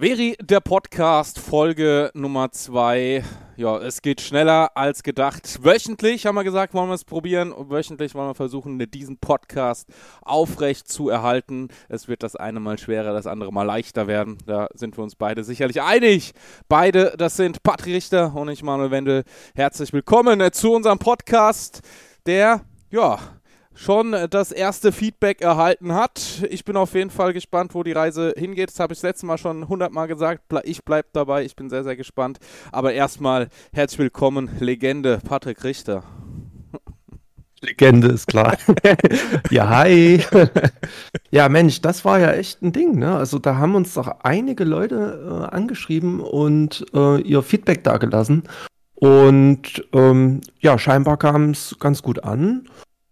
Veri, 0.00 0.34
der 0.40 0.60
Podcast, 0.60 1.38
Folge 1.38 2.10
Nummer 2.14 2.50
zwei. 2.52 3.22
Ja, 3.58 3.76
es 3.76 4.00
geht 4.00 4.22
schneller 4.22 4.74
als 4.74 5.02
gedacht. 5.02 5.62
Wöchentlich 5.62 6.24
haben 6.24 6.36
wir 6.36 6.42
gesagt, 6.42 6.72
wollen 6.72 6.88
wir 6.88 6.94
es 6.94 7.04
probieren. 7.04 7.52
Wöchentlich 7.54 8.14
wollen 8.14 8.30
wir 8.30 8.34
versuchen, 8.34 8.78
diesen 8.78 9.18
Podcast 9.18 9.86
aufrecht 10.22 10.88
zu 10.88 11.10
erhalten. 11.10 11.68
Es 11.90 12.08
wird 12.08 12.22
das 12.22 12.34
eine 12.34 12.60
Mal 12.60 12.78
schwerer, 12.78 13.12
das 13.12 13.26
andere 13.26 13.52
Mal 13.52 13.64
leichter 13.64 14.06
werden. 14.06 14.38
Da 14.46 14.68
sind 14.72 14.96
wir 14.96 15.04
uns 15.04 15.16
beide 15.16 15.44
sicherlich 15.44 15.82
einig. 15.82 16.32
Beide, 16.66 17.12
das 17.18 17.36
sind 17.36 17.62
Patrick 17.62 17.92
Richter 17.92 18.34
und 18.34 18.48
ich, 18.48 18.62
Manuel 18.62 18.90
Wendel. 18.90 19.24
Herzlich 19.54 19.92
willkommen 19.92 20.50
zu 20.52 20.72
unserem 20.72 20.98
Podcast, 20.98 21.82
der, 22.24 22.62
ja, 22.90 23.18
schon 23.74 24.14
das 24.30 24.52
erste 24.52 24.92
Feedback 24.92 25.40
erhalten 25.40 25.94
hat. 25.94 26.42
Ich 26.50 26.64
bin 26.64 26.76
auf 26.76 26.94
jeden 26.94 27.10
Fall 27.10 27.32
gespannt, 27.32 27.74
wo 27.74 27.82
die 27.82 27.92
Reise 27.92 28.34
hingeht. 28.36 28.70
Das 28.70 28.80
habe 28.80 28.92
ich 28.92 28.98
das 28.98 29.04
letzte 29.04 29.26
Mal 29.26 29.38
schon 29.38 29.68
hundertmal 29.68 30.08
gesagt. 30.08 30.42
Ich 30.64 30.84
bleibe 30.84 31.08
dabei. 31.12 31.44
Ich 31.44 31.56
bin 31.56 31.70
sehr, 31.70 31.84
sehr 31.84 31.96
gespannt. 31.96 32.38
Aber 32.72 32.92
erstmal 32.92 33.48
herzlich 33.72 34.00
willkommen, 34.00 34.50
Legende 34.60 35.20
Patrick 35.26 35.64
Richter. 35.64 36.04
Legende 37.62 38.08
ist 38.08 38.26
klar. 38.26 38.56
ja, 39.50 39.68
hi. 39.68 40.24
ja, 41.30 41.48
Mensch, 41.48 41.80
das 41.82 42.04
war 42.04 42.18
ja 42.18 42.32
echt 42.32 42.62
ein 42.62 42.72
Ding. 42.72 42.98
Ne? 42.98 43.14
Also 43.14 43.38
da 43.38 43.56
haben 43.56 43.74
uns 43.74 43.94
doch 43.94 44.08
einige 44.22 44.64
Leute 44.64 45.48
äh, 45.50 45.54
angeschrieben 45.54 46.20
und 46.20 46.86
äh, 46.94 47.20
ihr 47.20 47.42
Feedback 47.42 47.84
dagelassen. 47.84 48.44
Und 48.94 49.84
ähm, 49.92 50.40
ja, 50.60 50.78
scheinbar 50.78 51.16
kam 51.16 51.50
es 51.50 51.76
ganz 51.78 52.02
gut 52.02 52.24
an. 52.24 52.68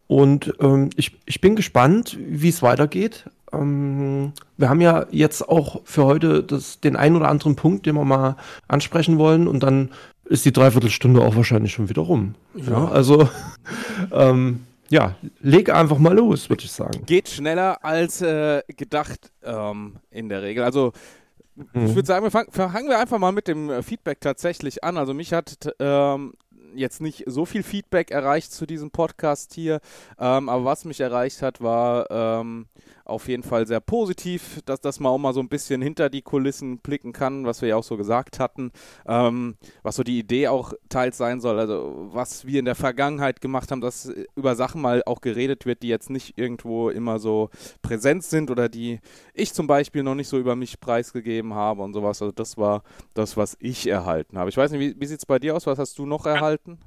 Und 0.08 0.54
ähm, 0.60 0.90
ich, 0.96 1.16
ich 1.26 1.40
bin 1.40 1.54
gespannt, 1.54 2.18
wie 2.18 2.48
es 2.48 2.62
weitergeht. 2.62 3.30
Ähm, 3.52 4.32
wir 4.56 4.70
haben 4.70 4.80
ja 4.80 5.06
jetzt 5.10 5.48
auch 5.48 5.82
für 5.84 6.04
heute 6.04 6.42
das, 6.42 6.80
den 6.80 6.96
einen 6.96 7.14
oder 7.14 7.28
anderen 7.28 7.56
Punkt, 7.56 7.86
den 7.86 7.94
wir 7.94 8.04
mal 8.04 8.36
ansprechen 8.66 9.18
wollen. 9.18 9.46
Und 9.46 9.62
dann 9.62 9.90
ist 10.24 10.46
die 10.46 10.52
Dreiviertelstunde 10.52 11.20
auch 11.20 11.36
wahrscheinlich 11.36 11.72
schon 11.72 11.90
wieder 11.90 12.02
rum. 12.02 12.34
Ja, 12.54 12.70
ja 12.72 12.88
also 12.88 13.28
ähm, 14.12 14.60
ja, 14.88 15.14
leg 15.40 15.70
einfach 15.70 15.98
mal 15.98 16.16
los, 16.16 16.48
würde 16.48 16.64
ich 16.64 16.72
sagen. 16.72 17.04
Geht 17.04 17.28
schneller 17.28 17.84
als 17.84 18.22
äh, 18.22 18.62
gedacht 18.66 19.30
ähm, 19.42 19.96
in 20.10 20.30
der 20.30 20.42
Regel. 20.42 20.64
Also 20.64 20.92
ich 21.56 21.74
mhm. 21.74 21.94
würde 21.94 22.06
sagen, 22.06 22.24
wir 22.24 22.30
fangen, 22.30 22.88
wir 22.88 22.98
einfach 22.98 23.18
mal 23.18 23.32
mit 23.32 23.48
dem 23.48 23.82
Feedback 23.82 24.20
tatsächlich 24.20 24.84
an. 24.84 24.96
Also 24.96 25.12
mich 25.12 25.32
hat 25.32 25.74
ähm, 25.78 26.32
jetzt 26.74 27.00
nicht 27.00 27.24
so 27.26 27.44
viel 27.44 27.62
Feedback 27.62 28.10
erreicht 28.10 28.52
zu 28.52 28.66
diesem 28.66 28.90
Podcast 28.90 29.54
hier, 29.54 29.80
ähm, 30.18 30.48
aber 30.48 30.64
was 30.64 30.84
mich 30.84 31.00
erreicht 31.00 31.42
hat, 31.42 31.60
war 31.60 32.10
ähm, 32.10 32.66
auf 33.08 33.28
jeden 33.28 33.42
Fall 33.42 33.66
sehr 33.66 33.80
positiv, 33.80 34.60
dass, 34.64 34.80
dass 34.80 35.00
man 35.00 35.12
auch 35.12 35.18
mal 35.18 35.32
so 35.32 35.40
ein 35.40 35.48
bisschen 35.48 35.80
hinter 35.82 36.10
die 36.10 36.22
Kulissen 36.22 36.78
blicken 36.78 37.12
kann, 37.12 37.46
was 37.46 37.62
wir 37.62 37.70
ja 37.70 37.76
auch 37.76 37.84
so 37.84 37.96
gesagt 37.96 38.38
hatten, 38.38 38.70
ähm, 39.06 39.56
was 39.82 39.96
so 39.96 40.02
die 40.02 40.18
Idee 40.18 40.48
auch 40.48 40.72
teils 40.88 41.16
sein 41.16 41.40
soll, 41.40 41.58
also 41.58 42.08
was 42.12 42.46
wir 42.46 42.58
in 42.58 42.64
der 42.64 42.74
Vergangenheit 42.74 43.40
gemacht 43.40 43.70
haben, 43.70 43.80
dass 43.80 44.12
über 44.36 44.54
Sachen 44.56 44.80
mal 44.80 45.02
auch 45.06 45.20
geredet 45.20 45.66
wird, 45.66 45.82
die 45.82 45.88
jetzt 45.88 46.10
nicht 46.10 46.38
irgendwo 46.38 46.90
immer 46.90 47.18
so 47.18 47.50
präsent 47.82 48.24
sind 48.24 48.50
oder 48.50 48.68
die 48.68 49.00
ich 49.32 49.54
zum 49.54 49.66
Beispiel 49.66 50.02
noch 50.02 50.14
nicht 50.14 50.28
so 50.28 50.38
über 50.38 50.56
mich 50.56 50.80
preisgegeben 50.80 51.54
habe 51.54 51.82
und 51.82 51.94
sowas. 51.94 52.20
Also 52.20 52.32
das 52.32 52.56
war 52.56 52.82
das, 53.14 53.36
was 53.36 53.56
ich 53.60 53.86
erhalten 53.86 54.38
habe. 54.38 54.50
Ich 54.50 54.56
weiß 54.56 54.70
nicht, 54.72 54.80
wie, 54.80 55.00
wie 55.00 55.06
sieht 55.06 55.18
es 55.18 55.26
bei 55.26 55.38
dir 55.38 55.56
aus? 55.56 55.66
Was 55.66 55.78
hast 55.78 55.98
du 55.98 56.06
noch 56.06 56.26
erhalten? 56.26 56.78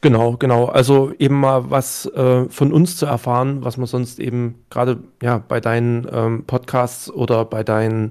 Genau, 0.00 0.36
genau. 0.38 0.66
Also 0.66 1.12
eben 1.18 1.38
mal 1.38 1.70
was 1.70 2.06
äh, 2.06 2.48
von 2.48 2.72
uns 2.72 2.96
zu 2.96 3.06
erfahren, 3.06 3.62
was 3.62 3.76
man 3.76 3.86
sonst 3.86 4.18
eben 4.18 4.64
gerade 4.70 4.98
ja 5.22 5.38
bei 5.38 5.60
deinen 5.60 6.06
ähm, 6.10 6.44
Podcasts 6.46 7.10
oder 7.10 7.44
bei 7.44 7.62
deinen 7.62 8.10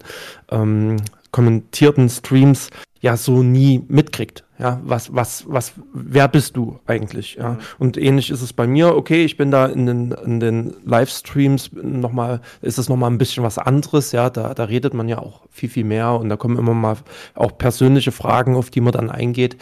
ähm, 0.52 0.98
kommentierten 1.32 2.08
Streams 2.10 2.70
ja 3.02 3.18
so 3.18 3.44
nie 3.44 3.84
mitkriegt. 3.88 4.45
Ja, 4.58 4.80
was, 4.84 5.14
was, 5.14 5.44
was, 5.48 5.74
wer 5.94 6.30
bist 6.30 6.56
du 6.56 6.80
eigentlich? 6.86 7.36
Ja, 7.36 7.52
mhm. 7.52 7.60
und 7.78 7.98
ähnlich 7.98 8.30
ist 8.30 8.42
es 8.42 8.54
bei 8.54 8.68
mir. 8.68 8.96
Okay, 8.96 9.26
ich 9.26 9.36
bin 9.36 9.52
da 9.52 9.66
in 9.66 9.86
den, 9.86 10.12
in 10.12 10.40
den 10.40 10.76
Livestreams 10.86 11.72
nochmal, 11.74 12.40
ist 12.62 12.78
es 12.78 12.88
nochmal 12.88 13.12
ein 13.12 13.18
bisschen 13.18 13.44
was 13.44 13.58
anderes. 13.58 14.14
Ja, 14.14 14.30
da, 14.30 14.54
da 14.54 14.64
redet 14.64 14.94
man 14.94 15.10
ja 15.10 15.20
auch 15.20 15.42
viel, 15.50 15.70
viel 15.70 15.84
mehr 15.84 16.14
und 16.14 16.30
da 16.30 16.38
kommen 16.38 16.58
immer 16.58 16.74
mal 16.74 16.98
auch 17.34 17.58
persönliche 17.58 18.14
Fragen, 18.14 18.56
auf 18.56 18.70
die 18.70 18.82
man 18.82 18.94
dann 18.94 19.10
eingeht. 19.10 19.58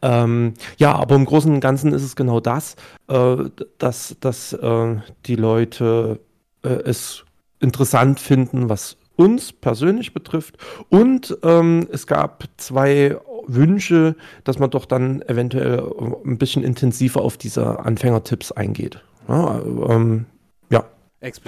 Ähm, 0.00 0.54
ja, 0.78 0.94
aber 0.94 1.16
im 1.16 1.24
Großen 1.24 1.52
und 1.52 1.60
Ganzen 1.60 1.92
ist 1.92 2.02
es 2.02 2.16
genau 2.16 2.40
das, 2.40 2.76
äh, 3.08 3.36
dass, 3.78 4.16
dass 4.20 4.52
äh, 4.52 4.96
die 5.26 5.36
Leute 5.36 6.20
äh, 6.62 6.68
es 6.68 7.24
interessant 7.60 8.20
finden, 8.20 8.68
was 8.68 8.97
uns 9.18 9.52
persönlich 9.52 10.14
betrifft. 10.14 10.56
Und 10.88 11.36
ähm, 11.42 11.88
es 11.92 12.06
gab 12.06 12.44
zwei 12.56 13.18
Wünsche, 13.46 14.14
dass 14.44 14.58
man 14.58 14.70
doch 14.70 14.84
dann 14.84 15.22
eventuell 15.22 15.82
ein 16.24 16.38
bisschen 16.38 16.62
intensiver 16.62 17.20
auf 17.20 17.36
diese 17.36 17.80
Anfängertipps 17.80 18.52
eingeht. 18.52 19.02
Ja, 19.26 19.60
ähm, 19.88 20.26
ja. 20.70 20.84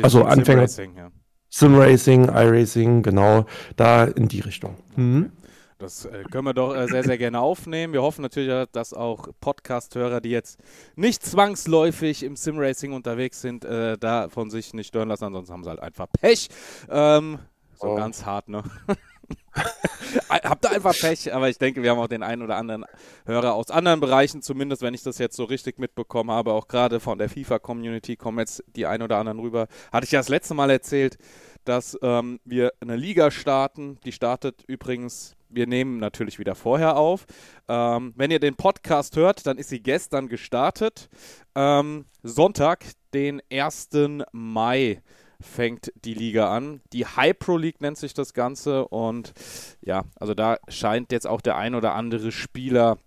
also 0.03 0.25
Anfänger. 0.25 0.67
Sim 0.67 0.95
Racing, 0.95 0.97
ja. 0.97 1.11
Sim 1.49 1.75
Racing, 1.77 2.25
iRacing, 2.25 3.03
genau, 3.03 3.47
da 3.77 4.05
in 4.05 4.29
die 4.29 4.41
Richtung. 4.41 4.77
Mhm. 4.97 5.33
Das 5.79 6.05
äh, 6.05 6.25
können 6.31 6.45
wir 6.45 6.53
doch 6.53 6.77
äh, 6.77 6.87
sehr, 6.89 7.05
sehr 7.05 7.17
gerne 7.17 7.41
aufnehmen. 7.41 7.95
Wir 7.95 8.03
hoffen 8.03 8.21
natürlich, 8.21 8.69
dass 8.73 8.93
auch 8.93 9.29
Podcast-Hörer, 9.41 10.21
die 10.21 10.29
jetzt 10.29 10.61
nicht 10.95 11.25
zwangsläufig 11.25 12.23
im 12.23 12.37
Sim-Racing 12.37 12.93
unterwegs 12.93 13.41
sind, 13.41 13.65
äh, 13.65 13.97
da 13.97 14.29
von 14.29 14.51
sich 14.51 14.75
nicht 14.75 14.89
stören 14.89 15.09
lassen. 15.09 15.25
Ansonsten 15.25 15.55
haben 15.55 15.65
sie 15.65 15.71
halt 15.71 15.81
einfach 15.81 16.07
Pech. 16.21 16.49
Ähm, 16.91 17.39
so 17.81 17.89
oh. 17.89 17.95
ganz 17.97 18.25
hart, 18.25 18.49
ne? 18.49 18.63
Habt 20.29 20.65
ihr 20.65 20.71
einfach 20.71 20.95
Pech, 20.95 21.33
aber 21.33 21.49
ich 21.49 21.59
denke, 21.59 21.83
wir 21.83 21.91
haben 21.91 21.99
auch 21.99 22.09
den 22.09 22.23
einen 22.23 22.43
oder 22.43 22.57
anderen 22.57 22.85
Hörer 23.27 23.55
aus 23.55 23.71
anderen 23.71 24.01
Bereichen, 24.01 24.43
zumindest 24.43 24.83
wenn 24.83 24.95
ich 24.95 25.03
das 25.03 25.19
jetzt 25.19 25.37
so 25.37 25.45
richtig 25.45 25.79
mitbekommen 25.79 26.31
habe, 26.31 26.53
auch 26.53 26.69
gerade 26.69 27.01
von 27.01 27.19
der 27.19 27.29
FIFA-Community 27.29 28.17
kommen 28.17 28.39
jetzt 28.39 28.65
die 28.75 28.87
ein 28.87 29.03
oder 29.03 29.19
anderen 29.19 29.39
rüber. 29.39 29.69
Hatte 29.93 30.05
ich 30.05 30.13
ja 30.13 30.19
das 30.19 30.29
letzte 30.29 30.55
Mal 30.55 30.71
erzählt, 30.71 31.19
dass 31.65 31.97
ähm, 32.03 32.41
wir 32.45 32.73
eine 32.81 32.97
Liga 32.97 33.31
starten. 33.31 33.99
Die 34.05 34.13
startet 34.13 34.65
übrigens, 34.67 35.37
wir 35.49 35.67
nehmen 35.67 35.99
natürlich 35.99 36.39
wieder 36.39 36.55
vorher 36.55 36.97
auf. 36.97 37.27
Ähm, 37.69 38.15
wenn 38.17 38.31
ihr 38.31 38.41
den 38.41 38.57
Podcast 38.57 39.17
hört, 39.17 39.47
dann 39.47 39.59
ist 39.59 39.69
sie 39.69 39.83
gestern 39.83 40.29
gestartet. 40.29 41.09
Ähm, 41.55 42.07
Sonntag, 42.23 42.85
den 43.13 43.43
1. 43.51 43.91
Mai 44.33 45.03
fängt 45.41 45.93
die 46.05 46.15
Liga 46.15 46.55
an. 46.55 46.81
Die 46.93 47.07
High 47.07 47.39
Pro 47.39 47.57
League 47.57 47.81
nennt 47.81 47.99
sich 47.99 48.15
das 48.15 48.35
Ganze 48.35 48.87
und 48.89 49.33
ja, 49.81 50.05
also 50.19 50.35
da 50.35 50.59
scheint 50.69 51.13
jetzt 51.13 51.27
auch 51.27 51.41
der 51.41 51.57
ein 51.57 51.75
oder 51.75 51.95
andere 51.95 52.33
Spieler 52.33 52.99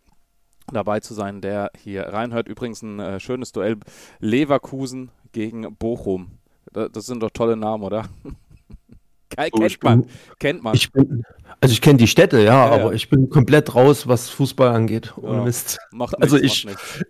dabei 0.71 0.99
zu 0.99 1.13
sein, 1.13 1.41
der 1.41 1.71
hier 1.77 2.03
reinhört. 2.03 2.47
Übrigens 2.47 2.81
ein 2.81 2.99
äh, 2.99 3.19
schönes 3.19 3.51
Duell 3.51 3.77
Leverkusen 4.19 5.11
gegen 5.31 5.75
Bochum. 5.75 6.39
Das, 6.71 6.91
das 6.91 7.05
sind 7.05 7.21
doch 7.21 7.31
tolle 7.31 7.57
Namen, 7.57 7.83
oder? 7.83 8.05
kennt 9.35 9.53
oh, 9.53 9.67
man. 9.81 10.01
Bin, 10.01 10.11
kennt 10.39 10.63
man. 10.63 10.75
Ich 10.75 10.91
bin, 10.91 11.23
also 11.61 11.73
ich 11.73 11.81
kenne 11.81 11.97
die 11.97 12.07
Städte, 12.07 12.39
ja, 12.39 12.43
ja, 12.43 12.71
aber 12.71 12.85
ja. 12.85 12.91
ich 12.91 13.09
bin 13.09 13.29
komplett 13.29 13.75
raus, 13.75 14.07
was 14.07 14.29
Fußball 14.29 14.69
angeht. 14.69 15.13
Ohne 15.17 15.37
ja, 15.37 15.43
Mist. 15.43 15.79
Macht 15.91 16.21
also 16.21 16.37
nichts, 16.37 16.65
ich, 16.65 17.05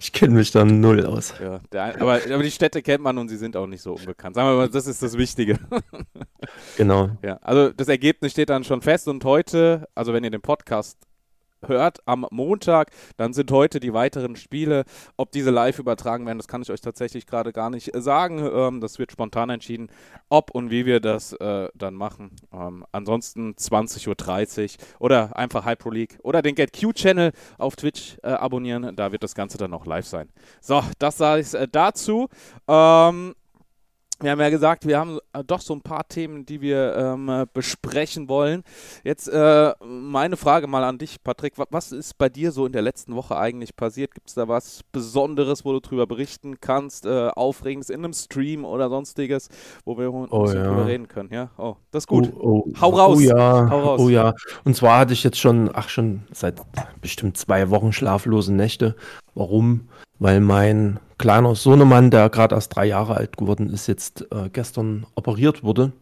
ich 0.00 0.12
kenne 0.12 0.34
mich 0.34 0.50
dann 0.50 0.80
null 0.80 1.04
aus. 1.04 1.34
Ja, 1.40 1.60
der, 1.72 2.00
aber, 2.00 2.20
aber 2.32 2.42
die 2.42 2.50
Städte 2.50 2.82
kennt 2.82 3.02
man 3.02 3.18
und 3.18 3.28
sie 3.28 3.36
sind 3.36 3.56
auch 3.56 3.66
nicht 3.66 3.82
so 3.82 3.94
unbekannt. 3.94 4.34
Sagen 4.34 4.48
wir 4.48 4.56
mal, 4.56 4.68
das 4.68 4.86
ist 4.86 5.02
das 5.02 5.16
Wichtige. 5.16 5.58
genau. 6.76 7.10
Ja, 7.22 7.36
also 7.42 7.70
das 7.72 7.88
Ergebnis 7.88 8.32
steht 8.32 8.48
dann 8.48 8.64
schon 8.64 8.80
fest 8.80 9.08
und 9.08 9.24
heute, 9.24 9.88
also 9.94 10.12
wenn 10.12 10.24
ihr 10.24 10.30
den 10.30 10.40
Podcast 10.40 10.98
hört 11.66 11.98
am 12.06 12.26
Montag. 12.30 12.90
Dann 13.16 13.32
sind 13.32 13.50
heute 13.50 13.80
die 13.80 13.92
weiteren 13.92 14.36
Spiele. 14.36 14.84
Ob 15.16 15.32
diese 15.32 15.50
live 15.50 15.78
übertragen 15.78 16.26
werden, 16.26 16.38
das 16.38 16.48
kann 16.48 16.62
ich 16.62 16.70
euch 16.70 16.80
tatsächlich 16.80 17.26
gerade 17.26 17.52
gar 17.52 17.70
nicht 17.70 17.94
äh, 17.94 18.00
sagen. 18.00 18.38
Ähm, 18.38 18.80
das 18.80 18.98
wird 18.98 19.12
spontan 19.12 19.50
entschieden, 19.50 19.88
ob 20.28 20.50
und 20.50 20.70
wie 20.70 20.86
wir 20.86 21.00
das 21.00 21.32
äh, 21.34 21.68
dann 21.74 21.94
machen. 21.94 22.30
Ähm, 22.52 22.84
ansonsten 22.92 23.54
20.30 23.54 24.08
Uhr 24.08 25.00
oder 25.00 25.36
einfach 25.36 25.66
Hypro 25.66 25.90
League 25.90 26.18
oder 26.22 26.42
den 26.42 26.54
Get 26.54 26.78
Q 26.78 26.92
Channel 26.92 27.32
auf 27.58 27.76
Twitch 27.76 28.18
äh, 28.22 28.28
abonnieren. 28.28 28.94
Da 28.96 29.12
wird 29.12 29.22
das 29.22 29.34
Ganze 29.34 29.58
dann 29.58 29.74
auch 29.74 29.86
live 29.86 30.06
sein. 30.06 30.28
So, 30.60 30.82
das 30.98 31.18
sage 31.18 31.40
ich 31.42 31.54
äh, 31.54 31.68
dazu. 31.70 32.28
Ähm, 32.66 33.34
wir 34.20 34.32
haben 34.32 34.40
ja 34.40 34.50
gesagt, 34.50 34.86
wir 34.86 34.98
haben 34.98 35.18
äh, 35.32 35.44
doch 35.44 35.60
so 35.60 35.74
ein 35.74 35.80
paar 35.80 36.08
Themen, 36.08 36.44
die 36.44 36.60
wir 36.60 36.96
ähm, 36.96 37.28
äh, 37.28 37.46
besprechen 37.52 38.28
wollen. 38.28 38.64
Jetzt 39.04 39.28
äh, 39.28 39.72
meine 39.84 40.36
Frage 40.36 40.66
mal 40.66 40.82
an 40.82 40.98
dich, 40.98 41.22
Patrick. 41.22 41.54
Was 41.70 41.92
ist 41.92 42.18
bei 42.18 42.28
dir 42.28 42.50
so 42.50 42.66
in 42.66 42.72
der 42.72 42.82
letzten 42.82 43.14
Woche 43.14 43.36
eigentlich 43.36 43.76
passiert? 43.76 44.14
Gibt 44.14 44.28
es 44.28 44.34
da 44.34 44.48
was 44.48 44.80
Besonderes, 44.90 45.64
wo 45.64 45.72
du 45.72 45.80
drüber 45.80 46.06
berichten 46.06 46.60
kannst? 46.60 47.06
Äh, 47.06 47.28
Aufregendes 47.28 47.90
in 47.90 48.04
einem 48.04 48.12
Stream 48.12 48.64
oder 48.64 48.88
sonstiges, 48.88 49.48
wo 49.84 49.96
wir 49.96 50.12
uns 50.12 50.32
oh, 50.32 50.46
ja. 50.46 50.64
drüber 50.64 50.86
reden 50.86 51.06
können? 51.06 51.32
Ja, 51.32 51.50
oh, 51.56 51.76
das 51.92 52.02
ist 52.02 52.08
gut. 52.08 52.32
Oh, 52.34 52.64
oh. 52.66 52.80
Hau 52.80 52.90
raus. 52.90 53.18
Oh 53.18 53.20
ja. 53.20 53.70
Hau 53.70 53.80
raus. 53.80 54.00
Oh 54.00 54.08
ja. 54.08 54.34
Und 54.64 54.74
zwar 54.74 54.98
hatte 54.98 55.12
ich 55.12 55.22
jetzt 55.22 55.38
schon, 55.38 55.70
ach 55.72 55.88
schon 55.88 56.22
seit 56.32 56.60
bestimmt 57.00 57.36
zwei 57.36 57.70
Wochen 57.70 57.92
schlaflose 57.92 58.52
Nächte. 58.52 58.96
Warum? 59.34 59.88
Weil 60.18 60.40
mein 60.40 60.98
kleiner 61.18 61.54
Sohnemann, 61.54 62.10
der 62.10 62.30
gerade 62.30 62.54
erst 62.54 62.76
drei 62.76 62.86
Jahre 62.86 63.16
alt 63.16 63.36
geworden 63.36 63.70
ist, 63.70 63.86
jetzt 63.86 64.26
äh, 64.32 64.48
gestern 64.50 65.06
operiert 65.14 65.62
wurde. 65.62 65.92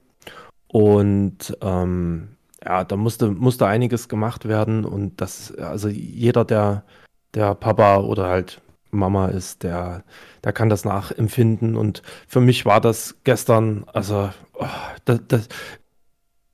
Und 0.69 1.57
ähm, 1.63 2.29
ja, 2.65 2.85
da 2.85 2.97
musste, 2.97 3.31
musste 3.31 3.67
einiges 3.67 4.09
gemacht 4.09 4.47
werden 4.47 4.85
und 4.85 5.21
das, 5.21 5.55
also 5.55 5.89
jeder, 5.89 6.45
der, 6.45 6.85
der 7.35 7.55
Papa 7.55 7.99
oder 7.99 8.29
halt 8.29 8.61
Mama 8.91 9.29
ist, 9.29 9.63
der, 9.63 10.05
der 10.45 10.53
kann 10.53 10.69
das 10.69 10.85
nachempfinden. 10.85 11.77
Und 11.77 12.03
für 12.27 12.41
mich 12.41 12.67
war 12.67 12.81
das 12.81 13.17
gestern, 13.25 13.85
also 13.93 14.31
oh, 14.55 14.67
das, 15.05 15.21
das, 15.29 15.49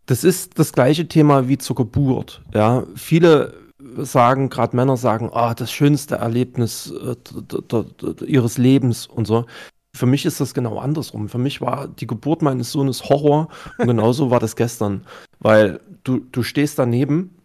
das 0.06 0.24
ist 0.24 0.58
das 0.58 0.72
gleiche 0.72 1.08
Thema 1.08 1.48
wie 1.48 1.58
zur 1.58 1.76
Geburt. 1.76 2.42
Ja, 2.52 2.84
viele 2.94 3.54
sagen, 3.98 4.48
gerade 4.48 4.76
Männer 4.76 4.96
sagen, 4.96 5.30
ah, 5.32 5.54
das 5.54 5.72
schönste 5.72 6.16
Erlebnis 6.16 6.92
äh, 6.92 8.24
ihres 8.24 8.58
Lebens 8.58 9.06
und 9.06 9.26
so. 9.26 9.46
Für 9.94 10.06
mich 10.06 10.24
ist 10.24 10.40
das 10.40 10.54
genau 10.54 10.78
andersrum. 10.78 11.28
Für 11.28 11.38
mich 11.38 11.60
war 11.60 11.88
die 11.88 12.06
Geburt 12.06 12.42
meines 12.42 12.72
Sohnes 12.72 13.04
Horror 13.04 13.48
und 13.78 13.86
genauso 13.86 14.30
war 14.30 14.40
das 14.40 14.56
gestern. 14.56 15.04
Weil 15.38 15.80
du, 16.04 16.20
du 16.20 16.42
stehst 16.42 16.78
daneben 16.78 17.36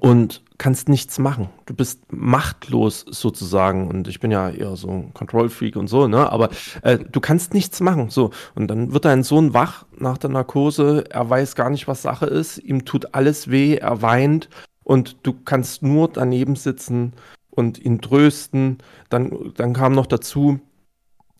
und 0.00 0.42
kannst 0.58 0.88
nichts 0.88 1.18
machen. 1.18 1.48
Du 1.66 1.74
bist 1.74 2.12
machtlos 2.12 3.04
sozusagen. 3.08 3.88
Und 3.88 4.08
ich 4.08 4.20
bin 4.20 4.30
ja 4.30 4.50
eher 4.50 4.76
so 4.76 4.88
ein 4.88 5.14
Control-Freak 5.14 5.76
und 5.76 5.88
so, 5.88 6.08
ne? 6.08 6.30
Aber 6.30 6.50
äh, 6.82 6.98
du 6.98 7.20
kannst 7.20 7.54
nichts 7.54 7.80
machen. 7.80 8.10
So. 8.10 8.30
Und 8.54 8.68
dann 8.68 8.92
wird 8.92 9.04
dein 9.04 9.22
Sohn 9.22 9.54
wach 9.54 9.84
nach 9.98 10.18
der 10.18 10.30
Narkose. 10.30 11.04
Er 11.10 11.28
weiß 11.28 11.54
gar 11.54 11.70
nicht, 11.70 11.88
was 11.88 12.02
Sache 12.02 12.26
ist. 12.26 12.58
Ihm 12.58 12.84
tut 12.84 13.14
alles 13.14 13.50
weh. 13.50 13.76
Er 13.76 14.02
weint. 14.02 14.48
Und 14.86 15.16
du 15.24 15.32
kannst 15.32 15.82
nur 15.82 16.06
daneben 16.06 16.54
sitzen 16.54 17.12
und 17.50 17.76
ihn 17.76 18.00
trösten. 18.00 18.78
Dann, 19.08 19.52
dann 19.56 19.72
kam 19.72 19.94
noch 19.94 20.06
dazu, 20.06 20.60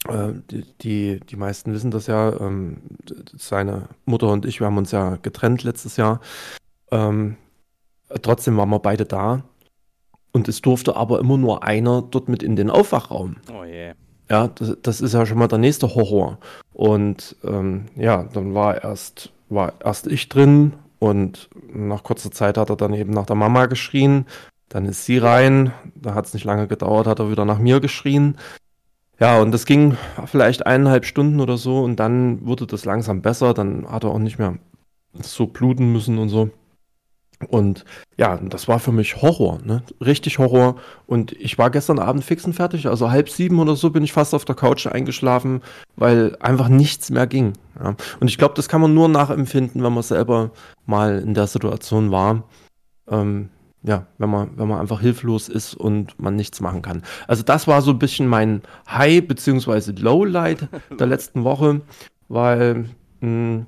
äh, 0.08 0.32
die, 0.81 1.20
die, 1.20 1.37
meisten 1.37 1.72
wissen 1.72 1.93
das 1.93 2.08
ja, 2.08 2.40
ähm, 2.40 2.78
seine 3.38 3.88
Mutter 4.04 4.32
und 4.32 4.46
ich, 4.46 4.58
wir 4.58 4.66
haben 4.66 4.78
uns 4.78 4.90
ja 4.90 5.14
getrennt 5.22 5.62
letztes 5.62 5.96
Jahr. 5.96 6.20
Ähm, 6.90 7.37
trotzdem 8.20 8.56
waren 8.56 8.69
wir 8.70 8.81
beide 8.81 9.04
da. 9.04 9.44
Und 10.32 10.49
es 10.49 10.60
durfte 10.60 10.96
aber 10.96 11.20
immer 11.20 11.38
nur 11.38 11.62
einer 11.62 12.02
dort 12.02 12.28
mit 12.28 12.42
in 12.42 12.56
den 12.56 12.69
Aufwachraum. 12.69 13.37
Oh. 13.49 13.62
Yeah. 13.62 13.94
Ja, 14.28 14.49
das, 14.49 14.76
das, 14.82 15.00
ist 15.00 15.14
ja 15.14 15.25
schon 15.25 15.38
mal 15.38 15.46
der 15.46 15.58
nächste 15.58 15.94
Horror. 15.94 16.38
Und 16.72 17.37
ähm, 17.44 17.87
ja, 17.94 18.25
dann 18.25 18.54
war 18.54 18.82
erst, 18.82 19.31
war 19.49 19.75
erst 19.84 20.08
ich 20.08 20.28
drin 20.28 20.72
und 21.06 21.48
nach 21.72 22.02
kurzer 22.02 22.30
Zeit 22.30 22.58
hat 22.58 22.70
er 22.70 22.76
dann 22.76 22.94
eben 22.94 23.12
nach 23.12 23.26
der 23.26 23.36
Mama 23.36 23.66
geschrien. 23.66 24.26
Dann 24.68 24.84
ist 24.86 25.04
sie 25.04 25.18
rein. 25.18 25.72
Da 25.94 26.14
hat 26.14 26.26
es 26.26 26.34
nicht 26.34 26.44
lange 26.44 26.66
gedauert, 26.66 27.06
hat 27.06 27.20
er 27.20 27.30
wieder 27.30 27.44
nach 27.44 27.58
mir 27.58 27.80
geschrien. 27.80 28.36
Ja, 29.18 29.40
und 29.40 29.52
das 29.52 29.64
ging 29.64 29.96
vielleicht 30.26 30.66
eineinhalb 30.66 31.06
Stunden 31.06 31.40
oder 31.40 31.56
so 31.56 31.82
und 31.82 31.96
dann 31.96 32.44
wurde 32.44 32.66
das 32.66 32.84
langsam 32.84 33.22
besser. 33.22 33.54
Dann 33.54 33.90
hat 33.90 34.04
er 34.04 34.10
auch 34.10 34.18
nicht 34.18 34.38
mehr 34.38 34.58
so 35.14 35.46
bluten 35.46 35.92
müssen 35.92 36.18
und 36.18 36.28
so. 36.28 36.50
Und 37.48 37.84
ja, 38.16 38.38
das 38.38 38.66
war 38.66 38.78
für 38.78 38.92
mich 38.92 39.20
Horror, 39.20 39.60
ne? 39.62 39.82
Richtig 40.00 40.38
Horror. 40.38 40.76
Und 41.06 41.32
ich 41.32 41.58
war 41.58 41.70
gestern 41.70 41.98
Abend 41.98 42.24
fix 42.24 42.44
und 42.44 42.54
fertig. 42.54 42.88
Also 42.88 43.10
halb 43.10 43.28
sieben 43.28 43.58
oder 43.58 43.76
so 43.76 43.90
bin 43.90 44.04
ich 44.04 44.12
fast 44.12 44.34
auf 44.34 44.46
der 44.46 44.54
Couch 44.54 44.86
eingeschlafen, 44.86 45.62
weil 45.96 46.36
einfach 46.40 46.68
nichts 46.68 47.10
mehr 47.10 47.26
ging. 47.26 47.52
Ja? 47.78 47.94
Und 48.20 48.28
ich 48.28 48.38
glaube, 48.38 48.54
das 48.54 48.68
kann 48.68 48.80
man 48.80 48.94
nur 48.94 49.08
nachempfinden, 49.08 49.82
wenn 49.82 49.92
man 49.92 50.02
selber 50.02 50.50
mal 50.86 51.18
in 51.18 51.34
der 51.34 51.46
Situation 51.46 52.10
war. 52.10 52.44
Ähm, 53.08 53.50
ja, 53.82 54.06
wenn 54.18 54.30
man, 54.30 54.58
wenn 54.58 54.66
man 54.66 54.80
einfach 54.80 55.00
hilflos 55.00 55.48
ist 55.48 55.74
und 55.74 56.18
man 56.18 56.34
nichts 56.34 56.60
machen 56.60 56.82
kann. 56.82 57.02
Also 57.28 57.42
das 57.42 57.68
war 57.68 57.82
so 57.82 57.92
ein 57.92 57.98
bisschen 57.98 58.26
mein 58.26 58.62
High 58.88 59.26
bzw. 59.26 59.92
Lowlight 59.92 60.68
der 60.98 61.06
letzten 61.06 61.44
Woche, 61.44 61.82
weil 62.28 62.86
mh, 63.20 63.20
hm, 63.20 63.66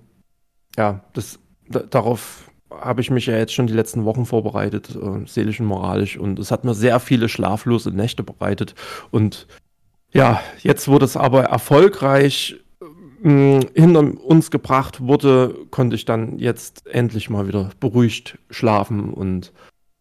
ja, 0.76 1.04
das 1.12 1.38
darauf 1.68 2.47
habe 2.70 3.00
ich 3.00 3.10
mich 3.10 3.26
ja 3.26 3.36
jetzt 3.36 3.54
schon 3.54 3.66
die 3.66 3.74
letzten 3.74 4.04
Wochen 4.04 4.26
vorbereitet, 4.26 4.90
äh, 4.94 5.26
seelisch 5.26 5.60
und 5.60 5.66
moralisch 5.66 6.16
und 6.16 6.38
es 6.38 6.50
hat 6.50 6.64
mir 6.64 6.74
sehr 6.74 7.00
viele 7.00 7.28
schlaflose 7.28 7.90
Nächte 7.90 8.22
bereitet 8.22 8.74
und 9.10 9.46
ja, 10.10 10.40
jetzt 10.60 10.88
wurde 10.88 11.04
es 11.04 11.16
aber 11.16 11.44
erfolgreich 11.44 12.56
mh, 13.22 13.60
hinter 13.74 14.24
uns 14.24 14.50
gebracht 14.50 15.00
wurde, 15.00 15.54
konnte 15.70 15.96
ich 15.96 16.04
dann 16.04 16.38
jetzt 16.38 16.86
endlich 16.86 17.30
mal 17.30 17.46
wieder 17.46 17.70
beruhigt 17.80 18.38
schlafen 18.50 19.12
und 19.12 19.52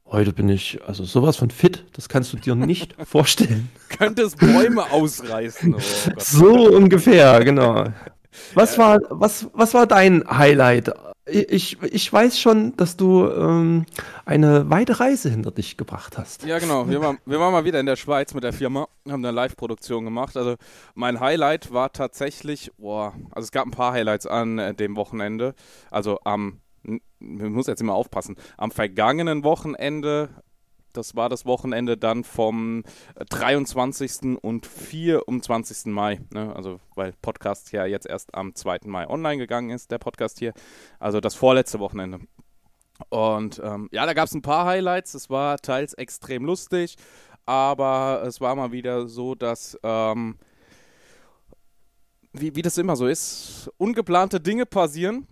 Heute 0.10 0.32
bin 0.32 0.48
ich 0.48 0.80
also 0.88 1.04
sowas 1.04 1.36
von 1.36 1.50
fit, 1.50 1.84
das 1.92 2.08
kannst 2.08 2.32
du 2.32 2.38
dir 2.38 2.56
nicht 2.56 2.96
vorstellen. 3.06 3.70
Könntest 3.90 4.38
Bäume 4.40 4.90
ausreißen. 4.90 5.76
Oh 5.76 5.80
so 6.18 6.70
ungefähr, 6.74 7.44
genau. 7.44 7.88
Was 8.54 8.78
war, 8.78 9.00
was, 9.10 9.48
was 9.54 9.74
war 9.74 9.86
dein 9.86 10.24
Highlight? 10.30 10.94
Ich, 11.30 11.82
ich 11.82 12.14
weiß 12.14 12.40
schon, 12.40 12.76
dass 12.78 12.96
du 12.96 13.30
ähm, 13.30 13.86
eine 14.26 14.70
weite 14.70 15.00
Reise 15.00 15.30
hinter 15.30 15.52
dich 15.52 15.78
gebracht 15.78 16.18
hast. 16.18 16.46
Ja, 16.46 16.60
genau. 16.60 16.88
Wir 16.88 17.02
waren, 17.02 17.18
wir 17.26 17.40
waren 17.40 17.52
mal 17.52 17.66
wieder 17.66 17.80
in 17.80 17.86
der 17.86 17.96
Schweiz 17.96 18.34
mit 18.34 18.44
der 18.44 18.54
Firma, 18.54 18.88
haben 19.08 19.26
eine 19.26 19.32
Live-Produktion 19.32 20.06
gemacht. 20.06 20.38
Also 20.38 20.56
mein 20.96 21.20
Highlight 21.20 21.74
war 21.74 21.92
tatsächlich, 21.92 22.72
boah, 22.78 23.14
also 23.32 23.46
es 23.46 23.52
gab 23.52 23.66
ein 23.66 23.72
paar 23.72 23.94
Highlights 23.94 24.26
an 24.26 24.58
äh, 24.58 24.74
dem 24.74 24.96
Wochenende. 24.96 25.54
Also 25.92 26.20
am 26.24 26.62
ich 26.88 27.02
muss 27.20 27.68
jetzt 27.68 27.82
immer 27.82 27.96
aufpassen, 27.96 28.38
am 28.56 28.72
vergangenen 28.72 29.44
Wochenende, 29.44 30.30
das 30.94 31.16
war 31.16 31.30
das 31.30 31.46
Wochenende 31.46 31.98
dann 31.98 32.24
vom 32.24 32.84
23. 33.30 34.12
Äh, 34.24 34.36
und 34.42 34.66
24. 34.66 35.86
Mai, 35.86 36.20
ne? 36.32 36.56
also 36.56 36.80
weil 36.96 37.14
Podcast 37.22 37.72
ja 37.72 37.86
jetzt 37.86 38.08
erst 38.08 38.34
am 38.34 38.56
2. 38.56 38.80
Mai 38.86 39.08
online 39.08 39.38
gegangen 39.38 39.70
ist, 39.70 39.92
der 39.92 40.00
Podcast 40.00 40.40
hier, 40.40 40.54
also 41.00 41.20
das 41.20 41.36
vorletzte 41.36 41.80
Wochenende. 41.80 42.20
Und 43.10 43.62
ähm, 43.64 43.90
ja, 43.92 44.06
da 44.06 44.14
gab 44.14 44.26
es 44.26 44.34
ein 44.34 44.42
paar 44.42 44.66
Highlights, 44.66 45.14
es 45.14 45.30
war 45.30 45.58
teils 45.60 45.94
extrem 45.94 46.46
lustig, 46.46 46.96
aber 47.46 48.24
es 48.26 48.42
war 48.42 48.56
mal 48.56 48.72
wieder 48.72 49.08
so, 49.08 49.36
dass... 49.36 49.78
Ähm, 49.84 50.38
wie, 52.34 52.56
wie 52.56 52.62
das 52.62 52.78
immer 52.78 52.96
so 52.96 53.08
ist, 53.08 53.72
ungeplante 53.78 54.40
Dinge 54.40 54.68
passieren 54.68 55.28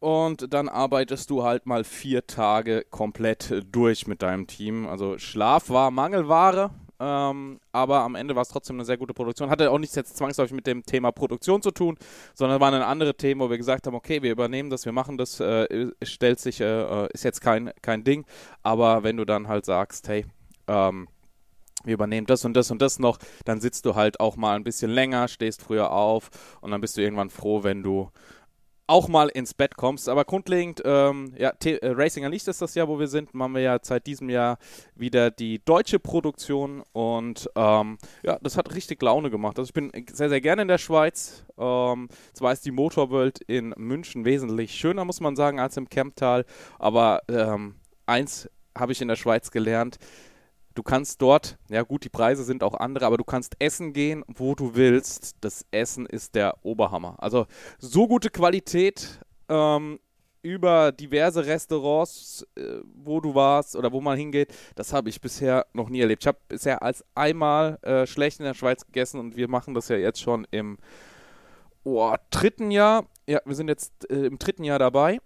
und 0.00 0.52
dann 0.52 0.68
arbeitest 0.68 1.30
du 1.30 1.44
halt 1.44 1.66
mal 1.66 1.84
vier 1.84 2.26
Tage 2.26 2.84
komplett 2.90 3.64
durch 3.70 4.06
mit 4.06 4.22
deinem 4.22 4.46
Team. 4.46 4.88
Also 4.88 5.18
Schlaf 5.18 5.68
war 5.68 5.90
Mangelware, 5.90 6.70
ähm, 6.98 7.60
aber 7.70 8.00
am 8.00 8.14
Ende 8.14 8.34
war 8.34 8.42
es 8.42 8.48
trotzdem 8.48 8.76
eine 8.76 8.86
sehr 8.86 8.96
gute 8.96 9.12
Produktion. 9.12 9.50
Hatte 9.50 9.70
auch 9.70 9.78
nichts 9.78 9.94
jetzt 9.94 10.16
zwangsläufig 10.16 10.54
mit 10.54 10.66
dem 10.66 10.84
Thema 10.84 11.12
Produktion 11.12 11.60
zu 11.60 11.70
tun, 11.70 11.96
sondern 12.34 12.60
war 12.60 12.72
ein 12.72 12.82
anderes 12.82 13.16
Thema, 13.18 13.44
wo 13.44 13.50
wir 13.50 13.58
gesagt 13.58 13.86
haben, 13.86 13.94
okay, 13.94 14.22
wir 14.22 14.32
übernehmen 14.32 14.70
das, 14.70 14.86
wir 14.86 14.92
machen 14.92 15.18
das, 15.18 15.38
äh, 15.38 15.90
stellt 16.02 16.40
sich, 16.40 16.60
äh, 16.60 17.06
ist 17.12 17.24
jetzt 17.24 17.42
kein, 17.42 17.70
kein 17.82 18.02
Ding. 18.02 18.24
Aber 18.62 19.02
wenn 19.02 19.18
du 19.18 19.26
dann 19.26 19.48
halt 19.48 19.66
sagst, 19.66 20.08
hey, 20.08 20.24
ähm, 20.66 21.08
wir 21.84 21.94
übernehmen 21.94 22.26
das 22.26 22.44
und 22.44 22.54
das 22.54 22.70
und 22.70 22.82
das 22.82 22.98
noch, 22.98 23.18
dann 23.44 23.60
sitzt 23.60 23.86
du 23.86 23.94
halt 23.94 24.20
auch 24.20 24.36
mal 24.36 24.56
ein 24.56 24.64
bisschen 24.64 24.90
länger, 24.90 25.28
stehst 25.28 25.62
früher 25.62 25.92
auf 25.92 26.30
und 26.60 26.70
dann 26.70 26.80
bist 26.80 26.96
du 26.96 27.02
irgendwann 27.02 27.30
froh, 27.30 27.62
wenn 27.62 27.82
du 27.82 28.10
auch 28.90 29.08
mal 29.08 29.28
ins 29.28 29.54
Bett 29.54 29.76
kommst. 29.76 30.08
Aber 30.08 30.24
grundlegend, 30.24 30.82
ähm, 30.84 31.32
ja, 31.38 31.52
T 31.52 31.76
äh, 31.76 31.90
Racing 31.92 32.26
Licht 32.26 32.48
ist 32.48 32.60
das 32.60 32.74
Jahr, 32.74 32.88
wo 32.88 32.98
wir 32.98 33.06
sind. 33.06 33.32
Machen 33.34 33.54
wir 33.54 33.62
ja 33.62 33.78
seit 33.80 34.06
diesem 34.06 34.28
Jahr 34.28 34.58
wieder 34.96 35.30
die 35.30 35.64
deutsche 35.64 36.00
Produktion 36.00 36.82
und 36.92 37.48
ähm, 37.54 37.98
ja, 38.22 38.38
das 38.42 38.56
hat 38.56 38.74
richtig 38.74 39.00
Laune 39.00 39.30
gemacht. 39.30 39.58
Also 39.58 39.68
ich 39.68 39.74
bin 39.74 39.92
sehr, 40.12 40.28
sehr 40.28 40.40
gerne 40.40 40.62
in 40.62 40.68
der 40.68 40.78
Schweiz. 40.78 41.44
Ähm, 41.56 42.08
zwar 42.32 42.52
ist 42.52 42.66
die 42.66 42.72
Motorworld 42.72 43.40
in 43.42 43.72
München 43.76 44.24
wesentlich 44.24 44.72
schöner, 44.72 45.04
muss 45.04 45.20
man 45.20 45.36
sagen, 45.36 45.60
als 45.60 45.76
im 45.76 45.88
Kemptal, 45.88 46.44
aber 46.78 47.22
ähm, 47.28 47.76
eins 48.06 48.50
habe 48.76 48.92
ich 48.92 49.00
in 49.00 49.08
der 49.08 49.16
Schweiz 49.16 49.50
gelernt, 49.50 49.98
Du 50.74 50.82
kannst 50.82 51.20
dort, 51.20 51.58
ja 51.68 51.82
gut, 51.82 52.04
die 52.04 52.08
Preise 52.08 52.44
sind 52.44 52.62
auch 52.62 52.74
andere, 52.74 53.06
aber 53.06 53.16
du 53.16 53.24
kannst 53.24 53.56
essen 53.58 53.92
gehen, 53.92 54.24
wo 54.28 54.54
du 54.54 54.74
willst. 54.74 55.36
Das 55.40 55.64
Essen 55.70 56.06
ist 56.06 56.34
der 56.34 56.64
Oberhammer. 56.64 57.16
Also 57.18 57.46
so 57.78 58.06
gute 58.06 58.30
Qualität 58.30 59.20
ähm, 59.48 59.98
über 60.42 60.92
diverse 60.92 61.44
Restaurants, 61.44 62.46
äh, 62.56 62.80
wo 62.94 63.20
du 63.20 63.34
warst 63.34 63.74
oder 63.76 63.92
wo 63.92 64.00
man 64.00 64.16
hingeht, 64.16 64.54
das 64.76 64.92
habe 64.92 65.08
ich 65.08 65.20
bisher 65.20 65.66
noch 65.72 65.88
nie 65.88 66.00
erlebt. 66.00 66.22
Ich 66.22 66.28
habe 66.28 66.38
bisher 66.48 66.82
als 66.82 67.04
einmal 67.14 67.78
äh, 67.82 68.06
schlecht 68.06 68.38
in 68.38 68.46
der 68.46 68.54
Schweiz 68.54 68.86
gegessen 68.86 69.18
und 69.18 69.36
wir 69.36 69.48
machen 69.48 69.74
das 69.74 69.88
ja 69.88 69.96
jetzt 69.96 70.20
schon 70.20 70.46
im 70.50 70.78
oh, 71.82 72.14
dritten 72.30 72.70
Jahr. 72.70 73.06
Ja, 73.26 73.40
wir 73.44 73.54
sind 73.54 73.68
jetzt 73.68 74.10
äh, 74.10 74.26
im 74.26 74.38
dritten 74.38 74.64
Jahr 74.64 74.78
dabei 74.78 75.18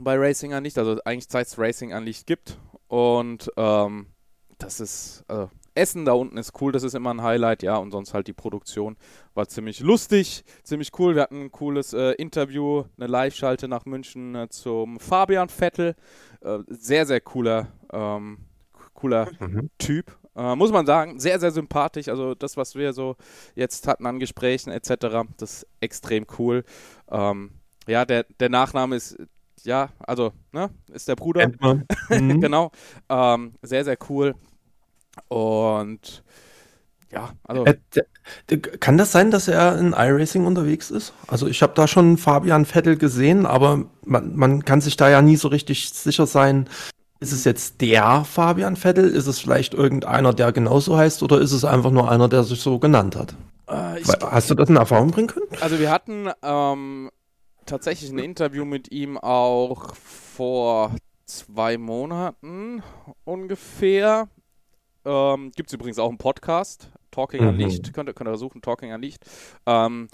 bei 0.00 0.16
Racing 0.16 0.52
an 0.52 0.64
Licht, 0.64 0.78
also 0.78 0.98
eigentlich 1.04 1.26
seit 1.28 1.46
es 1.46 1.58
Racing 1.58 1.92
an 1.92 2.04
Licht 2.04 2.26
gibt. 2.26 2.58
Und 2.88 3.50
ähm, 3.56 4.08
das 4.58 4.80
ist, 4.80 5.24
also 5.28 5.50
Essen 5.76 6.04
da 6.04 6.12
unten 6.12 6.38
ist 6.38 6.52
cool, 6.60 6.72
das 6.72 6.82
ist 6.82 6.94
immer 6.94 7.12
ein 7.12 7.22
Highlight, 7.22 7.62
ja, 7.62 7.76
und 7.76 7.90
sonst 7.90 8.14
halt 8.14 8.26
die 8.26 8.32
Produktion 8.32 8.96
war 9.34 9.46
ziemlich 9.46 9.80
lustig, 9.80 10.44
ziemlich 10.62 10.90
cool. 10.98 11.14
Wir 11.14 11.22
hatten 11.22 11.42
ein 11.42 11.52
cooles 11.52 11.92
äh, 11.92 12.12
Interview, 12.12 12.84
eine 12.96 13.06
Live-Schalte 13.06 13.68
nach 13.68 13.84
München 13.84 14.34
äh, 14.34 14.48
zum 14.48 14.98
Fabian 14.98 15.48
Vettel. 15.48 15.94
Äh, 16.40 16.60
sehr, 16.68 17.04
sehr 17.04 17.20
cooler, 17.20 17.68
ähm, 17.92 18.38
cooler 18.94 19.28
mhm. 19.38 19.70
Typ. 19.78 20.16
Äh, 20.34 20.56
muss 20.56 20.72
man 20.72 20.86
sagen, 20.86 21.20
sehr, 21.20 21.38
sehr 21.40 21.50
sympathisch. 21.50 22.08
Also 22.08 22.34
das, 22.34 22.56
was 22.56 22.74
wir 22.74 22.92
so 22.92 23.16
jetzt 23.54 23.86
hatten 23.86 24.06
an 24.06 24.18
Gesprächen 24.18 24.70
etc., 24.70 25.28
das 25.36 25.62
ist 25.62 25.66
extrem 25.80 26.26
cool. 26.38 26.64
Ähm, 27.10 27.50
ja, 27.86 28.04
der, 28.04 28.24
der 28.40 28.48
Nachname 28.48 28.96
ist 28.96 29.16
ja, 29.64 29.88
also, 29.98 30.32
ne, 30.52 30.70
ist 30.92 31.08
der 31.08 31.16
Bruder. 31.16 31.50
Mhm. 32.08 32.40
genau. 32.40 32.70
Ähm, 33.08 33.54
sehr, 33.62 33.84
sehr 33.84 33.96
cool. 34.08 34.34
Und 35.28 36.22
ja, 37.10 37.30
also. 37.44 37.64
Äh, 37.64 38.58
kann 38.58 38.98
das 38.98 39.12
sein, 39.12 39.30
dass 39.30 39.48
er 39.48 39.78
in 39.78 39.92
iRacing 39.92 40.46
unterwegs 40.46 40.90
ist? 40.90 41.12
Also 41.28 41.46
ich 41.46 41.62
habe 41.62 41.72
da 41.74 41.86
schon 41.88 42.16
Fabian 42.18 42.64
Vettel 42.64 42.96
gesehen, 42.96 43.46
aber 43.46 43.84
man, 44.04 44.36
man 44.36 44.64
kann 44.64 44.80
sich 44.80 44.96
da 44.96 45.08
ja 45.08 45.22
nie 45.22 45.36
so 45.36 45.48
richtig 45.48 45.90
sicher 45.90 46.26
sein. 46.26 46.68
Ist 47.18 47.32
es 47.32 47.44
jetzt 47.44 47.80
der 47.80 48.24
Fabian 48.24 48.76
Vettel? 48.76 49.08
Ist 49.08 49.26
es 49.26 49.38
vielleicht 49.38 49.72
irgendeiner, 49.74 50.34
der 50.34 50.52
genauso 50.52 50.96
heißt? 50.96 51.22
Oder 51.22 51.40
ist 51.40 51.52
es 51.52 51.64
einfach 51.64 51.90
nur 51.90 52.10
einer, 52.10 52.28
der 52.28 52.44
sich 52.44 52.60
so 52.60 52.78
genannt 52.78 53.16
hat? 53.16 53.34
Äh, 53.68 54.02
Hast 54.04 54.50
du 54.50 54.54
das 54.54 54.68
in 54.68 54.76
Erfahrung 54.76 55.10
bringen 55.12 55.28
können? 55.28 55.46
also 55.60 55.78
wir 55.78 55.90
hatten 55.90 56.28
ähm, 56.42 57.10
tatsächlich 57.66 58.10
ein 58.10 58.18
Interview 58.18 58.64
mit 58.64 58.90
ihm 58.90 59.18
auch 59.18 59.94
vor 59.94 60.94
zwei 61.24 61.76
Monaten 61.78 62.82
ungefähr. 63.24 64.28
Ähm, 65.04 65.52
Gibt 65.54 65.70
es 65.70 65.74
übrigens 65.74 65.98
auch 65.98 66.08
einen 66.08 66.18
Podcast, 66.18 66.90
Talking 67.10 67.42
Mhm. 67.42 67.48
Unleashed, 67.48 67.92
könnt 67.92 68.08
ihr, 68.08 68.14
könnt 68.14 68.28
ihr 68.28 68.36
suchen, 68.36 68.62
Talking 68.62 68.92
Unleashed. 68.92 69.24
Ähm, 69.66 70.08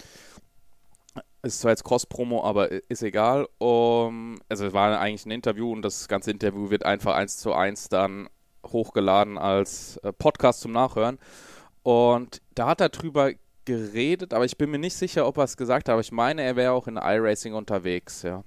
ist 1.42 1.60
zwar 1.60 1.72
jetzt 1.72 1.84
Cross-Promo, 1.84 2.44
aber 2.44 2.70
ist 2.88 3.02
egal. 3.02 3.48
Um, 3.58 4.38
also 4.48 4.66
es 4.66 4.72
war 4.72 4.98
eigentlich 4.98 5.26
ein 5.26 5.32
Interview 5.32 5.72
und 5.72 5.82
das 5.82 6.08
ganze 6.08 6.30
Interview 6.30 6.70
wird 6.70 6.84
einfach 6.84 7.14
eins 7.14 7.38
zu 7.38 7.52
eins 7.52 7.88
dann 7.88 8.28
hochgeladen 8.66 9.38
als 9.38 9.96
äh, 9.98 10.12
Podcast 10.12 10.60
zum 10.60 10.72
Nachhören. 10.72 11.18
Und 11.82 12.40
da 12.54 12.68
hat 12.68 12.80
er 12.80 12.90
drüber 12.90 13.32
geredet, 13.64 14.34
aber 14.34 14.44
ich 14.44 14.56
bin 14.56 14.70
mir 14.70 14.78
nicht 14.78 14.96
sicher, 14.96 15.26
ob 15.26 15.38
er 15.38 15.44
es 15.44 15.56
gesagt 15.56 15.88
hat, 15.88 15.92
aber 15.92 16.00
ich 16.00 16.12
meine, 16.12 16.42
er 16.42 16.56
wäre 16.56 16.72
auch 16.72 16.86
in 16.88 16.96
iRacing 16.96 17.54
unterwegs, 17.54 18.22
ja. 18.22 18.44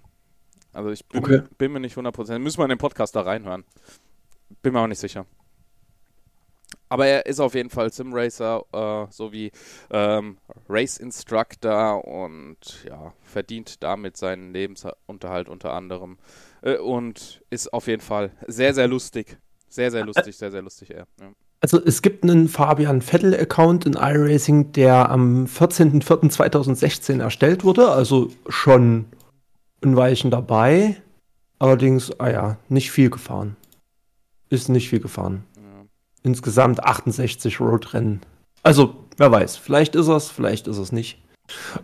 Also 0.74 0.90
ich 0.92 1.06
bin, 1.08 1.24
Okay. 1.24 1.42
bin 1.58 1.72
mir 1.72 1.80
nicht 1.80 1.96
100%, 1.98 2.40
müssen 2.40 2.60
wir 2.60 2.66
in 2.66 2.70
den 2.70 2.78
Podcast 2.78 3.16
da 3.16 3.22
reinhören. 3.22 3.64
Bin 4.62 4.74
mir 4.74 4.82
auch 4.82 4.88
nicht 4.88 5.00
sicher. 5.00 5.26
Aber 6.90 7.08
er 7.08 7.26
ist 7.26 7.40
auf 7.40 7.56
jeden 7.56 7.70
Fall 7.70 7.92
Simracer, 7.92 8.64
äh, 8.72 9.12
sowie 9.12 9.52
ähm, 9.90 10.38
Race 10.70 10.98
Instructor 10.98 12.06
und 12.06 12.84
ja, 12.86 13.14
verdient 13.24 13.82
damit 13.84 14.18
seinen 14.18 14.54
Lebensunterhalt 14.54 15.50
unter 15.50 15.74
anderem. 15.74 16.18
Äh, 16.62 16.78
und 16.78 17.42
ist 17.50 17.74
auf 17.74 17.88
jeden 17.88 18.02
Fall 18.02 18.32
sehr, 18.48 18.74
sehr 18.74 18.88
lustig. 18.88 19.38
Sehr, 19.68 19.92
sehr 19.92 20.06
lustig, 20.06 20.38
sehr, 20.38 20.52
sehr 20.52 20.62
lustig, 20.62 20.92
er. 20.92 21.08
Ja. 21.20 21.32
Also 21.66 21.84
es 21.84 22.04
gibt 22.04 22.22
einen 22.22 22.48
Fabian 22.48 23.02
Vettel-Account 23.02 23.88
in 23.88 23.94
iRacing, 23.94 24.72
der 24.74 25.10
am 25.10 25.46
14.04.2016 25.46 27.20
erstellt 27.20 27.64
wurde, 27.64 27.90
also 27.90 28.30
schon 28.48 29.06
ein 29.84 29.96
Weilchen 29.96 30.30
dabei. 30.30 31.02
Allerdings, 31.58 32.20
ah 32.20 32.30
ja, 32.30 32.58
nicht 32.70 32.92
viel 32.92 33.10
gefahren. 33.10 33.56
Ist 34.52 34.70
nicht 34.70 34.90
viel 34.90 35.00
gefahren. 35.00 35.44
Ja. 35.56 35.86
Insgesamt 36.22 36.84
68 36.84 37.60
Roadrennen. 37.60 38.22
Also, 38.62 38.94
wer 39.18 39.32
weiß, 39.32 39.58
vielleicht 39.58 39.96
ist 39.96 40.08
es, 40.08 40.30
vielleicht 40.30 40.68
ist 40.68 40.78
es 40.78 40.92
nicht. 40.92 41.20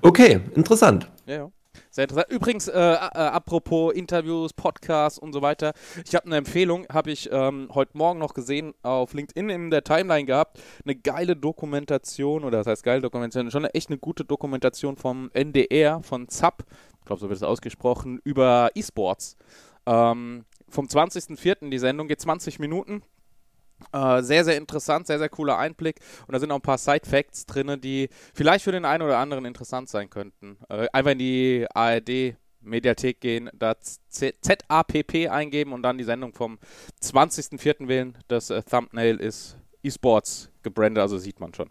Okay, 0.03 0.41
interessant. 0.53 1.09
Ja, 1.25 1.35
ja. 1.35 1.51
Sehr 1.91 2.05
interessant. 2.05 2.31
Übrigens, 2.31 2.69
äh, 2.69 2.79
äh, 2.79 2.95
apropos 2.95 3.93
Interviews, 3.93 4.53
Podcasts 4.53 5.19
und 5.19 5.33
so 5.33 5.41
weiter. 5.41 5.73
Ich 6.05 6.15
habe 6.15 6.25
eine 6.25 6.37
Empfehlung, 6.37 6.85
habe 6.89 7.11
ich 7.11 7.29
ähm, 7.29 7.67
heute 7.73 7.97
Morgen 7.97 8.17
noch 8.17 8.33
gesehen, 8.33 8.73
auf 8.81 9.13
LinkedIn 9.13 9.49
in 9.49 9.69
der 9.71 9.83
Timeline 9.83 10.25
gehabt. 10.25 10.61
Eine 10.85 10.95
geile 10.95 11.35
Dokumentation, 11.35 12.45
oder 12.45 12.59
das 12.59 12.67
heißt 12.67 12.83
geile 12.83 13.01
Dokumentation, 13.01 13.51
schon 13.51 13.65
eine, 13.65 13.73
echt 13.73 13.89
eine 13.89 13.97
gute 13.97 14.23
Dokumentation 14.23 14.95
vom 14.95 15.31
NDR, 15.33 16.01
von 16.01 16.29
ZAP, 16.29 16.63
ich 16.99 17.05
glaube, 17.05 17.19
so 17.19 17.27
wird 17.27 17.35
es 17.35 17.43
ausgesprochen, 17.43 18.21
über 18.23 18.69
E-Sports. 18.73 19.35
Ähm, 19.85 20.45
vom 20.69 20.85
20.04. 20.85 21.69
die 21.69 21.79
Sendung 21.79 22.07
geht 22.07 22.21
20 22.21 22.59
Minuten. 22.59 23.03
Äh, 23.91 24.21
sehr, 24.21 24.43
sehr 24.43 24.57
interessant, 24.57 25.07
sehr, 25.07 25.19
sehr 25.19 25.29
cooler 25.29 25.57
Einblick. 25.57 25.99
Und 26.27 26.33
da 26.33 26.39
sind 26.39 26.51
auch 26.51 26.55
ein 26.55 26.61
paar 26.61 26.77
Side-Facts 26.77 27.45
drin, 27.45 27.79
die 27.81 28.09
vielleicht 28.33 28.63
für 28.63 28.71
den 28.71 28.85
einen 28.85 29.03
oder 29.03 29.17
anderen 29.17 29.45
interessant 29.45 29.89
sein 29.89 30.09
könnten. 30.09 30.57
Äh, 30.69 30.87
einfach 30.93 31.11
in 31.11 31.19
die 31.19 31.65
ARD-Mediathek 31.73 33.19
gehen, 33.19 33.49
da 33.53 33.75
ZAPP 34.09 35.29
eingeben 35.29 35.73
und 35.73 35.83
dann 35.83 35.97
die 35.97 36.03
Sendung 36.03 36.33
vom 36.33 36.59
20.04. 37.01 37.87
wählen. 37.87 38.17
Das 38.27 38.49
äh, 38.49 38.63
Thumbnail 38.63 39.17
ist 39.17 39.57
eSports 39.83 40.51
gebrandet, 40.63 41.01
also 41.01 41.17
sieht 41.17 41.39
man 41.39 41.53
schon. 41.53 41.69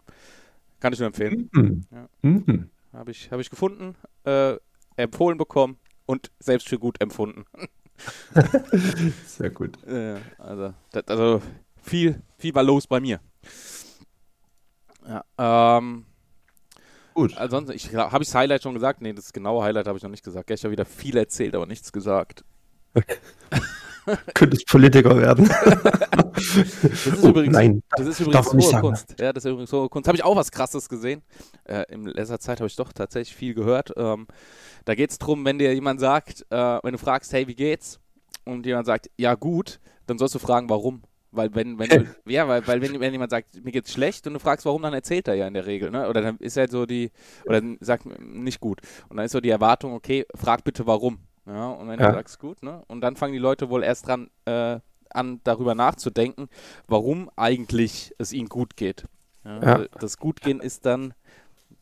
Kann 0.79 0.93
ich 0.93 0.99
nur 0.99 1.07
empfehlen. 1.07 1.49
Mhm. 1.53 1.83
Ja. 1.91 2.09
Mhm. 2.21 2.69
Habe 2.93 3.11
ich, 3.11 3.31
hab 3.31 3.39
ich 3.39 3.49
gefunden, 3.49 3.95
äh, 4.25 4.55
empfohlen 4.97 5.37
bekommen 5.37 5.77
und 6.05 6.31
selbst 6.39 6.67
für 6.67 6.77
gut 6.77 6.99
empfunden. 6.99 7.45
Sehr 9.27 9.51
gut. 9.51 9.77
Also, 10.37 10.73
das, 10.91 11.07
also 11.07 11.41
viel, 11.81 12.21
viel 12.37 12.53
war 12.55 12.63
los 12.63 12.87
bei 12.87 12.99
mir. 12.99 13.19
Ja, 15.07 15.77
ähm, 15.77 16.05
Gut. 17.13 17.35
ansonsten, 17.37 17.73
ich 17.73 17.93
habe 17.95 18.23
ich 18.23 18.29
das 18.29 18.35
Highlight 18.35 18.63
schon 18.63 18.73
gesagt? 18.73 19.01
Nee, 19.01 19.13
das 19.13 19.33
genaue 19.33 19.63
Highlight 19.63 19.87
habe 19.87 19.97
ich 19.97 20.03
noch 20.03 20.09
nicht 20.11 20.23
gesagt. 20.23 20.47
Gestern 20.47 20.71
wieder 20.71 20.85
viel 20.85 21.17
erzählt, 21.17 21.55
aber 21.55 21.65
nichts 21.65 21.91
gesagt. 21.91 22.43
Könntest 24.33 24.65
Politiker 24.67 25.15
werden. 25.17 25.47
Das 25.47 27.05
ist 27.05 27.23
Oh, 27.23 27.29
übrigens, 27.29 27.53
nein, 27.53 27.83
das 27.91 28.07
ist 28.07 28.19
übrigens 28.19 28.51
hohe 28.51 28.61
sagen. 28.61 28.81
Kunst. 28.81 29.15
Ja, 29.19 29.31
das 29.31 29.45
ist 29.45 29.51
übrigens 29.51 29.71
hohe 29.71 29.89
Kunst. 29.89 30.07
Habe 30.07 30.17
ich 30.17 30.23
auch 30.23 30.35
was 30.35 30.51
Krasses 30.51 30.89
gesehen. 30.89 31.21
Äh, 31.65 31.83
in 31.89 32.05
letzter 32.05 32.39
Zeit 32.39 32.59
habe 32.59 32.67
ich 32.67 32.75
doch 32.75 32.93
tatsächlich 32.93 33.35
viel 33.35 33.53
gehört. 33.53 33.93
Ähm, 33.97 34.27
da 34.85 34.95
geht 34.95 35.11
es 35.11 35.19
darum, 35.19 35.45
wenn 35.45 35.59
dir 35.59 35.73
jemand 35.73 35.99
sagt, 35.99 36.45
äh, 36.49 36.79
wenn 36.81 36.93
du 36.93 36.97
fragst, 36.97 37.31
hey, 37.33 37.47
wie 37.47 37.55
geht's? 37.55 37.99
Und 38.43 38.65
jemand 38.65 38.87
sagt, 38.87 39.09
ja, 39.17 39.35
gut, 39.35 39.79
dann 40.07 40.17
sollst 40.17 40.33
du 40.33 40.39
fragen, 40.39 40.69
warum. 40.69 41.03
Weil 41.31 41.53
wenn, 41.55 41.79
wenn 41.79 41.89
du, 41.89 42.05
ja, 42.27 42.47
weil, 42.47 42.65
weil 42.67 42.81
wenn, 42.81 42.99
wenn 42.99 43.13
jemand 43.13 43.31
sagt, 43.31 43.63
mir 43.63 43.71
geht's 43.71 43.93
schlecht 43.93 44.27
und 44.27 44.33
du 44.33 44.39
fragst, 44.39 44.65
warum, 44.65 44.81
dann 44.81 44.93
erzählt 44.93 45.27
er 45.27 45.35
ja 45.35 45.47
in 45.47 45.53
der 45.53 45.65
Regel, 45.65 45.89
ne? 45.91 46.09
Oder 46.09 46.21
dann 46.21 46.37
ist 46.37 46.57
halt 46.57 46.71
so 46.71 46.85
die, 46.85 47.11
oder 47.45 47.61
dann 47.61 47.77
sagt 47.79 48.05
nicht 48.19 48.59
gut. 48.59 48.81
Und 49.09 49.17
dann 49.17 49.25
ist 49.25 49.31
so 49.31 49.39
die 49.39 49.49
Erwartung, 49.49 49.93
okay, 49.93 50.25
frag 50.35 50.63
bitte 50.63 50.85
warum. 50.87 51.19
Ja, 51.45 51.69
und 51.71 51.87
wenn 51.87 51.99
Ja. 51.99 52.09
du 52.09 52.15
sagst, 52.15 52.37
gut, 52.39 52.61
ne? 52.63 52.83
Und 52.87 53.01
dann 53.01 53.15
fangen 53.15 53.33
die 53.33 53.39
Leute 53.39 53.69
wohl 53.69 53.83
erst 53.83 54.07
dran 54.07 54.29
äh, 54.45 54.79
an, 55.09 55.39
darüber 55.43 55.73
nachzudenken, 55.75 56.47
warum 56.87 57.29
eigentlich 57.35 58.13
es 58.17 58.33
ihnen 58.33 58.47
gut 58.49 58.75
geht. 58.75 59.05
Ja, 59.43 59.55
Ja. 59.55 59.59
also 59.61 59.85
Das 59.99 60.17
Gutgehen 60.17 60.59
ist 60.59 60.85
dann 60.85 61.13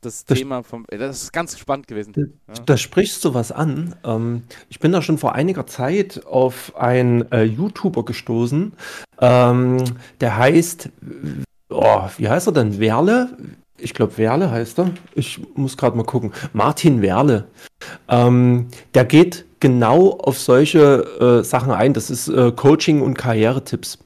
das, 0.01 0.25
Das- 0.25 0.37
Thema 0.37 0.63
vom. 0.63 0.85
Das 0.89 1.23
ist 1.23 1.33
ganz 1.33 1.57
spannend 1.57 1.87
gewesen. 1.87 2.13
Ja. 2.47 2.53
Da 2.65 2.77
sprichst 2.77 3.23
du 3.25 3.33
was 3.33 3.51
an. 3.51 3.95
Ähm, 4.03 4.43
ich 4.69 4.79
bin 4.79 4.91
da 4.91 5.01
schon 5.01 5.17
vor 5.17 5.35
einiger 5.35 5.67
Zeit 5.67 6.25
auf 6.25 6.75
einen 6.75 7.31
äh, 7.31 7.43
YouTuber 7.43 8.05
gestoßen. 8.05 8.73
Ähm, 9.19 9.77
der 10.21 10.37
heißt, 10.37 10.89
oh, 11.69 12.01
wie 12.17 12.29
heißt 12.29 12.47
er 12.47 12.53
denn? 12.53 12.79
Werle? 12.79 13.37
Ich 13.77 13.93
glaube, 13.93 14.17
Werle 14.17 14.51
heißt 14.51 14.79
er. 14.79 14.91
Ich 15.15 15.39
muss 15.55 15.77
gerade 15.77 15.95
mal 15.95 16.03
gucken. 16.03 16.33
Martin 16.53 17.01
Werle. 17.01 17.47
Ähm, 18.07 18.67
der 18.93 19.05
geht 19.05 19.45
genau 19.59 20.11
auf 20.11 20.37
solche 20.39 21.39
äh, 21.41 21.43
Sachen 21.43 21.71
ein. 21.71 21.93
Das 21.93 22.09
ist 22.09 22.27
äh, 22.27 22.51
Coaching 22.51 23.01
und 23.01 23.15
Karrieretipps. 23.15 23.99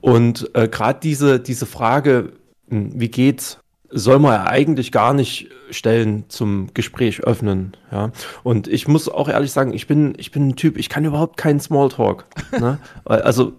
Und 0.00 0.50
äh, 0.54 0.68
gerade 0.68 1.00
diese, 1.02 1.40
diese 1.40 1.66
Frage, 1.66 2.32
hm, 2.68 2.92
wie 3.00 3.08
geht's, 3.08 3.58
soll 3.90 4.18
man 4.18 4.32
ja 4.34 4.46
eigentlich 4.46 4.92
gar 4.92 5.14
nicht 5.14 5.48
stellen 5.70 6.24
zum 6.28 6.68
Gespräch 6.74 7.20
öffnen. 7.20 7.76
Ja. 7.90 8.10
Und 8.42 8.68
ich 8.68 8.88
muss 8.88 9.08
auch 9.08 9.28
ehrlich 9.28 9.52
sagen, 9.52 9.72
ich 9.72 9.86
bin, 9.86 10.14
ich 10.18 10.30
bin 10.30 10.48
ein 10.48 10.56
Typ, 10.56 10.76
ich 10.76 10.88
kann 10.88 11.04
überhaupt 11.04 11.36
keinen 11.36 11.60
Smalltalk. 11.60 12.26
ne? 12.58 12.78
Also 13.04 13.52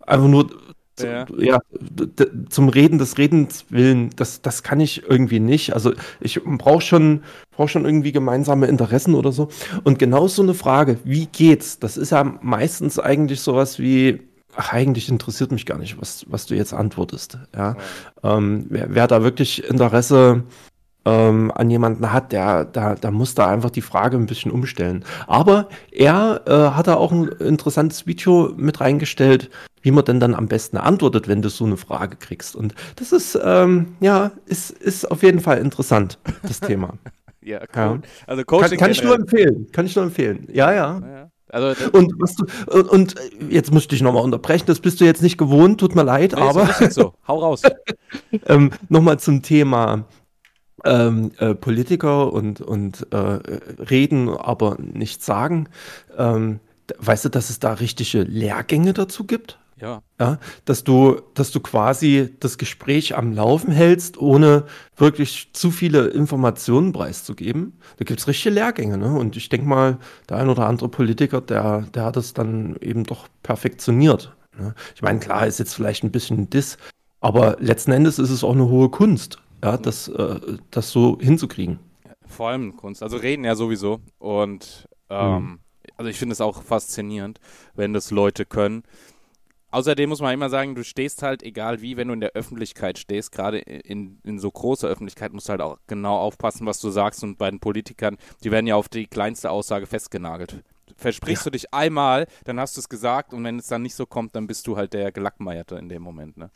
einfach 0.00 0.28
nur 0.28 0.50
Ja. 0.98 1.26
ja. 1.38 1.58
zum 2.48 2.68
Reden 2.70 2.98
des 2.98 3.18
Redens 3.18 3.66
willen, 3.68 4.10
das, 4.16 4.40
das 4.40 4.62
kann 4.62 4.80
ich 4.80 5.02
irgendwie 5.08 5.40
nicht. 5.40 5.74
Also 5.74 5.92
ich 6.20 6.40
brauche 6.42 6.80
schon, 6.80 7.22
brauch 7.50 7.68
schon 7.68 7.84
irgendwie 7.84 8.12
gemeinsame 8.12 8.66
Interessen 8.66 9.14
oder 9.14 9.32
so. 9.32 9.48
Und 9.84 9.98
genau 9.98 10.26
so 10.26 10.42
eine 10.42 10.54
Frage, 10.54 10.98
wie 11.04 11.26
geht's? 11.26 11.78
Das 11.78 11.96
ist 11.98 12.10
ja 12.10 12.24
meistens 12.40 12.98
eigentlich 12.98 13.40
sowas 13.40 13.78
wie, 13.78 14.20
ach, 14.56 14.72
eigentlich 14.72 15.08
interessiert 15.08 15.52
mich 15.52 15.66
gar 15.66 15.78
nicht, 15.78 16.00
was, 16.00 16.24
was 16.28 16.46
du 16.46 16.54
jetzt 16.54 16.72
antwortest. 16.72 17.38
Ja. 17.54 17.76
Ähm, 18.22 18.66
wer, 18.68 18.94
wer 18.94 19.06
da 19.06 19.22
wirklich 19.22 19.64
Interesse 19.64 20.44
ähm, 21.06 21.52
an 21.54 21.70
jemanden 21.70 22.12
hat, 22.12 22.32
der, 22.32 22.64
da, 22.64 22.94
da 22.96 23.10
muss 23.10 23.34
da 23.34 23.46
einfach 23.46 23.70
die 23.70 23.82
Frage 23.82 24.16
ein 24.16 24.26
bisschen 24.26 24.50
umstellen. 24.50 25.04
Aber 25.26 25.68
er 25.92 26.42
äh, 26.46 26.76
hat 26.76 26.88
da 26.88 26.94
auch 26.94 27.12
ein 27.12 27.28
interessantes 27.28 28.06
Video 28.06 28.52
mit 28.56 28.80
reingestellt, 28.80 29.50
wie 29.82 29.92
man 29.92 30.04
denn 30.04 30.20
dann 30.20 30.34
am 30.34 30.48
besten 30.48 30.76
antwortet, 30.76 31.28
wenn 31.28 31.42
du 31.42 31.48
so 31.48 31.64
eine 31.64 31.76
Frage 31.76 32.16
kriegst. 32.16 32.56
Und 32.56 32.74
das 32.96 33.12
ist, 33.12 33.38
ähm, 33.42 33.94
ja, 34.00 34.32
ist, 34.46 34.70
ist 34.70 35.10
auf 35.10 35.22
jeden 35.22 35.40
Fall 35.40 35.58
interessant, 35.58 36.18
das 36.42 36.60
Thema. 36.60 36.94
Ja, 37.46 37.60
cool. 37.60 37.66
Ja. 37.76 37.98
Also 38.26 38.42
Coaching 38.42 38.70
kann, 38.70 38.78
kann 38.78 38.90
ich 38.90 39.04
nur 39.04 39.14
empfehlen. 39.14 39.68
Kann 39.70 39.86
ich 39.86 39.94
nur 39.94 40.04
empfehlen. 40.04 40.48
Ja, 40.52 40.72
ja. 40.72 40.98
Ja. 40.98 41.30
Also 41.48 41.90
Und, 41.92 42.12
was 42.18 42.34
du, 42.34 42.44
und, 42.66 42.88
und 42.88 43.14
jetzt 43.50 43.72
muss 43.72 43.82
ich 43.82 43.88
dich 43.88 44.02
nochmal 44.02 44.24
unterbrechen, 44.24 44.64
das 44.66 44.80
bist 44.80 45.00
du 45.00 45.04
jetzt 45.04 45.22
nicht 45.22 45.38
gewohnt, 45.38 45.78
tut 45.80 45.94
mir 45.94 46.02
leid, 46.02 46.32
nee, 46.32 46.40
ist 46.40 46.48
aber 46.48 46.68
richtig 46.68 46.92
so. 46.92 47.14
Hau 47.28 47.38
raus. 47.38 47.62
ähm, 48.46 48.70
nochmal 48.88 49.18
zum 49.20 49.42
Thema 49.42 50.04
ähm, 50.84 51.32
äh, 51.38 51.54
Politiker 51.54 52.32
und, 52.32 52.60
und 52.60 53.06
äh, 53.12 53.16
reden, 53.16 54.28
aber 54.28 54.76
nichts 54.78 55.24
sagen. 55.24 55.68
Ähm, 56.16 56.60
weißt 56.98 57.26
du, 57.26 57.28
dass 57.28 57.50
es 57.50 57.60
da 57.60 57.74
richtige 57.74 58.22
Lehrgänge 58.22 58.92
dazu 58.92 59.24
gibt? 59.24 59.58
Ja. 59.80 60.02
Ja, 60.18 60.38
dass 60.64 60.84
du, 60.84 61.20
dass 61.34 61.50
du 61.50 61.60
quasi 61.60 62.34
das 62.40 62.56
Gespräch 62.56 63.16
am 63.16 63.32
Laufen 63.32 63.70
hältst, 63.70 64.16
ohne 64.16 64.64
wirklich 64.96 65.50
zu 65.52 65.70
viele 65.70 66.06
Informationen 66.08 66.92
preiszugeben. 66.92 67.78
Da 67.98 68.04
gibt 68.04 68.20
es 68.20 68.26
richtige 68.26 68.54
Lehrgänge, 68.54 68.96
ne? 68.96 69.12
Und 69.12 69.36
ich 69.36 69.50
denke 69.50 69.66
mal, 69.66 69.98
der 70.28 70.38
ein 70.38 70.48
oder 70.48 70.66
andere 70.66 70.88
Politiker, 70.88 71.42
der, 71.42 71.82
der 71.92 72.04
hat 72.04 72.16
es 72.16 72.32
dann 72.32 72.76
eben 72.80 73.04
doch 73.04 73.28
perfektioniert. 73.42 74.34
Ne? 74.58 74.74
Ich 74.94 75.02
meine, 75.02 75.18
klar 75.18 75.46
ist 75.46 75.58
jetzt 75.58 75.74
vielleicht 75.74 76.04
ein 76.04 76.10
bisschen 76.10 76.38
ein 76.38 76.50
Diss, 76.50 76.78
aber 77.20 77.56
letzten 77.60 77.92
Endes 77.92 78.18
ist 78.18 78.30
es 78.30 78.44
auch 78.44 78.54
eine 78.54 78.68
hohe 78.68 78.88
Kunst, 78.88 79.38
ja, 79.62 79.76
das, 79.76 80.08
äh, 80.08 80.40
das 80.70 80.90
so 80.90 81.18
hinzukriegen. 81.20 81.78
Vor 82.26 82.48
allem 82.48 82.76
Kunst. 82.76 83.02
Also 83.02 83.16
reden 83.16 83.44
ja 83.44 83.54
sowieso. 83.54 84.00
Und 84.18 84.88
ähm, 85.10 85.34
mhm. 85.34 85.58
also 85.96 86.10
ich 86.10 86.18
finde 86.18 86.32
es 86.32 86.40
auch 86.40 86.62
faszinierend, 86.62 87.40
wenn 87.74 87.92
das 87.92 88.10
Leute 88.10 88.44
können. 88.44 88.82
Außerdem 89.70 90.08
muss 90.08 90.20
man 90.20 90.32
immer 90.32 90.48
sagen, 90.48 90.74
du 90.74 90.84
stehst 90.84 91.22
halt, 91.22 91.42
egal 91.42 91.82
wie, 91.82 91.96
wenn 91.96 92.08
du 92.08 92.14
in 92.14 92.20
der 92.20 92.32
Öffentlichkeit 92.32 92.98
stehst, 92.98 93.32
gerade 93.32 93.58
in, 93.58 94.20
in 94.24 94.38
so 94.38 94.50
großer 94.50 94.88
Öffentlichkeit, 94.88 95.32
musst 95.32 95.48
du 95.48 95.50
halt 95.50 95.60
auch 95.60 95.78
genau 95.86 96.16
aufpassen, 96.18 96.66
was 96.66 96.80
du 96.80 96.90
sagst. 96.90 97.22
Und 97.24 97.36
bei 97.36 97.50
den 97.50 97.60
Politikern, 97.60 98.16
die 98.44 98.50
werden 98.50 98.66
ja 98.66 98.76
auf 98.76 98.88
die 98.88 99.06
kleinste 99.06 99.50
Aussage 99.50 99.86
festgenagelt. 99.86 100.62
Versprichst 100.96 101.44
ja. 101.44 101.50
du 101.50 101.50
dich 101.50 101.74
einmal, 101.74 102.26
dann 102.44 102.60
hast 102.60 102.76
du 102.76 102.80
es 102.80 102.88
gesagt 102.88 103.34
und 103.34 103.42
wenn 103.44 103.58
es 103.58 103.66
dann 103.66 103.82
nicht 103.82 103.96
so 103.96 104.06
kommt, 104.06 104.36
dann 104.36 104.46
bist 104.46 104.66
du 104.66 104.76
halt 104.76 104.94
der 104.94 105.12
Gelackmeierte 105.12 105.76
in 105.76 105.88
dem 105.88 106.00
Moment. 106.00 106.36
Ne? 106.36 106.50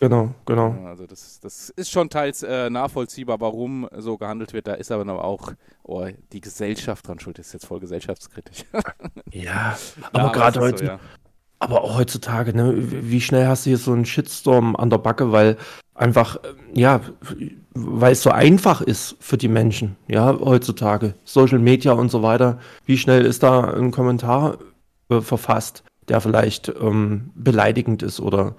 Genau, 0.00 0.34
genau. 0.44 0.72
Also 0.86 1.06
das, 1.06 1.40
das 1.40 1.70
ist 1.70 1.90
schon 1.90 2.10
teils 2.10 2.42
äh, 2.42 2.68
nachvollziehbar, 2.68 3.40
warum 3.40 3.88
so 3.96 4.18
gehandelt 4.18 4.52
wird. 4.52 4.66
Da 4.66 4.74
ist 4.74 4.92
aber 4.92 5.04
noch 5.04 5.22
auch 5.22 5.52
oh, 5.84 6.06
die 6.32 6.40
Gesellschaft 6.40 7.06
dran 7.08 7.18
schuld. 7.18 7.38
Das 7.38 7.46
ist 7.46 7.52
jetzt 7.54 7.66
voll 7.66 7.80
gesellschaftskritisch. 7.80 8.64
ja, 9.32 9.78
aber 10.12 10.26
ja, 10.26 10.32
gerade 10.32 10.60
heute, 10.60 10.78
so, 10.78 10.84
ja. 10.84 11.00
Aber 11.58 11.82
auch 11.82 11.96
heutzutage, 11.96 12.54
ne, 12.54 12.74
wie 12.76 13.20
schnell 13.20 13.46
hast 13.46 13.64
du 13.64 13.70
hier 13.70 13.78
so 13.78 13.92
einen 13.92 14.04
Shitstorm 14.04 14.76
an 14.76 14.90
der 14.90 14.98
Backe, 14.98 15.32
weil 15.32 15.56
einfach, 15.94 16.36
äh, 16.36 16.54
ja, 16.74 17.00
weil 17.74 18.12
es 18.12 18.22
so 18.22 18.30
einfach 18.30 18.80
ist 18.80 19.16
für 19.20 19.36
die 19.36 19.48
Menschen, 19.48 19.96
ja, 20.08 20.38
heutzutage. 20.38 21.14
Social 21.24 21.58
Media 21.58 21.92
und 21.92 22.10
so 22.10 22.22
weiter. 22.22 22.58
Wie 22.84 22.98
schnell 22.98 23.24
ist 23.24 23.42
da 23.42 23.72
ein 23.72 23.90
Kommentar 23.90 24.58
äh, 25.08 25.20
verfasst, 25.20 25.82
der 26.08 26.20
vielleicht 26.20 26.68
ähm, 26.80 27.30
beleidigend 27.34 28.02
ist 28.02 28.20
oder 28.20 28.54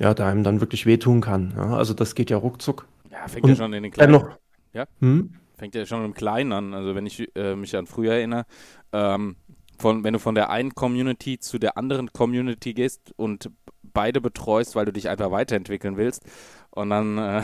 ja, 0.00 0.14
der 0.14 0.26
einem 0.26 0.42
dann 0.42 0.60
wirklich 0.60 0.86
wehtun 0.86 1.20
kann. 1.20 1.54
Ja? 1.56 1.76
Also 1.76 1.94
das 1.94 2.14
geht 2.14 2.30
ja 2.30 2.36
ruckzuck. 2.36 2.86
Ja, 3.10 3.28
fängt 3.28 3.44
und 3.44 3.50
ja 3.50 3.56
schon 3.56 3.72
in 3.72 3.82
den 3.82 3.92
kleinen. 3.92 4.24
Ja? 4.72 4.86
Hm? 5.00 5.34
Fängt 5.56 5.74
ja 5.74 5.86
schon 5.86 6.04
im 6.04 6.14
Kleinen 6.14 6.52
an. 6.52 6.74
Also 6.74 6.94
wenn 6.94 7.06
ich 7.06 7.28
äh, 7.36 7.54
mich 7.54 7.76
an 7.76 7.86
früher 7.86 8.14
erinnere, 8.14 8.46
ähm, 8.92 9.36
von, 9.82 10.04
wenn 10.04 10.14
du 10.14 10.18
von 10.18 10.34
der 10.34 10.48
einen 10.50 10.74
Community 10.74 11.38
zu 11.38 11.58
der 11.58 11.76
anderen 11.76 12.12
Community 12.12 12.72
gehst 12.72 13.12
und 13.16 13.50
beide 13.82 14.20
betreust, 14.20 14.74
weil 14.74 14.86
du 14.86 14.92
dich 14.92 15.08
einfach 15.08 15.30
weiterentwickeln 15.30 15.96
willst. 15.96 16.24
Und 16.70 16.90
dann 16.90 17.18
äh, 17.18 17.42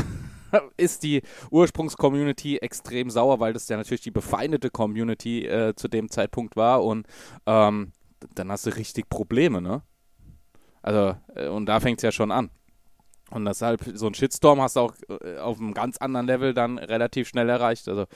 ist 0.77 1.03
die 1.03 1.23
Ursprungscommunity 1.51 2.59
extrem 2.59 3.11
sauer, 3.11 3.41
weil 3.41 3.53
das 3.53 3.69
ja 3.69 3.77
natürlich 3.77 4.01
die 4.01 4.11
befeindete 4.11 4.71
Community 4.71 5.47
äh, 5.47 5.75
zu 5.75 5.89
dem 5.89 6.11
Zeitpunkt 6.11 6.57
war. 6.57 6.83
Und 6.85 7.07
ähm, 7.47 7.93
dann 8.35 8.51
hast 8.51 8.67
du 8.67 8.71
richtig 8.71 9.09
Probleme, 9.09 9.61
ne? 9.61 9.83
Also, 10.83 11.17
äh, 11.35 11.49
und 11.49 11.67
da 11.67 11.81
fängt 11.81 11.99
es 11.99 12.03
ja 12.03 12.13
schon 12.13 12.31
an. 12.31 12.51
Und 13.31 13.45
deshalb, 13.45 13.83
so 13.95 14.07
ein 14.07 14.15
Shitstorm 14.15 14.63
hast 14.63 14.77
du 14.77 14.81
auch 14.81 14.95
äh, 15.23 15.37
auf 15.39 15.59
einem 15.59 15.75
ganz 15.75 15.99
anderen 15.99 16.27
Level 16.27 16.55
dann 16.55 16.79
relativ 16.79 17.29
schnell 17.29 17.49
erreicht. 17.49 17.89
Also, 17.89 18.07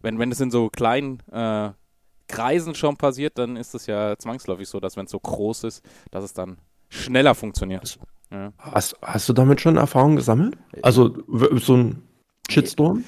wenn, 0.00 0.18
wenn 0.18 0.32
es 0.32 0.40
in 0.40 0.50
so 0.50 0.70
kleinen 0.70 1.20
äh, 1.30 1.70
Kreisen 2.32 2.74
schon 2.74 2.96
passiert, 2.96 3.38
dann 3.38 3.56
ist 3.56 3.74
es 3.74 3.86
ja 3.86 4.16
zwangsläufig 4.18 4.68
so, 4.68 4.80
dass 4.80 4.96
wenn 4.96 5.04
es 5.04 5.10
so 5.12 5.20
groß 5.20 5.64
ist, 5.64 5.84
dass 6.10 6.24
es 6.24 6.32
dann 6.32 6.58
schneller 6.88 7.34
funktioniert. 7.34 7.98
Ja. 8.30 8.52
Hast, 8.58 8.96
hast 9.02 9.28
du 9.28 9.32
damit 9.32 9.60
schon 9.60 9.76
Erfahrungen 9.76 10.16
gesammelt? 10.16 10.56
Also 10.82 11.16
so 11.28 11.76
ein 11.76 12.02
Shitstorm? 12.50 13.04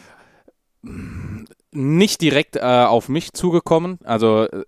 Nicht 1.73 2.21
direkt 2.21 2.57
äh, 2.57 2.61
auf 2.61 3.09
mich 3.09 3.33
zugekommen. 3.33 3.99
Also 4.05 4.45
äh, 4.45 4.65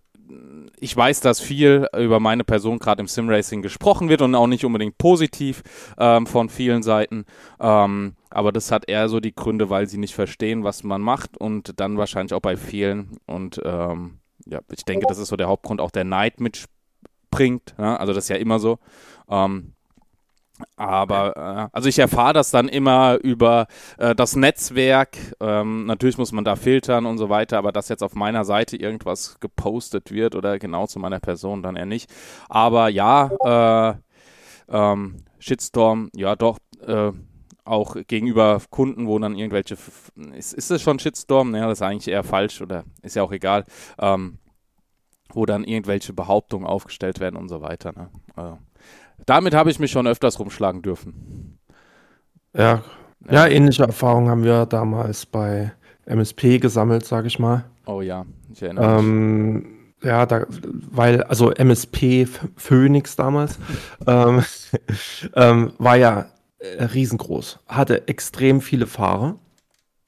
ich 0.78 0.96
weiß, 0.96 1.20
dass 1.20 1.40
viel 1.40 1.86
über 1.96 2.20
meine 2.20 2.44
Person 2.44 2.78
gerade 2.78 3.00
im 3.00 3.06
Simracing 3.06 3.62
gesprochen 3.62 4.08
wird 4.08 4.22
und 4.22 4.34
auch 4.34 4.46
nicht 4.46 4.64
unbedingt 4.64 4.98
positiv 4.98 5.62
ähm, 5.98 6.26
von 6.26 6.48
vielen 6.48 6.82
Seiten. 6.82 7.26
Ähm, 7.60 8.14
aber 8.30 8.52
das 8.52 8.72
hat 8.72 8.88
eher 8.88 9.08
so 9.08 9.20
die 9.20 9.34
Gründe, 9.34 9.70
weil 9.70 9.86
sie 9.86 9.98
nicht 9.98 10.14
verstehen, 10.14 10.64
was 10.64 10.82
man 10.82 11.02
macht 11.02 11.36
und 11.36 11.78
dann 11.80 11.98
wahrscheinlich 11.98 12.34
auch 12.34 12.40
bei 12.40 12.56
vielen. 12.56 13.18
Und 13.26 13.60
ähm, 13.64 14.18
ja, 14.46 14.60
ich 14.70 14.84
denke, 14.84 15.06
das 15.08 15.18
ist 15.18 15.28
so 15.28 15.36
der 15.36 15.48
Hauptgrund, 15.48 15.80
auch 15.80 15.90
der 15.90 16.04
Neid 16.04 16.40
mitbringt. 16.40 17.74
Ja? 17.78 17.96
Also 17.96 18.12
das 18.12 18.24
ist 18.24 18.28
ja 18.28 18.36
immer 18.36 18.58
so. 18.58 18.78
Ähm, 19.28 19.72
aber 20.76 21.36
äh, 21.36 21.68
also 21.76 21.88
ich 21.88 21.98
erfahre 21.98 22.32
das 22.32 22.50
dann 22.50 22.68
immer 22.68 23.18
über 23.22 23.66
äh, 23.98 24.14
das 24.14 24.36
Netzwerk. 24.36 25.18
Ähm, 25.40 25.86
natürlich 25.86 26.18
muss 26.18 26.32
man 26.32 26.44
da 26.44 26.56
filtern 26.56 27.06
und 27.06 27.18
so 27.18 27.28
weiter, 27.28 27.58
aber 27.58 27.72
dass 27.72 27.88
jetzt 27.88 28.02
auf 28.02 28.14
meiner 28.14 28.44
Seite 28.44 28.76
irgendwas 28.76 29.38
gepostet 29.40 30.12
wird 30.12 30.34
oder 30.34 30.58
genau 30.58 30.86
zu 30.86 30.98
meiner 30.98 31.20
Person 31.20 31.62
dann 31.62 31.76
eher 31.76 31.86
nicht. 31.86 32.10
Aber 32.48 32.88
ja, 32.88 33.30
äh, 33.44 33.94
ähm, 34.68 35.24
Shitstorm, 35.38 36.10
ja 36.14 36.36
doch, 36.36 36.58
äh, 36.86 37.12
auch 37.66 37.96
gegenüber 38.06 38.60
Kunden, 38.70 39.06
wo 39.06 39.18
dann 39.18 39.36
irgendwelche, 39.36 39.76
ist, 40.34 40.54
ist 40.54 40.70
es 40.70 40.82
schon 40.82 40.98
Shitstorm? 40.98 41.50
Naja, 41.50 41.68
das 41.68 41.78
ist 41.78 41.82
eigentlich 41.82 42.08
eher 42.08 42.24
falsch 42.24 42.60
oder 42.60 42.84
ist 43.02 43.16
ja 43.16 43.22
auch 43.22 43.32
egal. 43.32 43.64
Ähm, 43.98 44.38
wo 45.32 45.44
dann 45.44 45.64
irgendwelche 45.64 46.12
Behauptungen 46.12 46.66
aufgestellt 46.66 47.20
werden 47.20 47.36
und 47.36 47.48
so 47.48 47.60
weiter. 47.60 47.92
Ne? 47.92 48.08
Äh, 48.36 48.56
damit 49.26 49.54
habe 49.54 49.70
ich 49.70 49.78
mich 49.78 49.90
schon 49.90 50.06
öfters 50.06 50.38
rumschlagen 50.38 50.82
dürfen. 50.82 51.58
Ja, 52.54 52.82
ja, 53.28 53.46
ähnliche 53.46 53.82
Erfahrungen 53.82 54.30
haben 54.30 54.44
wir 54.44 54.66
damals 54.66 55.26
bei 55.26 55.72
MSP 56.04 56.58
gesammelt, 56.58 57.04
sage 57.04 57.26
ich 57.26 57.38
mal. 57.38 57.64
Oh 57.86 58.00
ja, 58.00 58.24
ich 58.52 58.62
erinnere 58.62 58.98
ähm, 58.98 59.54
mich. 59.54 59.64
Ja, 60.02 60.26
da, 60.26 60.46
weil, 60.48 61.22
also 61.24 61.50
MSP 61.52 62.28
Phoenix 62.56 63.16
damals 63.16 63.58
ähm, 64.06 64.44
ähm, 65.34 65.72
war 65.78 65.96
ja 65.96 66.26
riesengroß, 66.60 67.60
hatte 67.66 68.08
extrem 68.08 68.60
viele 68.60 68.86
Fahrer. 68.86 69.38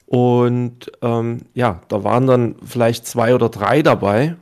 Und 0.05 0.91
ähm, 1.01 1.41
ja, 1.53 1.81
da 1.87 2.03
waren 2.03 2.25
dann 2.25 2.55
vielleicht 2.65 3.05
zwei 3.05 3.35
oder 3.35 3.49
drei 3.49 3.83
dabei, 3.83 4.35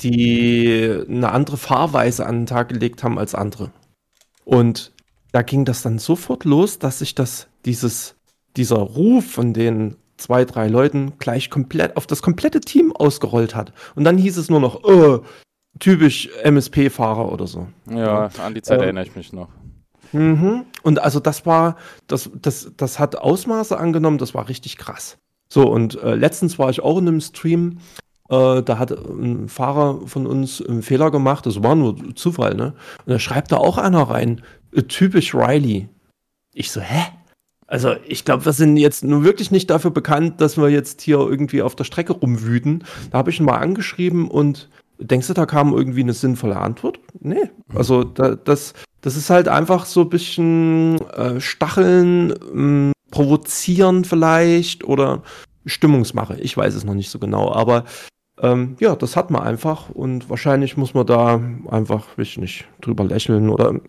die 0.00 1.04
eine 1.08 1.30
andere 1.30 1.56
Fahrweise 1.56 2.26
an 2.26 2.40
den 2.40 2.46
Tag 2.46 2.70
gelegt 2.70 3.04
haben 3.04 3.18
als 3.18 3.34
andere. 3.34 3.70
Und 4.44 4.92
da 5.32 5.42
ging 5.42 5.64
das 5.64 5.82
dann 5.82 5.98
sofort 5.98 6.44
los, 6.44 6.78
dass 6.78 6.98
sich 6.98 7.14
das, 7.14 7.46
dieses, 7.64 8.16
dieser 8.56 8.78
Ruf 8.78 9.30
von 9.30 9.52
den 9.52 9.96
zwei, 10.16 10.44
drei 10.44 10.66
Leuten 10.66 11.12
gleich 11.18 11.50
komplett 11.50 11.96
auf 11.96 12.06
das 12.06 12.20
komplette 12.20 12.60
Team 12.60 12.92
ausgerollt 12.92 13.54
hat. 13.54 13.72
Und 13.94 14.04
dann 14.04 14.18
hieß 14.18 14.36
es 14.38 14.50
nur 14.50 14.60
noch, 14.60 14.82
oh, 14.82 15.20
typisch 15.78 16.28
MSP-Fahrer 16.42 17.30
oder 17.30 17.46
so. 17.46 17.68
Ja, 17.88 18.28
an 18.42 18.54
die 18.54 18.62
Zeit 18.62 18.78
ähm, 18.78 18.84
erinnere 18.84 19.04
ich 19.04 19.14
mich 19.14 19.32
noch. 19.32 19.48
Mhm. 20.12 20.64
Und 20.82 20.98
also 20.98 21.20
das 21.20 21.46
war, 21.46 21.76
das, 22.06 22.30
das, 22.40 22.72
das 22.76 22.98
hat 22.98 23.16
Ausmaße 23.16 23.78
angenommen, 23.78 24.18
das 24.18 24.34
war 24.34 24.48
richtig 24.48 24.76
krass. 24.76 25.18
So, 25.48 25.68
und 25.68 26.00
äh, 26.02 26.14
letztens 26.14 26.58
war 26.58 26.70
ich 26.70 26.80
auch 26.80 26.98
in 26.98 27.08
einem 27.08 27.20
Stream, 27.20 27.78
äh, 28.28 28.62
da 28.62 28.78
hat 28.78 28.92
ein 28.92 29.48
Fahrer 29.48 30.06
von 30.06 30.26
uns 30.26 30.64
einen 30.64 30.82
Fehler 30.82 31.10
gemacht, 31.10 31.46
das 31.46 31.62
war 31.62 31.74
nur 31.74 32.14
Zufall, 32.14 32.54
ne? 32.54 32.74
Und 33.04 33.12
da 33.12 33.18
schreibt 33.18 33.50
da 33.52 33.56
auch 33.56 33.76
einer 33.76 34.02
rein, 34.02 34.42
äh, 34.72 34.82
typisch 34.82 35.34
Riley. 35.34 35.88
Ich 36.54 36.70
so, 36.70 36.80
hä? 36.80 37.02
Also 37.66 37.94
ich 38.06 38.24
glaube, 38.24 38.44
wir 38.44 38.52
sind 38.52 38.76
jetzt 38.76 39.04
nur 39.04 39.22
wirklich 39.22 39.50
nicht 39.50 39.70
dafür 39.70 39.92
bekannt, 39.92 40.40
dass 40.40 40.56
wir 40.56 40.68
jetzt 40.70 41.02
hier 41.02 41.18
irgendwie 41.18 41.62
auf 41.62 41.76
der 41.76 41.84
Strecke 41.84 42.12
rumwüten. 42.12 42.84
Da 43.10 43.18
habe 43.18 43.30
ich 43.30 43.38
ihn 43.38 43.46
mal 43.46 43.58
angeschrieben 43.58 44.28
und 44.28 44.68
denkst 44.98 45.28
du, 45.28 45.34
da 45.34 45.46
kam 45.46 45.72
irgendwie 45.72 46.00
eine 46.00 46.12
sinnvolle 46.12 46.56
Antwort? 46.56 46.98
Nee. 47.20 47.50
Also 47.74 48.04
da, 48.04 48.34
das, 48.34 48.74
das 49.00 49.16
ist 49.16 49.30
halt 49.30 49.48
einfach 49.48 49.86
so 49.86 50.02
ein 50.02 50.10
bisschen 50.10 51.00
äh, 51.12 51.40
Stacheln, 51.40 52.28
mh, 52.28 52.34
hm, 52.52 52.92
provozieren 53.10 54.04
vielleicht 54.04 54.84
oder 54.84 55.22
Stimmungsmache. 55.66 56.38
Ich 56.40 56.56
weiß 56.56 56.74
es 56.74 56.84
noch 56.84 56.94
nicht 56.94 57.10
so 57.10 57.18
genau, 57.18 57.52
aber 57.52 57.84
ähm, 58.40 58.76
ja, 58.80 58.96
das 58.96 59.16
hat 59.16 59.30
man 59.30 59.42
einfach 59.42 59.90
und 59.90 60.30
wahrscheinlich 60.30 60.76
muss 60.76 60.94
man 60.94 61.06
da 61.06 61.40
einfach, 61.68 62.16
weiß 62.16 62.26
ich 62.26 62.38
nicht, 62.38 62.68
drüber 62.80 63.04
lächeln 63.04 63.50
oder 63.50 63.80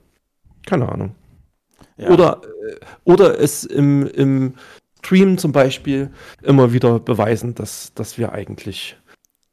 keine 0.66 0.90
Ahnung. 0.90 1.16
Ja. 1.98 2.10
Oder, 2.10 2.42
äh, 2.44 2.76
oder 3.04 3.40
es 3.40 3.64
im, 3.64 4.08
im 4.08 4.56
Stream 5.00 5.38
zum 5.38 5.52
Beispiel 5.52 6.12
immer 6.42 6.74
wieder 6.74 7.00
beweisen, 7.00 7.56
dass, 7.56 7.94
dass 7.94 8.18
wir 8.18 8.34
eigentlich 8.34 8.98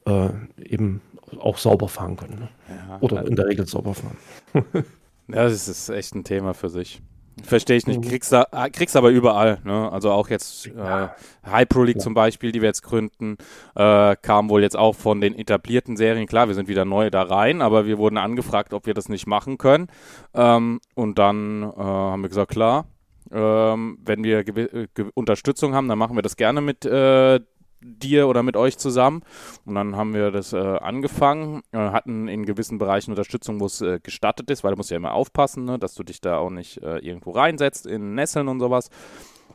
äh, 0.06 0.28
eben 0.62 1.00
auch 1.40 1.58
sauber 1.58 1.88
fahren 1.88 2.16
können. 2.16 2.38
Ne? 2.40 2.48
Ja, 2.68 2.98
oder 3.00 3.26
in 3.26 3.36
der 3.36 3.46
Regel 3.46 3.66
sauber 3.66 3.94
fahren. 3.94 4.16
ja, 5.28 5.44
das 5.44 5.68
ist 5.68 5.88
echt 5.88 6.14
ein 6.14 6.24
Thema 6.24 6.54
für 6.54 6.68
sich. 6.68 7.02
Verstehe 7.42 7.76
ich 7.76 7.86
nicht. 7.86 8.04
Mhm. 8.04 8.08
Kriegst, 8.08 8.32
da, 8.32 8.46
ah, 8.50 8.68
kriegst 8.68 8.96
aber 8.96 9.10
überall. 9.10 9.60
Ne? 9.64 9.90
Also 9.92 10.10
auch 10.10 10.28
jetzt 10.28 10.66
äh, 10.66 11.08
High 11.46 11.68
Pro 11.68 11.82
League 11.82 11.96
ja. 11.96 12.02
zum 12.02 12.14
Beispiel, 12.14 12.52
die 12.52 12.60
wir 12.60 12.68
jetzt 12.68 12.82
gründen, 12.82 13.36
äh, 13.74 14.16
kam 14.16 14.50
wohl 14.50 14.62
jetzt 14.62 14.76
auch 14.76 14.94
von 14.94 15.20
den 15.20 15.38
etablierten 15.38 15.96
Serien. 15.96 16.26
Klar, 16.26 16.48
wir 16.48 16.54
sind 16.54 16.68
wieder 16.68 16.84
neu 16.84 17.10
da 17.10 17.22
rein, 17.22 17.62
aber 17.62 17.86
wir 17.86 17.98
wurden 17.98 18.18
angefragt, 18.18 18.74
ob 18.74 18.86
wir 18.86 18.94
das 18.94 19.08
nicht 19.08 19.26
machen 19.26 19.58
können. 19.58 19.88
Ähm, 20.34 20.80
und 20.94 21.18
dann 21.18 21.62
äh, 21.62 21.76
haben 21.76 22.22
wir 22.22 22.28
gesagt, 22.28 22.50
klar, 22.50 22.86
ähm, 23.30 23.98
wenn 24.04 24.24
wir 24.24 24.46
äh, 24.48 24.88
Unterstützung 25.14 25.74
haben, 25.74 25.88
dann 25.88 25.98
machen 25.98 26.16
wir 26.16 26.22
das 26.22 26.36
gerne 26.36 26.60
mit 26.60 26.84
äh, 26.84 27.40
dir 27.80 28.28
oder 28.28 28.42
mit 28.42 28.56
euch 28.56 28.78
zusammen. 28.78 29.22
Und 29.64 29.74
dann 29.74 29.96
haben 29.96 30.14
wir 30.14 30.30
das 30.30 30.52
äh, 30.52 30.58
angefangen, 30.58 31.62
äh, 31.72 31.78
hatten 31.78 32.28
in 32.28 32.46
gewissen 32.46 32.78
Bereichen 32.78 33.10
Unterstützung, 33.10 33.60
wo 33.60 33.66
es 33.66 33.80
äh, 33.80 34.00
gestattet 34.02 34.50
ist, 34.50 34.64
weil 34.64 34.72
du 34.72 34.76
musst 34.76 34.90
ja 34.90 34.96
immer 34.96 35.12
aufpassen, 35.12 35.64
ne, 35.64 35.78
dass 35.78 35.94
du 35.94 36.02
dich 36.02 36.20
da 36.20 36.38
auch 36.38 36.50
nicht 36.50 36.82
äh, 36.82 36.98
irgendwo 36.98 37.30
reinsetzt 37.30 37.86
in 37.86 38.14
Nesseln 38.14 38.48
und 38.48 38.60
sowas. 38.60 38.90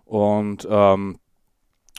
Und 0.06 0.68
ähm, 0.70 1.18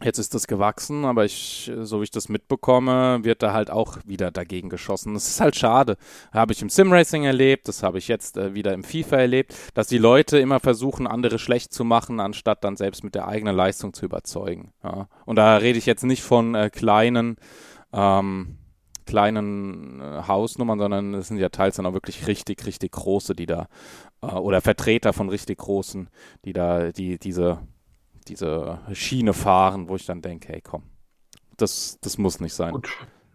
Jetzt 0.02 0.18
ist 0.18 0.34
das 0.34 0.48
gewachsen, 0.48 1.04
aber 1.04 1.24
ich, 1.24 1.70
so 1.82 2.00
wie 2.00 2.04
ich 2.04 2.10
das 2.10 2.28
mitbekomme, 2.28 3.20
wird 3.22 3.44
da 3.44 3.52
halt 3.52 3.70
auch 3.70 3.98
wieder 4.04 4.32
dagegen 4.32 4.68
geschossen. 4.68 5.14
Das 5.14 5.28
ist 5.28 5.40
halt 5.40 5.54
schade. 5.54 5.96
Habe 6.32 6.52
ich 6.52 6.60
im 6.62 6.68
Simracing 6.68 7.22
erlebt, 7.22 7.68
das 7.68 7.84
habe 7.84 7.98
ich 7.98 8.08
jetzt 8.08 8.36
äh, 8.36 8.54
wieder 8.54 8.72
im 8.74 8.82
FIFA 8.82 9.18
erlebt, 9.18 9.54
dass 9.74 9.86
die 9.86 9.98
Leute 9.98 10.38
immer 10.38 10.58
versuchen, 10.58 11.06
andere 11.06 11.38
schlecht 11.38 11.72
zu 11.72 11.84
machen, 11.84 12.18
anstatt 12.18 12.64
dann 12.64 12.76
selbst 12.76 13.04
mit 13.04 13.14
der 13.14 13.28
eigenen 13.28 13.54
Leistung 13.54 13.94
zu 13.94 14.04
überzeugen. 14.04 14.72
Ja. 14.82 15.08
Und 15.26 15.36
da 15.36 15.58
rede 15.58 15.78
ich 15.78 15.86
jetzt 15.86 16.02
nicht 16.02 16.24
von 16.24 16.56
äh, 16.56 16.70
kleinen, 16.70 17.36
ähm, 17.92 18.58
kleinen 19.06 20.00
äh, 20.00 20.22
Hausnummern, 20.26 20.80
sondern 20.80 21.14
es 21.14 21.28
sind 21.28 21.38
ja 21.38 21.50
teils 21.50 21.76
dann 21.76 21.86
auch 21.86 21.94
wirklich 21.94 22.26
richtig, 22.26 22.66
richtig 22.66 22.90
große, 22.90 23.36
die 23.36 23.46
da, 23.46 23.68
äh, 24.22 24.26
oder 24.26 24.60
Vertreter 24.60 25.12
von 25.12 25.28
richtig 25.28 25.58
großen, 25.58 26.08
die 26.44 26.52
da, 26.52 26.90
die 26.90 27.20
diese 27.20 27.60
diese 28.28 28.78
Schiene 28.92 29.32
fahren, 29.32 29.88
wo 29.88 29.96
ich 29.96 30.06
dann 30.06 30.22
denke, 30.22 30.48
hey 30.48 30.60
komm, 30.62 30.82
das, 31.56 31.98
das 32.00 32.18
muss 32.18 32.40
nicht 32.40 32.54
sein. 32.54 32.74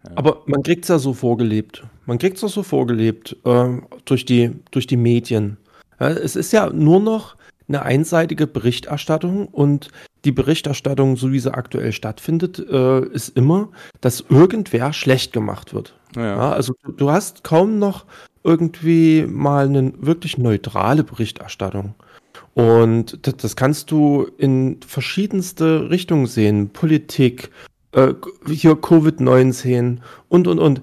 Ja. 0.04 0.12
Aber 0.14 0.42
man 0.46 0.62
kriegt 0.62 0.84
es 0.84 0.88
ja 0.88 0.98
so 0.98 1.12
vorgelebt. 1.12 1.84
Man 2.06 2.18
kriegt 2.18 2.36
es 2.36 2.42
ja 2.42 2.48
so 2.48 2.62
vorgelebt 2.62 3.36
äh, 3.44 3.78
durch, 4.04 4.24
die, 4.24 4.52
durch 4.70 4.86
die 4.86 4.96
Medien. 4.96 5.58
Ja, 5.98 6.08
es 6.08 6.36
ist 6.36 6.52
ja 6.52 6.70
nur 6.70 7.00
noch 7.00 7.36
eine 7.68 7.82
einseitige 7.82 8.46
Berichterstattung 8.46 9.46
und 9.46 9.90
die 10.24 10.32
Berichterstattung, 10.32 11.16
so 11.16 11.32
wie 11.32 11.38
sie 11.38 11.54
aktuell 11.54 11.92
stattfindet, 11.92 12.58
äh, 12.58 13.06
ist 13.06 13.36
immer, 13.36 13.68
dass 14.00 14.24
irgendwer 14.28 14.92
schlecht 14.92 15.32
gemacht 15.32 15.72
wird. 15.72 15.94
Ja, 16.16 16.50
also 16.50 16.74
du 16.96 17.10
hast 17.10 17.44
kaum 17.44 17.78
noch 17.78 18.06
irgendwie 18.42 19.24
mal 19.26 19.66
eine 19.66 19.92
wirklich 19.98 20.36
neutrale 20.38 21.04
Berichterstattung. 21.04 21.94
Und 22.54 23.26
das, 23.42 23.56
kannst 23.56 23.90
du 23.90 24.26
in 24.38 24.80
verschiedenste 24.86 25.90
Richtungen 25.90 26.26
sehen. 26.26 26.70
Politik, 26.70 27.50
äh, 27.92 28.14
hier 28.48 28.72
Covid-19 28.72 29.98
und, 30.28 30.46
und, 30.46 30.58
und. 30.58 30.82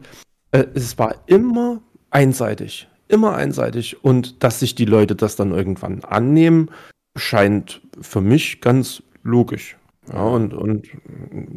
Äh, 0.51 0.65
es 0.73 0.97
war 0.97 1.15
immer 1.27 1.81
einseitig. 2.09 2.87
Immer 3.07 3.35
einseitig. 3.35 4.03
Und 4.03 4.43
dass 4.43 4.59
sich 4.59 4.75
die 4.75 4.85
Leute 4.85 5.15
das 5.15 5.35
dann 5.35 5.51
irgendwann 5.51 6.03
annehmen, 6.03 6.69
scheint 7.15 7.81
für 8.01 8.21
mich 8.21 8.61
ganz 8.61 9.03
logisch. 9.23 9.77
Ja, 10.11 10.23
und, 10.23 10.53
und 10.53 10.87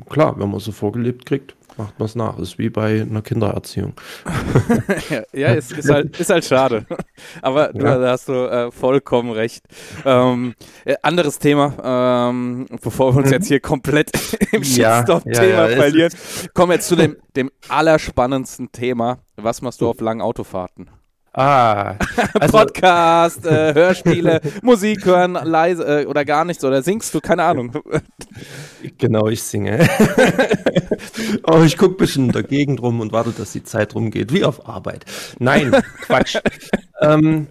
klar, 0.08 0.38
wenn 0.38 0.50
man 0.50 0.60
so 0.60 0.72
vorgelebt 0.72 1.26
kriegt, 1.26 1.54
macht 1.80 1.98
man 1.98 2.06
es 2.06 2.14
nach. 2.14 2.38
Ist 2.38 2.58
wie 2.58 2.70
bei 2.70 3.02
einer 3.02 3.22
Kindererziehung. 3.22 3.94
ja, 5.10 5.22
ja 5.32 5.48
ist, 5.54 5.72
ist, 5.72 5.88
halt, 5.90 6.18
ist 6.18 6.30
halt 6.30 6.44
schade. 6.44 6.86
Aber 7.42 7.74
ja. 7.74 7.98
da 7.98 8.10
hast 8.10 8.28
du 8.28 8.32
äh, 8.32 8.70
vollkommen 8.70 9.30
recht. 9.30 9.64
Ähm, 10.04 10.54
äh, 10.84 10.96
anderes 11.02 11.38
Thema, 11.38 12.28
ähm, 12.30 12.66
bevor 12.82 13.14
wir 13.14 13.22
uns 13.22 13.30
jetzt 13.30 13.48
hier 13.48 13.60
komplett 13.60 14.10
im 14.52 14.62
Shitstop-Thema 14.62 15.68
ja, 15.68 15.76
verlieren, 15.76 16.12
kommen 16.54 16.70
wir 16.70 16.74
jetzt 16.74 16.88
zu 16.88 16.96
dem, 16.96 17.16
dem 17.36 17.50
allerspannendsten 17.68 18.72
Thema. 18.72 19.18
Was 19.36 19.62
machst 19.62 19.80
du 19.80 19.88
auf 19.88 20.00
langen 20.00 20.20
Autofahrten? 20.20 20.90
Ah, 21.32 21.94
also 22.40 22.58
Podcast, 22.58 23.46
äh, 23.46 23.72
Hörspiele, 23.74 24.40
Musik 24.62 25.04
hören, 25.04 25.34
leise 25.34 26.02
äh, 26.02 26.06
oder 26.06 26.24
gar 26.24 26.44
nichts 26.44 26.64
oder 26.64 26.82
singst 26.82 27.14
du, 27.14 27.20
keine 27.20 27.44
Ahnung. 27.44 27.72
Genau, 28.98 29.28
ich 29.28 29.42
singe. 29.42 29.78
oh, 31.44 31.62
ich 31.64 31.76
gucke 31.78 31.94
ein 31.94 31.98
bisschen 31.98 32.26
in 32.26 32.32
der 32.32 32.42
Gegend 32.42 32.82
rum 32.82 33.00
und 33.00 33.12
warte, 33.12 33.30
dass 33.30 33.52
die 33.52 33.62
Zeit 33.62 33.94
rumgeht, 33.94 34.32
wie 34.32 34.44
auf 34.44 34.68
Arbeit. 34.68 35.04
Nein, 35.38 35.70
Quatsch. 36.00 36.38
ähm, 37.00 37.48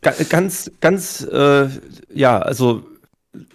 ganz, 0.00 0.72
ganz, 0.80 1.22
äh, 1.22 1.68
ja, 2.12 2.40
also 2.40 2.82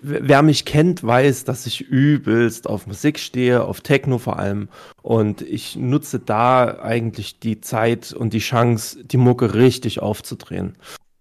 wer 0.01 0.41
mich 0.41 0.65
kennt, 0.65 1.03
weiß, 1.03 1.43
dass 1.43 1.65
ich 1.65 1.81
übelst 1.81 2.67
auf 2.67 2.87
Musik 2.87 3.19
stehe, 3.19 3.63
auf 3.63 3.81
Techno 3.81 4.17
vor 4.17 4.39
allem. 4.39 4.69
Und 5.01 5.41
ich 5.41 5.75
nutze 5.75 6.19
da 6.19 6.79
eigentlich 6.81 7.39
die 7.39 7.61
Zeit 7.61 8.13
und 8.13 8.33
die 8.33 8.39
Chance, 8.39 9.03
die 9.03 9.17
Mucke 9.17 9.53
richtig 9.53 10.01
aufzudrehen. 10.01 10.77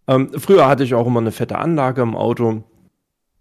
Ähm, 0.09 0.31
früher 0.39 0.69
hatte 0.69 0.85
ich 0.85 0.95
auch 0.95 1.07
immer 1.07 1.21
eine 1.21 1.33
fette 1.33 1.59
Anlage 1.59 2.03
im 2.03 2.17
Auto. 2.17 2.65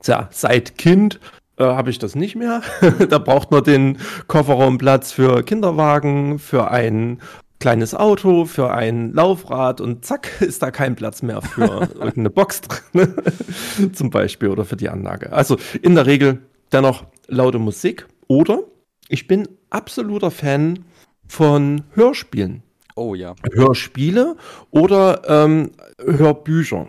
Tja, 0.02 0.28
seit 0.32 0.78
Kind 0.78 1.20
äh, 1.58 1.64
habe 1.64 1.90
ich 1.90 2.00
das 2.00 2.16
nicht 2.16 2.36
mehr. 2.36 2.62
da 3.10 3.18
braucht 3.18 3.52
man 3.52 3.64
den 3.64 3.98
Kofferraumplatz 4.28 5.12
für 5.12 5.44
Kinderwagen, 5.44 6.40
für 6.40 6.72
einen 6.72 7.22
kleines 7.60 7.96
Auto, 7.96 8.46
für 8.46 8.72
ein 8.72 9.14
Laufrad 9.14 9.82
und 9.82 10.06
zack, 10.06 10.30
ist 10.42 10.62
da 10.62 10.72
kein 10.72 10.96
Platz 10.96 11.22
mehr 11.22 11.42
für 11.42 11.64
irgendeine 11.94 12.30
Box 12.30 12.62
drin, 12.62 13.16
zum 13.94 14.10
Beispiel, 14.10 14.50
oder 14.50 14.66
für 14.66 14.78
die 14.78 14.90
Anlage. 14.90 15.32
Also 15.34 15.58
in 15.82 15.96
der 15.96 16.06
Regel 16.06 16.42
dennoch 16.72 17.06
laute 17.28 17.60
Musik 17.60 18.08
oder 18.28 18.64
ich 19.08 19.28
bin 19.28 19.48
absoluter 19.70 20.32
Fan 20.32 20.86
von 21.28 21.84
Hörspielen. 21.94 22.64
Oh 22.96 23.14
ja. 23.14 23.36
Hörspiele 23.54 24.38
oder 24.72 25.22
ähm, 25.28 25.72
Hörbücher. 26.00 26.88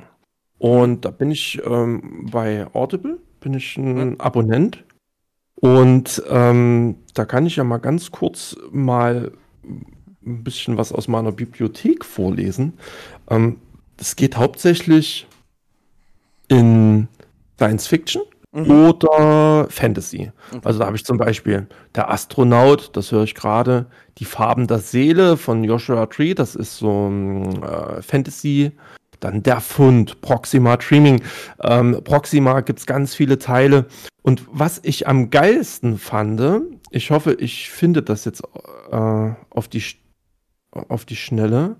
Und 0.58 1.04
da 1.04 1.10
bin 1.10 1.30
ich 1.30 1.60
ähm, 1.64 2.28
bei 2.30 2.66
Audible, 2.72 3.18
bin 3.40 3.54
ich 3.54 3.76
ein 3.76 4.00
hm. 4.00 4.20
Abonnent. 4.20 4.84
Und 5.56 6.22
ähm, 6.28 6.96
da 7.14 7.24
kann 7.24 7.46
ich 7.46 7.56
ja 7.56 7.64
mal 7.64 7.78
ganz 7.78 8.10
kurz 8.10 8.56
mal 8.70 9.32
ein 10.26 10.44
bisschen 10.44 10.76
was 10.76 10.92
aus 10.92 11.08
meiner 11.08 11.32
Bibliothek 11.32 12.04
vorlesen. 12.04 12.74
Ähm, 13.30 13.58
das 13.96 14.16
geht 14.16 14.36
hauptsächlich 14.36 15.26
in 16.48 17.08
Science 17.56 17.86
Fiction 17.86 18.22
mhm. 18.52 18.70
oder 18.70 19.66
Fantasy. 19.70 20.30
Okay. 20.50 20.60
Also 20.64 20.78
da 20.78 20.86
habe 20.86 20.96
ich 20.96 21.04
zum 21.04 21.16
Beispiel 21.16 21.66
Der 21.94 22.10
Astronaut, 22.10 22.90
das 22.94 23.12
höre 23.12 23.24
ich 23.24 23.34
gerade, 23.34 23.86
Die 24.18 24.24
Farben 24.24 24.66
der 24.66 24.78
Seele 24.78 25.36
von 25.36 25.64
Joshua 25.64 26.06
Tree, 26.06 26.34
das 26.34 26.54
ist 26.54 26.76
so 26.76 27.08
ein 27.08 27.62
äh, 27.62 28.02
Fantasy. 28.02 28.72
Dann 29.20 29.42
Der 29.42 29.60
Fund, 29.60 30.20
Proxima 30.20 30.76
Dreaming. 30.76 31.22
Ähm, 31.62 32.02
Proxima 32.04 32.60
gibt 32.60 32.80
es 32.80 32.86
ganz 32.86 33.14
viele 33.14 33.38
Teile. 33.38 33.86
Und 34.22 34.42
was 34.52 34.80
ich 34.82 35.08
am 35.08 35.30
geilsten 35.30 35.96
fand, 35.96 36.42
ich 36.90 37.10
hoffe, 37.10 37.32
ich 37.38 37.70
finde 37.70 38.02
das 38.02 38.26
jetzt 38.26 38.42
äh, 38.90 39.30
auf 39.50 39.68
die 39.68 39.80
auf 40.88 41.04
die 41.04 41.16
Schnelle. 41.16 41.76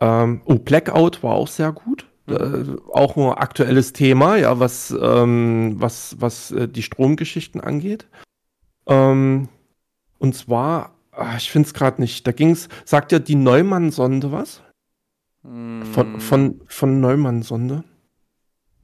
Ähm, 0.00 0.42
oh, 0.44 0.56
Blackout 0.56 1.22
war 1.22 1.34
auch 1.34 1.48
sehr 1.48 1.72
gut. 1.72 2.06
Äh, 2.28 2.64
auch 2.92 3.16
ein 3.16 3.38
aktuelles 3.38 3.92
Thema, 3.92 4.36
ja, 4.36 4.58
was, 4.58 4.94
ähm, 5.00 5.76
was, 5.78 6.16
was 6.18 6.50
äh, 6.50 6.68
die 6.68 6.82
Stromgeschichten 6.82 7.60
angeht. 7.60 8.08
Ähm, 8.86 9.48
und 10.18 10.34
zwar, 10.34 10.96
ach, 11.12 11.36
ich 11.38 11.50
finde 11.50 11.66
es 11.68 11.74
gerade 11.74 12.00
nicht, 12.00 12.26
da 12.26 12.32
ging 12.32 12.50
es, 12.50 12.68
sagt 12.84 13.12
ja 13.12 13.20
die 13.20 13.36
Neumann-Sonde 13.36 14.32
was? 14.32 14.60
Mm. 15.44 15.82
Von, 15.82 16.20
von, 16.20 16.60
von 16.66 17.00
Neumann-Sonde? 17.00 17.84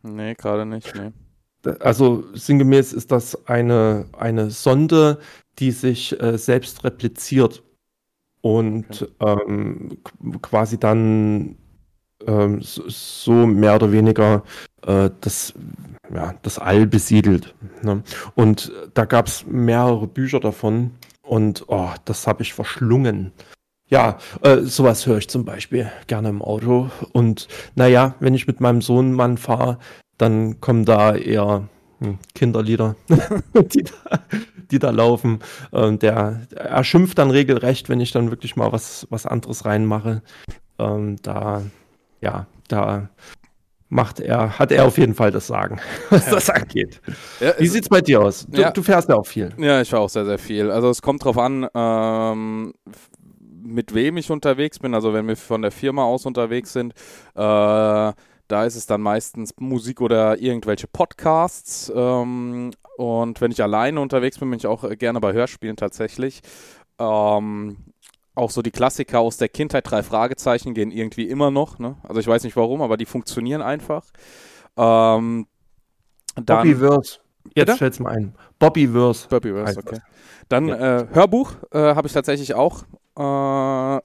Nee, 0.02 0.34
gerade 0.34 0.64
nicht, 0.64 0.94
nee. 0.94 1.10
Also 1.80 2.24
sinngemäß 2.34 2.92
ist 2.92 3.12
das 3.12 3.46
eine, 3.46 4.06
eine 4.18 4.50
Sonde, 4.50 5.20
die 5.58 5.70
sich 5.70 6.20
äh, 6.20 6.36
selbst 6.36 6.82
repliziert 6.84 7.62
und 8.42 9.08
okay. 9.18 9.42
ähm, 9.46 9.98
quasi 10.42 10.78
dann 10.78 11.56
ähm, 12.26 12.58
so, 12.60 13.46
mehr 13.46 13.76
oder 13.76 13.90
weniger 13.92 14.42
äh, 14.86 15.10
das, 15.20 15.54
ja, 16.14 16.34
das 16.42 16.58
All 16.58 16.86
besiedelt. 16.86 17.54
Ne? 17.82 18.02
Und 18.34 18.72
da 18.94 19.04
gab 19.04 19.26
es 19.26 19.46
mehrere 19.46 20.06
Bücher 20.06 20.40
davon 20.40 20.92
und 21.22 21.64
oh, 21.68 21.90
das 22.04 22.26
habe 22.26 22.42
ich 22.42 22.52
verschlungen. 22.52 23.32
Ja, 23.88 24.18
äh, 24.42 24.58
sowas 24.60 25.06
höre 25.06 25.18
ich 25.18 25.28
zum 25.28 25.44
Beispiel 25.44 25.90
gerne 26.06 26.30
im 26.30 26.42
Auto. 26.42 26.90
Und 27.12 27.48
naja, 27.74 28.14
wenn 28.20 28.34
ich 28.34 28.46
mit 28.46 28.60
meinem 28.60 28.80
Sohn 28.80 29.12
Mann 29.12 29.36
fahre, 29.36 29.78
dann 30.16 30.60
kommen 30.60 30.84
da 30.84 31.14
eher 31.14 31.68
Kinderlieder, 32.34 32.96
die, 33.54 33.84
da, 33.84 34.20
die 34.70 34.78
da 34.78 34.90
laufen. 34.90 35.40
Ähm, 35.72 35.98
der, 35.98 36.42
er 36.54 36.84
schimpft 36.84 37.18
dann 37.18 37.30
regelrecht, 37.30 37.88
wenn 37.88 38.00
ich 38.00 38.12
dann 38.12 38.30
wirklich 38.30 38.56
mal 38.56 38.72
was, 38.72 39.06
was 39.10 39.26
anderes 39.26 39.64
reinmache. 39.64 40.22
Ähm, 40.78 41.16
da, 41.22 41.62
ja, 42.20 42.46
da 42.68 43.08
macht 43.92 44.20
er, 44.20 44.58
hat 44.58 44.72
er 44.72 44.86
auf 44.86 44.96
jeden 44.96 45.14
Fall 45.14 45.30
das 45.30 45.46
Sagen, 45.46 45.78
was 46.10 46.26
ja. 46.26 46.32
das 46.32 46.48
angeht. 46.48 47.00
Ja, 47.40 47.52
Wie 47.58 47.66
sieht 47.66 47.82
es 47.82 47.88
bei 47.88 48.00
dir 48.00 48.22
aus? 48.22 48.46
Du, 48.48 48.60
ja. 48.60 48.70
du, 48.70 48.82
fährst 48.82 49.08
ja 49.10 49.16
auch 49.16 49.26
viel. 49.26 49.50
Ja, 49.58 49.82
ich 49.82 49.90
fahre 49.90 50.02
auch 50.02 50.08
sehr, 50.08 50.24
sehr 50.24 50.38
viel. 50.38 50.70
Also 50.70 50.88
es 50.88 51.02
kommt 51.02 51.24
drauf 51.24 51.36
an, 51.36 51.68
ähm, 51.74 52.72
mit 53.62 53.94
wem 53.94 54.16
ich 54.16 54.30
unterwegs 54.30 54.78
bin. 54.78 54.94
Also 54.94 55.12
wenn 55.12 55.28
wir 55.28 55.36
von 55.36 55.60
der 55.60 55.70
Firma 55.70 56.04
aus 56.04 56.24
unterwegs 56.24 56.72
sind, 56.72 56.94
äh, 57.34 58.12
da 58.52 58.66
ist 58.66 58.76
es 58.76 58.84
dann 58.86 59.00
meistens 59.00 59.54
Musik 59.58 60.02
oder 60.02 60.38
irgendwelche 60.38 60.86
Podcasts. 60.86 61.90
Ähm, 61.94 62.72
und 62.98 63.40
wenn 63.40 63.50
ich 63.50 63.62
alleine 63.62 63.98
unterwegs 63.98 64.38
bin, 64.38 64.50
bin 64.50 64.58
ich 64.58 64.66
auch 64.66 64.88
gerne 64.98 65.20
bei 65.20 65.32
Hörspielen 65.32 65.76
tatsächlich. 65.76 66.42
Ähm, 66.98 67.78
auch 68.34 68.50
so 68.50 68.60
die 68.60 68.70
Klassiker 68.70 69.20
aus 69.20 69.38
der 69.38 69.48
Kindheit, 69.48 69.90
drei 69.90 70.02
Fragezeichen, 70.02 70.74
gehen 70.74 70.90
irgendwie 70.90 71.28
immer 71.28 71.50
noch. 71.50 71.78
Ne? 71.78 71.96
Also 72.02 72.20
ich 72.20 72.26
weiß 72.26 72.44
nicht 72.44 72.56
warum, 72.56 72.82
aber 72.82 72.98
die 72.98 73.06
funktionieren 73.06 73.62
einfach. 73.62 74.04
Ähm, 74.76 75.46
dann, 76.36 76.44
Bobbyverse. 76.44 77.20
Jetzt 77.54 77.78
fällt 77.78 77.94
es 77.94 78.00
mir 78.00 78.10
ein. 78.10 78.34
Bobbyverse. 78.58 79.28
Bobbyverse, 79.28 79.78
okay. 79.78 80.00
Dann 80.50 80.68
ja. 80.68 81.00
äh, 81.00 81.06
Hörbuch 81.10 81.54
äh, 81.70 81.78
habe 81.78 82.06
ich 82.06 82.12
tatsächlich 82.12 82.52
auch. 82.54 82.84
Äh, 83.16 84.00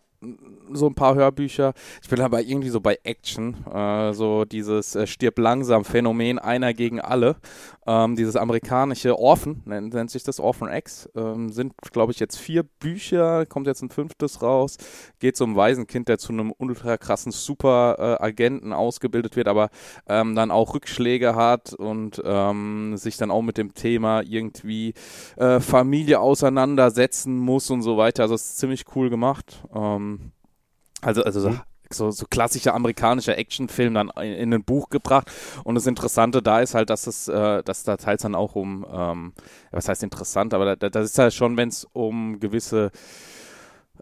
so 0.71 0.87
ein 0.87 0.95
paar 0.95 1.15
Hörbücher. 1.15 1.73
Ich 2.01 2.09
bin 2.09 2.21
aber 2.21 2.41
irgendwie 2.41 2.69
so 2.69 2.81
bei 2.81 2.99
Action, 3.03 3.65
äh, 3.67 4.13
so 4.13 4.45
dieses 4.45 4.95
äh, 4.95 5.07
stirb 5.07 5.39
langsam 5.39 5.85
Phänomen 5.85 6.39
einer 6.39 6.73
gegen 6.73 6.99
alle. 6.99 7.37
Ähm, 7.85 8.15
dieses 8.17 8.35
amerikanische 8.35 9.17
Orphan, 9.17 9.61
nennt, 9.65 9.93
nennt, 9.93 10.11
sich 10.11 10.23
das 10.23 10.41
Orphan 10.41 10.71
X, 10.73 11.09
ähm, 11.15 11.49
sind 11.49 11.73
glaube 11.93 12.11
ich 12.11 12.19
jetzt 12.19 12.37
vier 12.37 12.63
Bücher, 12.63 13.45
kommt 13.45 13.65
jetzt 13.65 13.81
ein 13.81 13.89
fünftes 13.89 14.41
raus. 14.41 14.77
Geht 15.19 15.39
um 15.41 15.51
ein 15.51 15.55
Waisenkind, 15.55 16.09
der 16.09 16.17
zu 16.17 16.33
einem 16.33 16.53
ultra 16.57 16.97
krassen 16.97 17.31
Superagenten 17.31 18.71
äh, 18.71 18.75
ausgebildet 18.75 19.35
wird, 19.35 19.47
aber 19.47 19.69
ähm, 20.07 20.35
dann 20.35 20.51
auch 20.51 20.73
Rückschläge 20.73 21.35
hat 21.35 21.73
und 21.73 22.21
ähm, 22.25 22.97
sich 22.97 23.17
dann 23.17 23.31
auch 23.31 23.41
mit 23.41 23.57
dem 23.57 23.73
Thema 23.73 24.21
irgendwie 24.21 24.93
äh, 25.37 25.59
Familie 25.59 26.19
auseinandersetzen 26.19 27.37
muss 27.37 27.69
und 27.69 27.81
so 27.81 27.97
weiter. 27.97 28.23
Also 28.23 28.35
es 28.35 28.49
ist 28.49 28.57
ziemlich 28.57 28.85
cool 28.95 29.09
gemacht. 29.09 29.63
Ähm, 29.73 30.31
also, 31.01 31.23
also 31.23 31.39
so, 31.39 31.49
mhm. 31.49 31.61
so, 31.89 32.11
so 32.11 32.25
klassischer 32.29 32.73
amerikanischer 32.73 33.37
Actionfilm 33.37 33.93
dann 33.93 34.11
in, 34.17 34.33
in, 34.33 34.53
ein 34.53 34.63
Buch 34.63 34.89
gebracht. 34.89 35.31
Und 35.63 35.75
das 35.75 35.87
Interessante 35.87 36.41
da 36.41 36.59
ist 36.61 36.73
halt, 36.73 36.89
dass 36.89 37.07
es, 37.07 37.27
äh, 37.27 37.63
dass 37.63 37.83
da 37.83 37.97
teils 37.97 38.23
dann 38.23 38.35
auch 38.35 38.55
um, 38.55 38.85
ähm, 38.91 39.33
was 39.71 39.87
heißt 39.89 40.03
interessant, 40.03 40.53
aber 40.53 40.75
da, 40.75 40.89
das 40.89 41.05
ist 41.05 41.19
halt 41.19 41.33
schon, 41.33 41.57
wenn 41.57 41.69
es 41.69 41.87
um 41.93 42.39
gewisse 42.39 42.91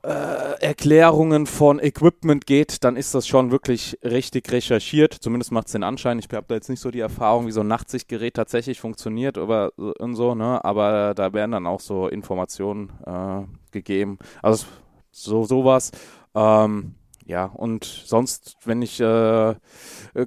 äh, 0.03 0.61
Erklärungen 0.61 1.47
von 1.47 1.79
Equipment 1.79 2.45
geht, 2.45 2.83
dann 2.83 2.95
ist 2.95 3.15
das 3.15 3.27
schon 3.27 3.51
wirklich 3.51 3.97
richtig 4.03 4.51
recherchiert. 4.51 5.13
Zumindest 5.13 5.51
macht 5.51 5.67
es 5.67 5.73
den 5.73 5.83
Anschein. 5.83 6.19
Ich 6.19 6.27
habe 6.31 6.45
da 6.47 6.55
jetzt 6.55 6.69
nicht 6.69 6.79
so 6.79 6.91
die 6.91 6.99
Erfahrung, 6.99 7.47
wie 7.47 7.51
so 7.51 7.61
ein 7.61 7.67
Nachtsichtgerät 7.67 8.35
tatsächlich 8.35 8.79
funktioniert 8.79 9.37
oder 9.37 9.71
und 9.77 10.15
so, 10.15 10.35
ne? 10.35 10.63
Aber 10.63 11.13
da 11.15 11.33
werden 11.33 11.51
dann 11.51 11.65
auch 11.65 11.79
so 11.79 12.07
Informationen 12.07 12.91
äh, 13.05 13.43
gegeben. 13.71 14.19
Also 14.41 14.65
so 15.11 15.45
sowas. 15.45 15.91
Ähm, 16.35 16.95
ja, 17.25 17.45
und 17.45 17.83
sonst, 17.85 18.57
wenn 18.65 18.81
ich 18.81 18.99
äh, 18.99 19.49
äh 19.51 19.55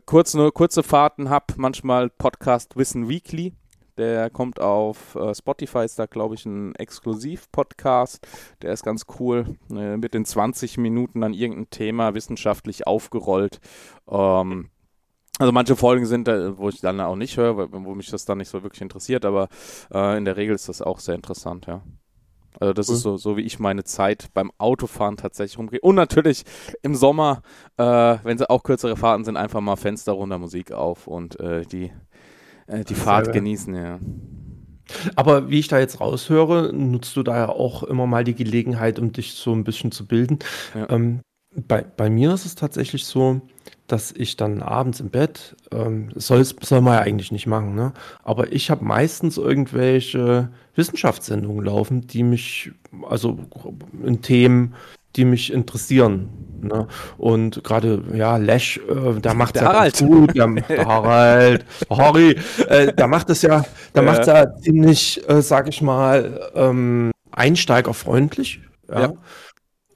kurz, 0.05 0.35
nur 0.35 0.53
kurze 0.53 0.83
Fahrten 0.83 1.31
habe, 1.31 1.55
manchmal 1.57 2.11
Podcast 2.11 2.77
Wissen 2.77 3.09
Weekly. 3.09 3.55
Der 3.99 4.31
kommt 4.31 4.61
auf 4.61 5.16
äh, 5.16 5.35
Spotify, 5.35 5.85
ist 5.85 5.99
da, 5.99 6.07
glaube 6.07 6.37
ich, 6.37 6.47
ein 6.47 6.75
Exklusiv-Podcast. 6.77 8.27
Der 8.62 8.73
ist 8.73 8.85
ganz 8.85 9.07
cool. 9.18 9.57
Äh, 9.71 9.97
mit 9.97 10.14
den 10.14 10.25
20 10.25 10.79
Minuten 10.79 11.21
dann 11.21 11.35
irgendein 11.35 11.71
Thema 11.71 12.14
wissenschaftlich 12.14 12.87
aufgerollt. 12.87 13.61
Ähm, 14.09 14.71
also 15.38 15.53
manche 15.53 15.77
Folgen 15.77 16.07
sind, 16.07 16.27
wo 16.27 16.68
ich 16.68 16.81
dann 16.81 17.01
auch 17.01 17.16
nicht 17.16 17.37
höre, 17.37 17.73
wo 17.73 17.94
mich 17.94 18.11
das 18.11 18.25
dann 18.25 18.38
nicht 18.38 18.49
so 18.49 18.62
wirklich 18.64 18.83
interessiert, 18.83 19.25
aber 19.25 19.49
äh, 19.92 20.16
in 20.16 20.25
der 20.25 20.37
Regel 20.37 20.55
ist 20.55 20.68
das 20.68 20.83
auch 20.83 20.99
sehr 20.99 21.14
interessant, 21.14 21.66
ja. 21.66 21.83
Also 22.61 22.73
das 22.73 22.89
cool. 22.89 22.95
ist 22.95 23.03
so, 23.03 23.17
so, 23.17 23.37
wie 23.37 23.43
ich 23.43 23.59
meine 23.59 23.85
Zeit 23.85 24.29
beim 24.35 24.51
Autofahren 24.59 25.17
tatsächlich 25.17 25.59
rumgehe. 25.59 25.81
Und 25.81 25.95
natürlich 25.95 26.45
im 26.83 26.95
Sommer, 26.95 27.43
äh, 27.77 27.85
wenn 28.23 28.39
sie 28.39 28.49
auch 28.49 28.63
kürzere 28.63 28.97
Fahrten 28.97 29.25
sind, 29.25 29.37
einfach 29.37 29.61
mal 29.61 29.77
Fenster 29.77 30.13
runter, 30.13 30.39
Musik 30.39 30.73
auf 30.73 31.07
und 31.07 31.39
äh, 31.41 31.65
die, 31.65 31.93
äh, 32.67 32.85
die 32.85 32.95
Fahrt 32.95 33.27
Selber. 33.27 33.39
genießen, 33.39 33.75
ja. 33.75 33.99
Aber 35.17 35.51
wie 35.51 35.59
ich 35.59 35.69
da 35.69 35.79
jetzt 35.79 36.01
raushöre, 36.01 36.73
nutzt 36.73 37.17
du 37.17 37.23
da 37.23 37.37
ja 37.37 37.49
auch 37.51 37.83
immer 37.83 38.07
mal 38.07 38.25
die 38.25 38.35
Gelegenheit, 38.35 38.99
um 38.99 39.13
dich 39.13 39.35
so 39.35 39.53
ein 39.53 39.65
bisschen 39.65 39.93
zu 39.93 40.07
bilden. 40.07 40.39
Ja. 40.75 40.89
Ähm, 40.91 41.21
bei, 41.66 41.85
bei 41.97 42.11
mir 42.11 42.33
ist 42.35 42.44
es 42.44 42.55
tatsächlich 42.55 43.05
so, 43.05 43.40
dass 43.87 44.12
ich 44.12 44.37
dann 44.37 44.62
abends 44.62 45.01
im 45.01 45.09
Bett, 45.09 45.57
ähm, 45.73 46.11
soll, 46.14 46.44
soll 46.44 46.81
man 46.83 46.94
ja 46.94 47.01
eigentlich 47.01 47.33
nicht 47.33 47.47
machen, 47.47 47.75
ne? 47.75 47.92
aber 48.23 48.53
ich 48.53 48.71
habe 48.71 48.85
meistens 48.85 49.38
irgendwelche 49.38 50.51
Wissenschaftssendungen 50.75 51.64
laufen, 51.64 52.07
die 52.07 52.23
mich, 52.23 52.71
also 53.09 53.38
in 54.05 54.21
Themen, 54.21 54.75
die 55.16 55.25
mich 55.25 55.53
interessieren. 55.53 56.29
Ne? 56.61 56.87
Und 57.16 57.64
gerade, 57.64 58.03
ja, 58.12 58.37
Lash, 58.37 58.79
äh, 58.88 59.21
da 59.21 59.33
macht 59.33 59.57
ja 59.57 59.62
Harald. 59.62 59.99
gut, 59.99 60.37
der, 60.37 60.49
der 60.49 60.87
Harald, 60.87 61.64
Harry, 61.90 62.37
äh, 62.68 62.92
der 62.92 63.07
macht 63.07 63.31
es 63.31 63.42
ja, 63.42 63.64
der 63.94 64.03
ja. 64.03 64.12
macht 64.12 64.27
ja 64.27 64.55
ziemlich, 64.57 65.27
äh, 65.29 65.40
sag 65.40 65.68
ich 65.68 65.81
mal, 65.81 66.51
ähm, 66.55 67.11
einsteigerfreundlich. 67.31 68.61
Ja. 68.88 69.01
ja. 69.01 69.12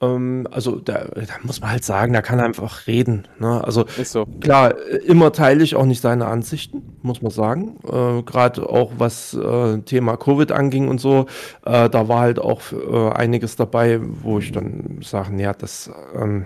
Ähm, 0.03 0.47
also 0.51 0.79
da, 0.79 1.05
da, 1.13 1.33
muss 1.43 1.61
man 1.61 1.71
halt 1.71 1.85
sagen, 1.85 2.13
da 2.13 2.21
kann 2.21 2.39
er 2.39 2.45
einfach 2.45 2.87
reden. 2.87 3.27
Ne? 3.39 3.63
Also 3.63 3.85
so. 4.03 4.25
klar, 4.39 4.75
immer 5.05 5.31
teile 5.31 5.63
ich 5.63 5.75
auch 5.75 5.85
nicht 5.85 6.01
seine 6.01 6.27
Ansichten, 6.27 6.97
muss 7.01 7.21
man 7.21 7.31
sagen. 7.31 7.77
Äh, 7.85 8.23
Gerade 8.23 8.69
auch 8.69 8.91
was 8.97 9.33
äh, 9.33 9.79
Thema 9.79 10.17
Covid 10.17 10.51
anging 10.51 10.87
und 10.87 10.99
so, 10.99 11.27
äh, 11.65 11.89
da 11.89 12.07
war 12.07 12.19
halt 12.19 12.39
auch 12.39 12.61
äh, 12.71 13.11
einiges 13.11 13.55
dabei, 13.55 13.99
wo 14.01 14.39
ich 14.39 14.51
dann 14.51 14.99
sage, 15.01 15.41
ja, 15.41 15.53
das 15.53 15.89
ähm, 16.15 16.45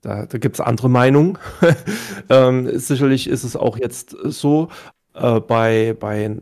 da, 0.00 0.26
da 0.26 0.38
gibt 0.38 0.56
es 0.56 0.60
andere 0.60 0.88
Meinungen. 0.88 1.38
ähm, 2.30 2.78
sicherlich 2.78 3.28
ist 3.28 3.44
es 3.44 3.56
auch 3.56 3.78
jetzt 3.78 4.16
so, 4.22 4.68
äh, 5.14 5.40
bei, 5.40 5.96
bei, 5.98 6.36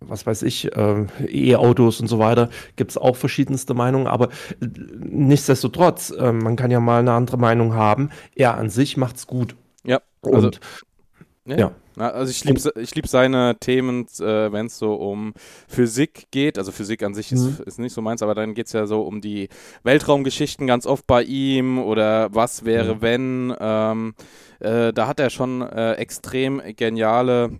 was 0.00 0.26
weiß 0.26 0.42
ich, 0.42 0.74
äh, 0.76 1.06
E-Autos 1.28 2.00
und 2.00 2.08
so 2.08 2.18
weiter 2.18 2.48
gibt 2.76 2.92
es 2.92 2.98
auch 2.98 3.16
verschiedenste 3.16 3.74
Meinungen, 3.74 4.06
aber 4.06 4.28
nichtsdestotrotz, 4.60 6.10
äh, 6.10 6.32
man 6.32 6.56
kann 6.56 6.70
ja 6.70 6.80
mal 6.80 7.00
eine 7.00 7.12
andere 7.12 7.36
Meinung 7.36 7.74
haben. 7.74 8.10
Er 8.34 8.56
an 8.56 8.70
sich 8.70 8.96
macht 8.96 9.16
es 9.16 9.26
gut. 9.26 9.56
Ja, 9.84 10.00
also, 10.22 10.48
und, 10.48 10.60
ja. 11.46 11.56
ja. 11.56 11.72
Also 11.96 12.30
ich 12.30 12.42
liebe 12.44 12.58
ich 12.80 12.94
lieb 12.94 13.06
seine 13.06 13.56
Themen, 13.60 14.06
äh, 14.18 14.50
wenn 14.50 14.66
es 14.66 14.78
so 14.78 14.94
um 14.94 15.34
Physik 15.68 16.28
geht. 16.30 16.56
Also 16.56 16.72
Physik 16.72 17.02
an 17.02 17.12
sich 17.12 17.32
ist, 17.32 17.58
mhm. 17.60 17.64
ist 17.66 17.78
nicht 17.78 17.92
so 17.92 18.00
meins, 18.00 18.22
aber 18.22 18.34
dann 18.34 18.54
geht 18.54 18.66
es 18.66 18.72
ja 18.72 18.86
so 18.86 19.02
um 19.02 19.20
die 19.20 19.50
Weltraumgeschichten 19.82 20.66
ganz 20.66 20.86
oft 20.86 21.06
bei 21.06 21.22
ihm 21.22 21.78
oder 21.78 22.34
was 22.34 22.64
wäre, 22.64 22.94
mhm. 22.94 23.02
wenn. 23.02 23.54
Ähm, 23.60 24.14
äh, 24.60 24.92
da 24.92 25.06
hat 25.06 25.20
er 25.20 25.28
schon 25.28 25.60
äh, 25.60 25.94
extrem 25.94 26.62
geniale 26.76 27.58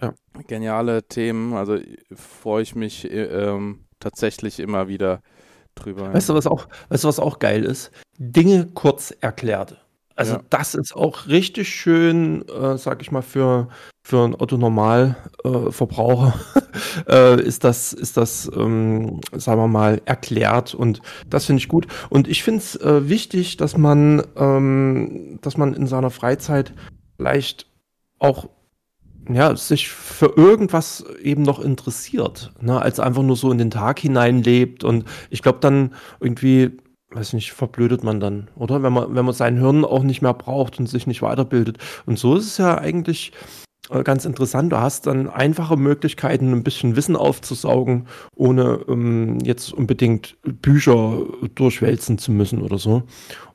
ja. 0.00 0.14
Geniale 0.46 1.02
Themen. 1.02 1.54
Also 1.54 1.78
freue 2.14 2.62
ich 2.62 2.74
mich 2.74 3.10
äh, 3.10 3.24
ähm, 3.24 3.84
tatsächlich 4.00 4.60
immer 4.60 4.88
wieder 4.88 5.22
drüber. 5.74 6.12
Weißt 6.12 6.28
du, 6.28 6.34
was 6.34 6.46
auch, 6.46 6.68
weißt 6.88 7.04
du, 7.04 7.08
was 7.08 7.18
auch 7.18 7.38
geil 7.38 7.64
ist? 7.64 7.90
Dinge 8.18 8.66
kurz 8.74 9.12
erklärt. 9.20 9.78
Also 10.18 10.34
ja. 10.34 10.42
das 10.50 10.74
ist 10.74 10.94
auch 10.96 11.28
richtig 11.28 11.68
schön, 11.68 12.42
äh, 12.48 12.76
sag 12.76 13.00
ich 13.02 13.12
mal, 13.12 13.22
für, 13.22 13.68
für 14.02 14.24
einen 14.24 14.34
Otto-Normal-Verbraucher 14.34 16.34
äh, 17.06 17.36
äh, 17.36 17.40
ist 17.40 17.62
das, 17.62 17.92
ist 17.92 18.16
das 18.16 18.50
ähm, 18.52 19.20
sagen 19.32 19.60
wir 19.60 19.68
mal, 19.68 20.02
erklärt 20.06 20.74
und 20.74 21.02
das 21.30 21.46
finde 21.46 21.60
ich 21.60 21.68
gut. 21.68 21.86
Und 22.10 22.26
ich 22.26 22.42
finde 22.42 22.58
es 22.58 22.74
äh, 22.74 23.08
wichtig, 23.08 23.58
dass 23.58 23.76
man, 23.76 24.24
ähm, 24.34 25.38
dass 25.40 25.56
man 25.56 25.72
in 25.74 25.86
seiner 25.86 26.10
Freizeit 26.10 26.72
vielleicht 27.16 27.68
auch 28.18 28.48
ja, 29.28 29.54
sich 29.56 29.88
für 29.88 30.32
irgendwas 30.36 31.04
eben 31.22 31.42
noch 31.42 31.60
interessiert, 31.60 32.52
ne, 32.60 32.80
als 32.80 33.00
einfach 33.00 33.22
nur 33.22 33.36
so 33.36 33.50
in 33.50 33.58
den 33.58 33.70
Tag 33.70 33.98
hineinlebt. 33.98 34.84
Und 34.84 35.04
ich 35.30 35.42
glaube, 35.42 35.58
dann 35.60 35.94
irgendwie, 36.20 36.78
weiß 37.10 37.34
nicht, 37.34 37.52
verblödet 37.52 38.02
man 38.02 38.20
dann, 38.20 38.48
oder? 38.56 38.82
Wenn 38.82 38.92
man, 38.92 39.14
wenn 39.14 39.24
man 39.24 39.34
sein 39.34 39.58
Hirn 39.58 39.84
auch 39.84 40.02
nicht 40.02 40.22
mehr 40.22 40.34
braucht 40.34 40.78
und 40.78 40.88
sich 40.88 41.06
nicht 41.06 41.22
weiterbildet. 41.22 41.78
Und 42.06 42.18
so 42.18 42.36
ist 42.36 42.46
es 42.46 42.58
ja 42.58 42.78
eigentlich 42.78 43.32
äh, 43.90 44.02
ganz 44.02 44.24
interessant. 44.24 44.72
Du 44.72 44.78
hast 44.78 45.06
dann 45.06 45.28
einfache 45.28 45.76
Möglichkeiten, 45.76 46.52
ein 46.52 46.64
bisschen 46.64 46.96
Wissen 46.96 47.16
aufzusaugen, 47.16 48.06
ohne 48.34 48.80
ähm, 48.88 49.38
jetzt 49.42 49.72
unbedingt 49.72 50.36
Bücher 50.42 51.22
durchwälzen 51.54 52.18
zu 52.18 52.32
müssen 52.32 52.62
oder 52.62 52.78
so. 52.78 53.02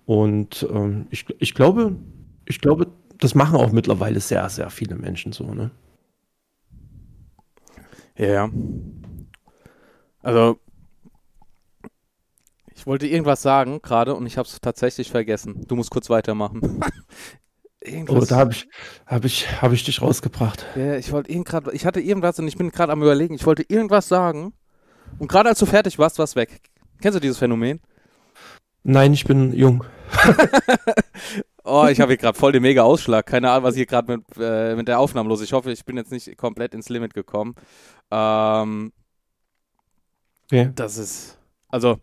Und 0.06 0.68
ähm, 0.72 1.08
ich, 1.12 1.26
ich 1.40 1.54
glaube, 1.54 1.96
ich 2.46 2.60
glaube, 2.60 2.88
das 3.24 3.36
machen 3.36 3.56
auch 3.56 3.72
mittlerweile 3.72 4.20
sehr, 4.20 4.48
sehr 4.50 4.70
viele 4.70 4.96
Menschen 4.96 5.32
so, 5.32 5.54
ne? 5.54 5.72
Ja. 8.18 8.50
Also, 10.22 10.60
ich 12.76 12.86
wollte 12.86 13.08
irgendwas 13.08 13.42
sagen 13.42 13.82
gerade 13.82 14.14
und 14.16 14.26
ich 14.26 14.38
habe 14.38 14.48
es 14.48 14.60
tatsächlich 14.60 15.10
vergessen. 15.10 15.66
Du 15.68 15.76
musst 15.76 15.90
kurz 15.90 16.10
weitermachen. 16.10 16.82
Oh, 18.08 18.24
da 18.26 18.38
habe 18.38 18.54
ich, 18.54 18.66
hab 19.06 19.26
ich, 19.26 19.62
hab 19.62 19.74
ich 19.74 19.84
dich 19.84 20.02
rausgebracht. 20.02 20.66
Ja, 20.78 20.96
ich 20.96 21.12
wollte 21.12 21.34
gerade, 21.44 21.74
ich 21.74 21.86
hatte 21.86 22.00
irgendwas 22.00 22.40
und 22.40 22.48
ich 22.48 22.56
bin 22.56 22.72
gerade 22.72 22.94
am 22.94 23.02
überlegen, 23.02 23.34
ich 23.34 23.46
wollte 23.46 23.66
irgendwas 23.68 24.08
sagen 24.08 24.54
und 25.20 25.28
gerade 25.28 25.50
als 25.50 25.60
du 25.60 25.66
fertig 25.66 26.00
warst, 26.00 26.18
war 26.18 26.24
es 26.24 26.38
weg. 26.38 26.62
Kennst 27.02 27.18
du 27.18 27.20
dieses 27.20 27.40
Phänomen? 27.40 27.82
Nein, 28.84 29.12
ich 29.12 29.26
bin 29.26 29.52
jung. 29.52 29.84
oh, 31.64 31.88
ich 31.90 32.00
habe 32.00 32.12
hier 32.12 32.18
gerade 32.18 32.38
voll 32.38 32.52
den 32.52 32.62
mega 32.62 32.84
Ausschlag. 32.84 33.26
Keine 33.26 33.52
Ahnung, 33.52 33.64
was 33.64 33.76
hier 33.76 33.86
gerade 33.86 34.18
mit, 34.18 34.26
äh, 34.40 34.76
mit 34.76 34.88
der 34.88 35.00
Aufnahme 35.00 35.30
los 35.30 35.40
ist. 35.40 35.48
Ich 35.48 35.54
hoffe, 35.54 35.72
ich 35.72 35.86
bin 35.86 35.98
jetzt 35.98 36.12
nicht 36.12 36.38
komplett 36.38 36.74
ins 36.74 36.90
Limit 36.90 37.14
gekommen. 37.14 37.56
Ähm, 38.12 38.92
okay. 40.46 40.72
Das 40.76 40.98
ist, 40.98 41.38
also, 41.70 42.00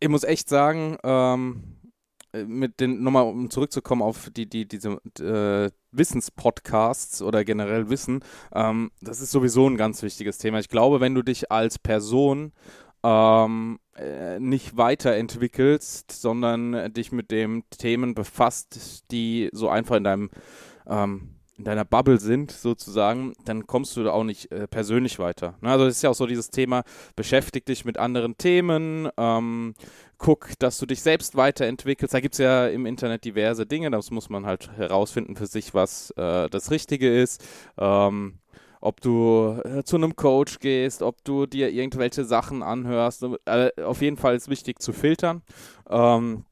ich 0.00 0.08
muss 0.08 0.24
echt 0.24 0.48
sagen, 0.48 0.96
ähm, 1.02 1.78
mit 2.32 2.80
den, 2.80 3.02
nochmal 3.02 3.24
um 3.24 3.50
zurückzukommen 3.50 4.02
auf 4.02 4.30
die, 4.30 4.48
die, 4.48 4.68
diese 4.68 5.00
äh, 5.18 5.70
Wissenspodcasts 5.92 7.22
oder 7.22 7.44
generell 7.44 7.88
Wissen, 7.88 8.22
ähm, 8.52 8.90
das 9.00 9.20
ist 9.20 9.30
sowieso 9.30 9.66
ein 9.66 9.76
ganz 9.76 10.02
wichtiges 10.02 10.38
Thema. 10.38 10.58
Ich 10.58 10.68
glaube, 10.68 11.00
wenn 11.00 11.14
du 11.14 11.22
dich 11.22 11.50
als 11.50 11.78
Person 11.78 12.52
ähm, 13.08 13.78
äh, 13.96 14.38
nicht 14.38 14.76
weiterentwickelst, 14.76 16.12
sondern 16.12 16.92
dich 16.92 17.12
mit 17.12 17.30
den 17.30 17.64
Themen 17.70 18.14
befasst, 18.14 19.10
die 19.10 19.48
so 19.52 19.68
einfach 19.68 19.96
in 19.96 20.04
deinem 20.04 20.30
ähm, 20.86 21.38
in 21.58 21.64
deiner 21.64 21.84
Bubble 21.84 22.20
sind, 22.20 22.52
sozusagen, 22.52 23.32
dann 23.44 23.66
kommst 23.66 23.96
du 23.96 24.04
da 24.04 24.12
auch 24.12 24.22
nicht 24.22 24.52
äh, 24.52 24.68
persönlich 24.68 25.18
weiter. 25.18 25.56
Ne? 25.60 25.70
Also 25.70 25.86
es 25.86 25.96
ist 25.96 26.02
ja 26.02 26.10
auch 26.10 26.14
so 26.14 26.26
dieses 26.26 26.50
Thema, 26.50 26.84
beschäftig 27.16 27.66
dich 27.66 27.84
mit 27.84 27.98
anderen 27.98 28.38
Themen, 28.38 29.08
ähm, 29.16 29.74
guck, 30.18 30.50
dass 30.60 30.78
du 30.78 30.86
dich 30.86 31.02
selbst 31.02 31.36
weiterentwickelst. 31.36 32.14
Da 32.14 32.20
gibt 32.20 32.34
es 32.34 32.38
ja 32.38 32.68
im 32.68 32.86
Internet 32.86 33.24
diverse 33.24 33.66
Dinge, 33.66 33.90
das 33.90 34.12
muss 34.12 34.30
man 34.30 34.46
halt 34.46 34.70
herausfinden 34.76 35.34
für 35.34 35.46
sich, 35.46 35.74
was 35.74 36.12
äh, 36.12 36.48
das 36.48 36.70
Richtige 36.70 37.12
ist. 37.20 37.44
Ähm, 37.76 38.38
ob 38.80 39.00
du 39.00 39.60
äh, 39.64 39.82
zu 39.84 39.96
einem 39.96 40.16
Coach 40.16 40.58
gehst, 40.60 41.02
ob 41.02 41.22
du 41.24 41.46
dir 41.46 41.70
irgendwelche 41.70 42.24
Sachen 42.24 42.62
anhörst. 42.62 43.24
Äh, 43.44 43.70
auf 43.82 44.02
jeden 44.02 44.16
Fall 44.16 44.36
ist 44.36 44.48
wichtig 44.48 44.80
zu 44.80 44.92
filtern. 44.92 45.42
Ähm, 45.88 46.44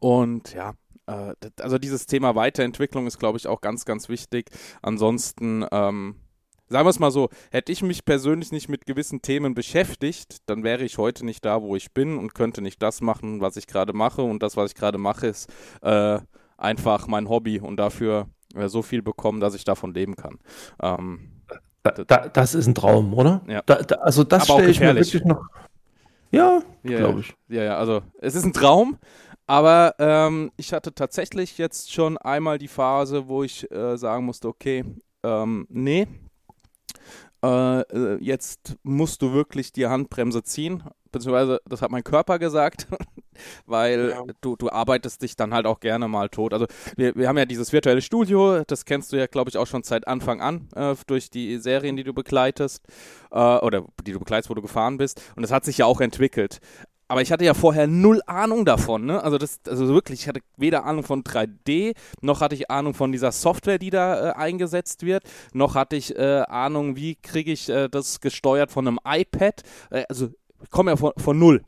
und 0.00 0.54
ja, 0.54 0.74
äh, 1.06 1.34
also 1.60 1.78
dieses 1.78 2.06
Thema 2.06 2.34
Weiterentwicklung 2.34 3.06
ist, 3.06 3.18
glaube 3.18 3.38
ich, 3.38 3.46
auch 3.46 3.60
ganz, 3.60 3.84
ganz 3.84 4.08
wichtig. 4.08 4.50
Ansonsten, 4.82 5.64
ähm, 5.70 6.16
sagen 6.68 6.84
wir 6.86 6.90
es 6.90 6.98
mal 6.98 7.12
so, 7.12 7.28
hätte 7.50 7.70
ich 7.70 7.82
mich 7.82 8.04
persönlich 8.04 8.50
nicht 8.50 8.68
mit 8.68 8.86
gewissen 8.86 9.22
Themen 9.22 9.54
beschäftigt, 9.54 10.38
dann 10.46 10.64
wäre 10.64 10.84
ich 10.84 10.98
heute 10.98 11.24
nicht 11.24 11.44
da, 11.44 11.62
wo 11.62 11.76
ich 11.76 11.92
bin 11.92 12.18
und 12.18 12.34
könnte 12.34 12.60
nicht 12.60 12.82
das 12.82 13.00
machen, 13.00 13.40
was 13.40 13.56
ich 13.56 13.68
gerade 13.68 13.92
mache. 13.92 14.22
Und 14.22 14.42
das, 14.42 14.56
was 14.56 14.72
ich 14.72 14.74
gerade 14.74 14.98
mache, 14.98 15.28
ist 15.28 15.48
einfach 16.58 17.06
mein 17.06 17.28
Hobby 17.28 17.60
und 17.60 17.76
dafür 17.76 18.26
so 18.66 18.82
viel 18.82 19.02
bekommen, 19.02 19.40
dass 19.40 19.54
ich 19.54 19.64
davon 19.64 19.94
leben 19.94 20.16
kann. 20.16 20.38
Ähm, 20.82 21.35
da, 21.90 22.04
da, 22.04 22.28
das 22.28 22.54
ist 22.54 22.66
ein 22.66 22.74
Traum, 22.74 23.14
oder? 23.14 23.42
Ja. 23.46 23.62
Da, 23.66 23.74
also 23.96 24.24
das 24.24 24.44
stelle 24.44 24.68
ich 24.68 24.80
mir 24.80 24.94
wirklich 24.94 25.24
noch. 25.24 25.42
Ja, 26.30 26.60
ja 26.82 26.98
glaube 26.98 27.20
ich. 27.20 27.34
Ja, 27.48 27.62
ja, 27.62 27.76
also 27.78 28.02
es 28.20 28.34
ist 28.34 28.44
ein 28.44 28.52
Traum, 28.52 28.98
aber 29.46 29.94
ähm, 29.98 30.50
ich 30.56 30.72
hatte 30.72 30.94
tatsächlich 30.94 31.58
jetzt 31.58 31.92
schon 31.92 32.18
einmal 32.18 32.58
die 32.58 32.68
Phase, 32.68 33.28
wo 33.28 33.42
ich 33.42 33.70
äh, 33.70 33.96
sagen 33.96 34.24
musste, 34.24 34.48
okay, 34.48 34.84
ähm, 35.22 35.66
nee, 35.70 36.06
äh, 37.44 37.80
äh 37.80 38.18
jetzt 38.20 38.76
musst 38.82 39.22
du 39.22 39.32
wirklich 39.32 39.72
die 39.72 39.86
Handbremse 39.86 40.42
ziehen 40.42 40.82
beziehungsweise 41.16 41.60
das 41.66 41.82
hat 41.82 41.90
mein 41.90 42.04
Körper 42.04 42.38
gesagt, 42.38 42.86
weil 43.66 44.10
ja. 44.10 44.22
du, 44.40 44.56
du 44.56 44.70
arbeitest 44.70 45.22
dich 45.22 45.36
dann 45.36 45.54
halt 45.54 45.66
auch 45.66 45.80
gerne 45.80 46.08
mal 46.08 46.28
tot. 46.28 46.52
Also 46.52 46.66
wir, 46.96 47.14
wir 47.14 47.28
haben 47.28 47.38
ja 47.38 47.44
dieses 47.44 47.72
virtuelle 47.72 48.02
Studio, 48.02 48.62
das 48.66 48.84
kennst 48.84 49.12
du 49.12 49.16
ja, 49.16 49.26
glaube 49.26 49.50
ich, 49.50 49.56
auch 49.56 49.66
schon 49.66 49.82
seit 49.82 50.06
Anfang 50.08 50.40
an 50.40 50.68
äh, 50.74 50.94
durch 51.06 51.30
die 51.30 51.58
Serien, 51.58 51.96
die 51.96 52.04
du 52.04 52.12
begleitest 52.12 52.84
äh, 53.30 53.36
oder 53.36 53.84
die 54.04 54.12
du 54.12 54.18
begleitest, 54.18 54.50
wo 54.50 54.54
du 54.54 54.62
gefahren 54.62 54.98
bist. 54.98 55.22
Und 55.36 55.42
das 55.42 55.52
hat 55.52 55.64
sich 55.64 55.78
ja 55.78 55.86
auch 55.86 56.00
entwickelt. 56.00 56.60
Aber 57.08 57.22
ich 57.22 57.30
hatte 57.30 57.44
ja 57.44 57.54
vorher 57.54 57.86
null 57.86 58.20
Ahnung 58.26 58.64
davon, 58.64 59.06
ne? 59.06 59.22
Also 59.22 59.38
das, 59.38 59.60
also 59.68 59.86
wirklich, 59.88 60.22
ich 60.22 60.28
hatte 60.28 60.40
weder 60.56 60.84
Ahnung 60.84 61.04
von 61.04 61.22
3D, 61.22 61.94
noch 62.20 62.40
hatte 62.40 62.56
ich 62.56 62.68
Ahnung 62.68 62.94
von 62.94 63.12
dieser 63.12 63.30
Software, 63.30 63.78
die 63.78 63.90
da 63.90 64.30
äh, 64.30 64.32
eingesetzt 64.32 65.04
wird, 65.04 65.22
noch 65.52 65.76
hatte 65.76 65.94
ich 65.94 66.16
äh, 66.16 66.42
Ahnung, 66.48 66.96
wie 66.96 67.14
kriege 67.14 67.52
ich 67.52 67.68
äh, 67.68 67.88
das 67.88 68.20
gesteuert 68.20 68.72
von 68.72 68.88
einem 68.88 68.98
iPad. 69.04 69.62
Äh, 69.90 70.04
also 70.08 70.30
ich 70.62 70.70
komme 70.70 70.92
ja 70.92 70.96
von, 70.96 71.12
von 71.16 71.38
null. 71.38 71.62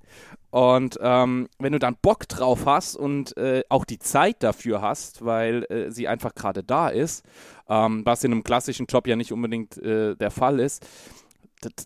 Und 0.50 0.98
ähm, 1.02 1.48
wenn 1.58 1.72
du 1.72 1.78
dann 1.78 1.96
Bock 2.00 2.26
drauf 2.28 2.64
hast 2.64 2.96
und 2.96 3.36
äh, 3.36 3.62
auch 3.68 3.84
die 3.84 3.98
Zeit 3.98 4.42
dafür 4.42 4.80
hast, 4.80 5.24
weil 5.24 5.64
äh, 5.64 5.90
sie 5.90 6.08
einfach 6.08 6.34
gerade 6.34 6.64
da 6.64 6.88
ist, 6.88 7.24
ähm, 7.68 8.04
was 8.06 8.24
in 8.24 8.32
einem 8.32 8.44
klassischen 8.44 8.86
Job 8.86 9.06
ja 9.06 9.16
nicht 9.16 9.32
unbedingt 9.32 9.76
äh, 9.78 10.16
der 10.16 10.30
Fall 10.30 10.58
ist, 10.58 10.86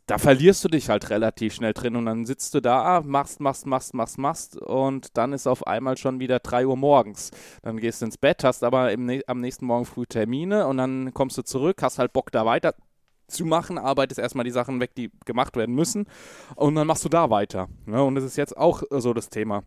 da 0.07 0.19
verlierst 0.19 0.65
du 0.65 0.69
dich 0.69 0.91
halt 0.91 1.11
relativ 1.11 1.55
schnell 1.55 1.73
drin 1.73 1.97
und 1.97 2.05
dann 2.05 2.27
sitzt 2.27 2.55
du 2.55 2.61
da, 2.61 3.03
machst, 3.05 3.41
machst, 3.41 3.67
machst, 3.67 3.95
machst, 3.95 4.19
machst 4.19 4.57
und 4.57 5.17
dann 5.17 5.33
ist 5.33 5.47
auf 5.47 5.67
einmal 5.67 5.97
schon 5.97 6.21
wieder 6.21 6.41
3 6.41 6.67
Uhr 6.67 6.77
morgens. 6.77 7.31
Dann 7.63 7.79
gehst 7.79 8.03
du 8.03 8.07
ins 8.07 8.19
Bett, 8.19 8.45
hast 8.45 8.65
aber 8.65 8.93
im, 8.93 9.23
am 9.27 9.41
nächsten 9.41 9.65
Morgen 9.65 9.87
früh 9.87 10.05
Termine 10.07 10.67
und 10.67 10.77
dann 10.77 11.15
kommst 11.15 11.39
du 11.39 11.43
zurück, 11.43 11.83
hast 11.83 11.99
halt 11.99 12.13
Bock 12.13 12.31
da 12.31 12.45
weiter 12.45 12.75
zu 13.33 13.45
machen, 13.45 13.79
arbeitest 13.79 14.21
erstmal 14.21 14.45
die 14.45 14.51
Sachen 14.51 14.81
weg, 14.81 14.95
die 14.95 15.11
gemacht 15.25 15.57
werden 15.57 15.75
müssen 15.75 16.07
und 16.57 16.75
dann 16.75 16.87
machst 16.87 17.05
du 17.05 17.09
da 17.09 17.31
weiter. 17.31 17.69
Ne? 17.87 18.03
Und 18.03 18.15
das 18.15 18.25
ist 18.25 18.37
jetzt 18.37 18.57
auch 18.57 18.83
so 18.91 19.13
das 19.13 19.29
Thema. 19.29 19.63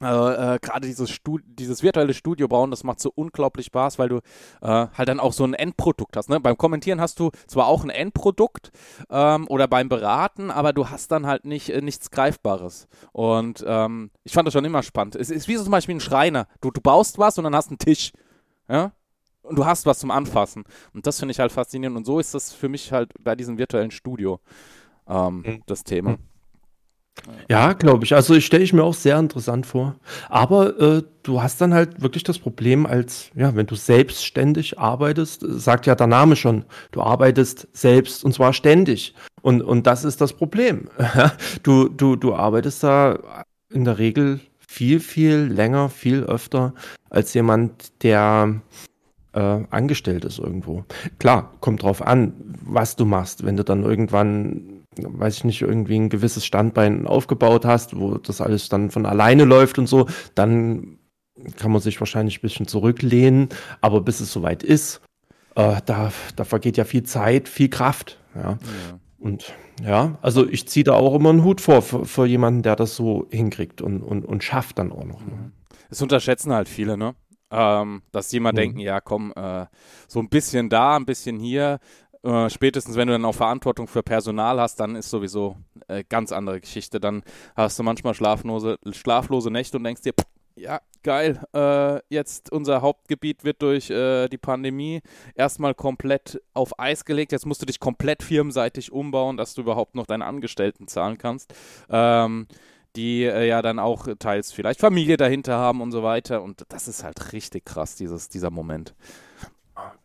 Also, 0.00 0.28
äh, 0.30 0.58
gerade 0.60 0.88
dieses, 0.88 1.20
dieses 1.46 1.82
virtuelle 1.84 2.14
Studio 2.14 2.48
bauen, 2.48 2.70
das 2.70 2.82
macht 2.82 2.98
so 2.98 3.12
unglaublich 3.14 3.66
Spaß, 3.66 3.98
weil 3.98 4.08
du 4.08 4.16
äh, 4.60 4.88
halt 4.92 5.08
dann 5.08 5.20
auch 5.20 5.32
so 5.32 5.44
ein 5.44 5.54
Endprodukt 5.54 6.16
hast. 6.16 6.28
Ne? 6.28 6.40
Beim 6.40 6.58
Kommentieren 6.58 7.00
hast 7.00 7.20
du 7.20 7.30
zwar 7.46 7.68
auch 7.68 7.84
ein 7.84 7.90
Endprodukt 7.90 8.72
ähm, 9.08 9.46
oder 9.48 9.68
beim 9.68 9.88
Beraten, 9.88 10.50
aber 10.50 10.72
du 10.72 10.90
hast 10.90 11.12
dann 11.12 11.26
halt 11.26 11.44
nicht 11.44 11.70
äh, 11.70 11.80
nichts 11.80 12.10
Greifbares. 12.10 12.88
Und 13.12 13.64
ähm, 13.66 14.10
ich 14.24 14.32
fand 14.32 14.46
das 14.46 14.52
schon 14.52 14.64
immer 14.64 14.82
spannend. 14.82 15.14
Es 15.14 15.30
ist 15.30 15.46
wie 15.46 15.56
so 15.56 15.62
zum 15.62 15.72
Beispiel 15.72 15.94
ein 15.94 16.00
Schreiner. 16.00 16.48
Du, 16.60 16.72
du 16.72 16.80
baust 16.80 17.18
was 17.18 17.38
und 17.38 17.44
dann 17.44 17.54
hast 17.54 17.68
einen 17.68 17.78
Tisch. 17.78 18.10
Ja? 18.68 18.92
Und 19.44 19.56
du 19.56 19.64
hast 19.64 19.86
was 19.86 19.98
zum 19.98 20.10
Anfassen. 20.10 20.64
Und 20.92 21.06
das 21.06 21.18
finde 21.18 21.32
ich 21.32 21.38
halt 21.38 21.52
faszinierend. 21.52 21.96
Und 21.96 22.04
so 22.04 22.18
ist 22.18 22.34
das 22.34 22.52
für 22.52 22.68
mich 22.68 22.92
halt 22.92 23.12
bei 23.22 23.36
diesem 23.36 23.58
virtuellen 23.58 23.90
Studio 23.90 24.40
ähm, 25.08 25.42
mhm. 25.46 25.62
das 25.66 25.84
Thema. 25.84 26.12
Mhm. 26.12 26.18
Ja, 27.48 27.74
glaube 27.74 28.04
ich. 28.04 28.14
Also 28.14 28.34
ich 28.34 28.44
stelle 28.44 28.64
ich 28.64 28.72
mir 28.72 28.82
auch 28.82 28.94
sehr 28.94 29.18
interessant 29.18 29.66
vor. 29.66 29.94
Aber 30.28 30.78
äh, 30.80 31.02
du 31.22 31.42
hast 31.42 31.60
dann 31.60 31.72
halt 31.72 32.02
wirklich 32.02 32.24
das 32.24 32.38
Problem, 32.38 32.86
als 32.86 33.30
ja, 33.34 33.54
wenn 33.54 33.66
du 33.66 33.76
selbstständig 33.76 34.78
arbeitest, 34.78 35.44
sagt 35.46 35.86
ja 35.86 35.94
der 35.94 36.06
Name 36.06 36.36
schon, 36.36 36.64
du 36.90 37.02
arbeitest 37.02 37.68
selbst 37.72 38.24
und 38.24 38.32
zwar 38.34 38.52
ständig. 38.52 39.14
Und, 39.42 39.62
und 39.62 39.86
das 39.86 40.04
ist 40.04 40.20
das 40.20 40.32
Problem. 40.32 40.88
du, 41.62 41.88
du, 41.88 42.16
du 42.16 42.34
arbeitest 42.34 42.82
da 42.82 43.44
in 43.70 43.84
der 43.84 43.98
Regel 43.98 44.40
viel, 44.58 45.00
viel 45.00 45.36
länger, 45.36 45.88
viel 45.88 46.24
öfter 46.24 46.74
als 47.10 47.32
jemand, 47.34 48.02
der 48.02 48.60
äh, 49.34 49.64
angestellt 49.70 50.24
ist 50.24 50.38
irgendwo. 50.38 50.84
Klar, 51.18 51.52
kommt 51.60 51.82
drauf 51.82 52.02
an, 52.02 52.34
was 52.64 52.96
du 52.96 53.04
machst. 53.04 53.44
Wenn 53.44 53.56
du 53.56 53.64
dann 53.64 53.82
irgendwann, 53.82 54.84
weiß 54.96 55.38
ich 55.38 55.44
nicht, 55.44 55.62
irgendwie 55.62 55.96
ein 55.96 56.08
gewisses 56.08 56.46
Standbein 56.46 57.06
aufgebaut 57.06 57.64
hast, 57.64 57.98
wo 57.98 58.16
das 58.16 58.40
alles 58.40 58.68
dann 58.68 58.90
von 58.90 59.06
alleine 59.06 59.44
läuft 59.44 59.78
und 59.78 59.86
so, 59.86 60.06
dann 60.34 60.98
kann 61.56 61.72
man 61.72 61.80
sich 61.80 62.00
wahrscheinlich 62.00 62.38
ein 62.38 62.42
bisschen 62.42 62.68
zurücklehnen. 62.68 63.48
Aber 63.80 64.00
bis 64.00 64.20
es 64.20 64.32
soweit 64.32 64.62
ist, 64.62 65.00
äh, 65.56 65.80
da, 65.84 66.12
da 66.36 66.44
vergeht 66.44 66.76
ja 66.76 66.84
viel 66.84 67.02
Zeit, 67.02 67.48
viel 67.48 67.68
Kraft. 67.68 68.18
Ja. 68.34 68.50
ja. 68.50 68.58
Und 69.18 69.54
ja, 69.82 70.18
also 70.22 70.46
ich 70.46 70.68
ziehe 70.68 70.84
da 70.84 70.92
auch 70.92 71.14
immer 71.14 71.30
einen 71.30 71.44
Hut 71.44 71.60
vor 71.60 71.82
für, 71.82 72.04
für, 72.04 72.26
jemanden, 72.26 72.62
der 72.62 72.76
das 72.76 72.94
so 72.94 73.26
hinkriegt 73.30 73.80
und, 73.80 74.02
und, 74.02 74.24
und 74.24 74.44
schafft 74.44 74.78
dann 74.78 74.92
auch 74.92 75.04
noch. 75.04 75.20
Ne? 75.20 75.50
Das 75.88 76.02
unterschätzen 76.02 76.52
halt 76.52 76.68
viele, 76.68 76.96
ne? 76.96 77.14
Ähm, 77.54 78.02
dass 78.12 78.28
die 78.28 78.38
immer 78.38 78.52
mhm. 78.52 78.56
denken, 78.56 78.78
ja 78.80 79.00
komm, 79.00 79.32
äh, 79.36 79.66
so 80.08 80.20
ein 80.20 80.28
bisschen 80.28 80.68
da, 80.68 80.96
ein 80.96 81.06
bisschen 81.06 81.38
hier. 81.38 81.78
Äh, 82.22 82.48
spätestens 82.50 82.96
wenn 82.96 83.08
du 83.08 83.12
dann 83.12 83.24
auch 83.24 83.34
Verantwortung 83.34 83.86
für 83.86 84.02
Personal 84.02 84.60
hast, 84.60 84.80
dann 84.80 84.96
ist 84.96 85.10
sowieso 85.10 85.56
äh, 85.88 86.04
ganz 86.08 86.32
andere 86.32 86.60
Geschichte. 86.60 87.00
Dann 87.00 87.22
hast 87.54 87.78
du 87.78 87.82
manchmal 87.82 88.14
schlaflose, 88.14 88.78
schlaflose 88.92 89.50
Nächte 89.50 89.76
und 89.76 89.84
denkst 89.84 90.02
dir, 90.02 90.12
pff, 90.12 90.26
ja, 90.56 90.80
geil, 91.02 91.40
äh, 91.52 92.00
jetzt 92.08 92.50
unser 92.52 92.80
Hauptgebiet 92.80 93.44
wird 93.44 93.60
durch 93.60 93.90
äh, 93.90 94.28
die 94.28 94.38
Pandemie 94.38 95.02
erstmal 95.34 95.74
komplett 95.74 96.40
auf 96.54 96.78
Eis 96.78 97.04
gelegt. 97.04 97.32
Jetzt 97.32 97.46
musst 97.46 97.60
du 97.60 97.66
dich 97.66 97.80
komplett 97.80 98.22
firmenseitig 98.22 98.92
umbauen, 98.92 99.36
dass 99.36 99.54
du 99.54 99.62
überhaupt 99.62 99.96
noch 99.96 100.06
deine 100.06 100.24
Angestellten 100.24 100.86
zahlen 100.86 101.18
kannst. 101.18 101.52
Ähm, 101.90 102.46
die 102.96 103.24
äh, 103.24 103.48
ja 103.48 103.62
dann 103.62 103.78
auch 103.78 104.08
teils 104.18 104.52
vielleicht 104.52 104.80
Familie 104.80 105.16
dahinter 105.16 105.56
haben 105.56 105.80
und 105.80 105.92
so 105.92 106.02
weiter. 106.02 106.42
Und 106.42 106.64
das 106.68 106.88
ist 106.88 107.04
halt 107.04 107.32
richtig 107.32 107.64
krass, 107.64 107.96
dieses, 107.96 108.28
dieser 108.28 108.50
Moment. 108.50 108.94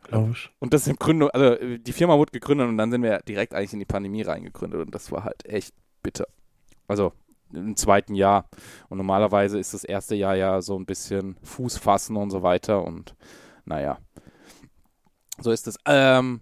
Glaube 0.04 0.32
ich. 0.32 0.50
Und 0.58 0.74
das 0.74 0.82
ist 0.82 0.88
im 0.88 0.96
Gründung, 0.96 1.30
also 1.30 1.56
die 1.78 1.92
Firma 1.92 2.16
wurde 2.16 2.32
gegründet 2.32 2.68
und 2.68 2.76
dann 2.76 2.90
sind 2.90 3.02
wir 3.02 3.20
direkt 3.20 3.54
eigentlich 3.54 3.72
in 3.72 3.78
die 3.78 3.84
Pandemie 3.84 4.22
reingegründet 4.22 4.80
und 4.80 4.94
das 4.94 5.12
war 5.12 5.24
halt 5.24 5.46
echt 5.46 5.74
bitter. 6.02 6.26
Also 6.88 7.12
im 7.52 7.76
zweiten 7.76 8.14
Jahr. 8.14 8.48
Und 8.88 8.98
normalerweise 8.98 9.58
ist 9.58 9.74
das 9.74 9.84
erste 9.84 10.14
Jahr 10.14 10.36
ja 10.36 10.60
so 10.60 10.78
ein 10.78 10.86
bisschen 10.86 11.36
Fuß 11.42 11.78
fassen 11.78 12.16
und 12.16 12.30
so 12.30 12.42
weiter. 12.42 12.84
Und 12.84 13.14
naja, 13.64 13.98
so 15.40 15.50
ist 15.50 15.66
es. 15.66 15.76
Ähm, 15.86 16.40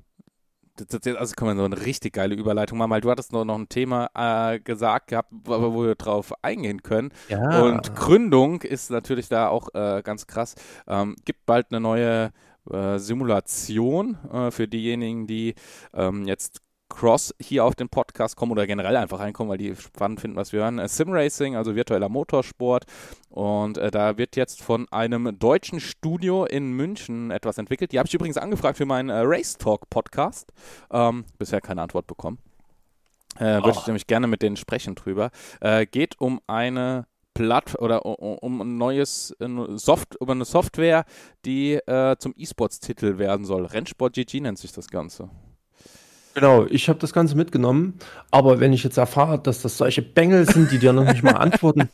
also 1.17 1.35
kann 1.35 1.49
man 1.49 1.57
so 1.57 1.65
eine 1.65 1.85
richtig 1.85 2.15
geile 2.15 2.35
Überleitung 2.35 2.79
machen, 2.79 2.91
weil 2.91 3.01
du 3.01 3.11
hattest 3.11 3.33
noch, 3.33 3.45
noch 3.45 3.59
ein 3.59 3.69
Thema 3.69 4.11
äh, 4.15 4.61
gesagt 4.61 5.09
gehabt, 5.09 5.31
wo, 5.33 5.75
wo, 5.75 5.85
wir 5.85 5.95
drauf 5.95 6.33
eingehen 6.43 6.83
können. 6.83 7.11
Ja. 7.29 7.63
Und 7.63 7.95
Gründung 7.95 8.63
ist 8.63 8.91
natürlich 8.91 9.29
da 9.29 9.49
auch 9.49 9.69
äh, 9.75 10.03
ganz 10.03 10.27
krass. 10.27 10.55
Ähm, 10.87 11.17
gibt 11.25 11.47
bald 11.47 11.67
eine 11.71 11.81
neue 11.81 12.33
äh, 12.71 12.99
Simulation 12.99 14.19
äh, 14.33 14.51
für 14.51 14.69
diejenigen, 14.69 15.27
die 15.27 15.55
ähm, 15.95 16.27
jetzt 16.27 16.61
Cross 16.99 17.33
hier 17.41 17.65
auf 17.65 17.77
den 17.77 17.89
Podcast 17.89 18.35
kommen 18.35 18.51
oder 18.51 18.67
generell 18.67 18.97
einfach 18.97 19.21
reinkommen, 19.21 19.51
weil 19.51 19.59
die 19.59 19.77
spannend 19.77 20.21
finden, 20.21 20.37
was 20.37 20.53
wir 20.53 20.61
hören. 20.63 20.81
Äh, 20.81 20.89
Simracing, 20.89 21.55
also 21.55 21.77
virtueller 21.77 22.09
Motorsport. 22.09 22.87
Und 23.31 23.79
äh, 23.79 23.93
da 23.93 24.19
wird 24.19 24.35
jetzt 24.35 24.61
von 24.61 24.89
einem 24.91 25.39
deutschen 25.39 25.79
Studio 25.79 26.45
in 26.45 26.73
München 26.73 27.31
etwas 27.31 27.57
entwickelt. 27.57 27.93
Die 27.93 27.99
habe 28.01 28.09
ich 28.09 28.15
übrigens 28.15 28.37
angefragt 28.37 28.79
für 28.79 28.85
meinen 28.85 29.11
äh, 29.11 29.21
Race 29.21 29.57
Talk 29.57 29.89
Podcast. 29.91 30.53
Ähm, 30.91 31.25
bisher 31.39 31.61
keine 31.61 31.83
Antwort 31.83 32.09
bekommen. 32.09 32.39
Äh, 33.37 33.45
Würde 33.45 33.69
oh. 33.69 33.77
ich 33.79 33.87
nämlich 33.87 34.09
gerne 34.09 34.27
mit 34.27 34.43
denen 34.43 34.57
sprechen 34.57 34.97
drüber. 34.97 35.31
Äh, 35.61 35.87
geht 35.87 36.21
um 36.21 36.41
eine 36.49 37.07
Platt 37.33 37.79
oder 37.79 38.05
um 38.05 38.61
ein 38.61 38.77
neues 38.77 39.37
Soft, 39.77 40.21
um 40.21 40.31
eine 40.31 40.45
Software, 40.45 41.05
die 41.45 41.75
äh, 41.75 42.17
zum 42.19 42.35
E-Sports-Titel 42.37 43.19
werden 43.19 43.47
soll. 43.47 43.67
Rennsport 43.67 44.15
GG 44.15 44.41
nennt 44.41 44.59
sich 44.59 44.73
das 44.73 44.89
Ganze. 44.89 45.31
Genau, 46.39 46.67
ich 46.71 46.89
habe 46.89 47.01
das 47.01 47.13
Ganze 47.13 47.35
mitgenommen, 47.35 47.95
aber 48.31 48.61
wenn 48.61 48.73
ich 48.73 48.85
jetzt 48.85 48.97
erfahre, 48.97 49.41
dass 49.41 49.61
das 49.61 49.77
solche 49.77 50.03
Bengel 50.03 50.49
sind, 50.49 50.71
die 50.71 50.79
dir 50.79 50.93
noch 50.93 51.03
nicht 51.03 51.25
mal 51.25 51.33
antworten, 51.33 51.89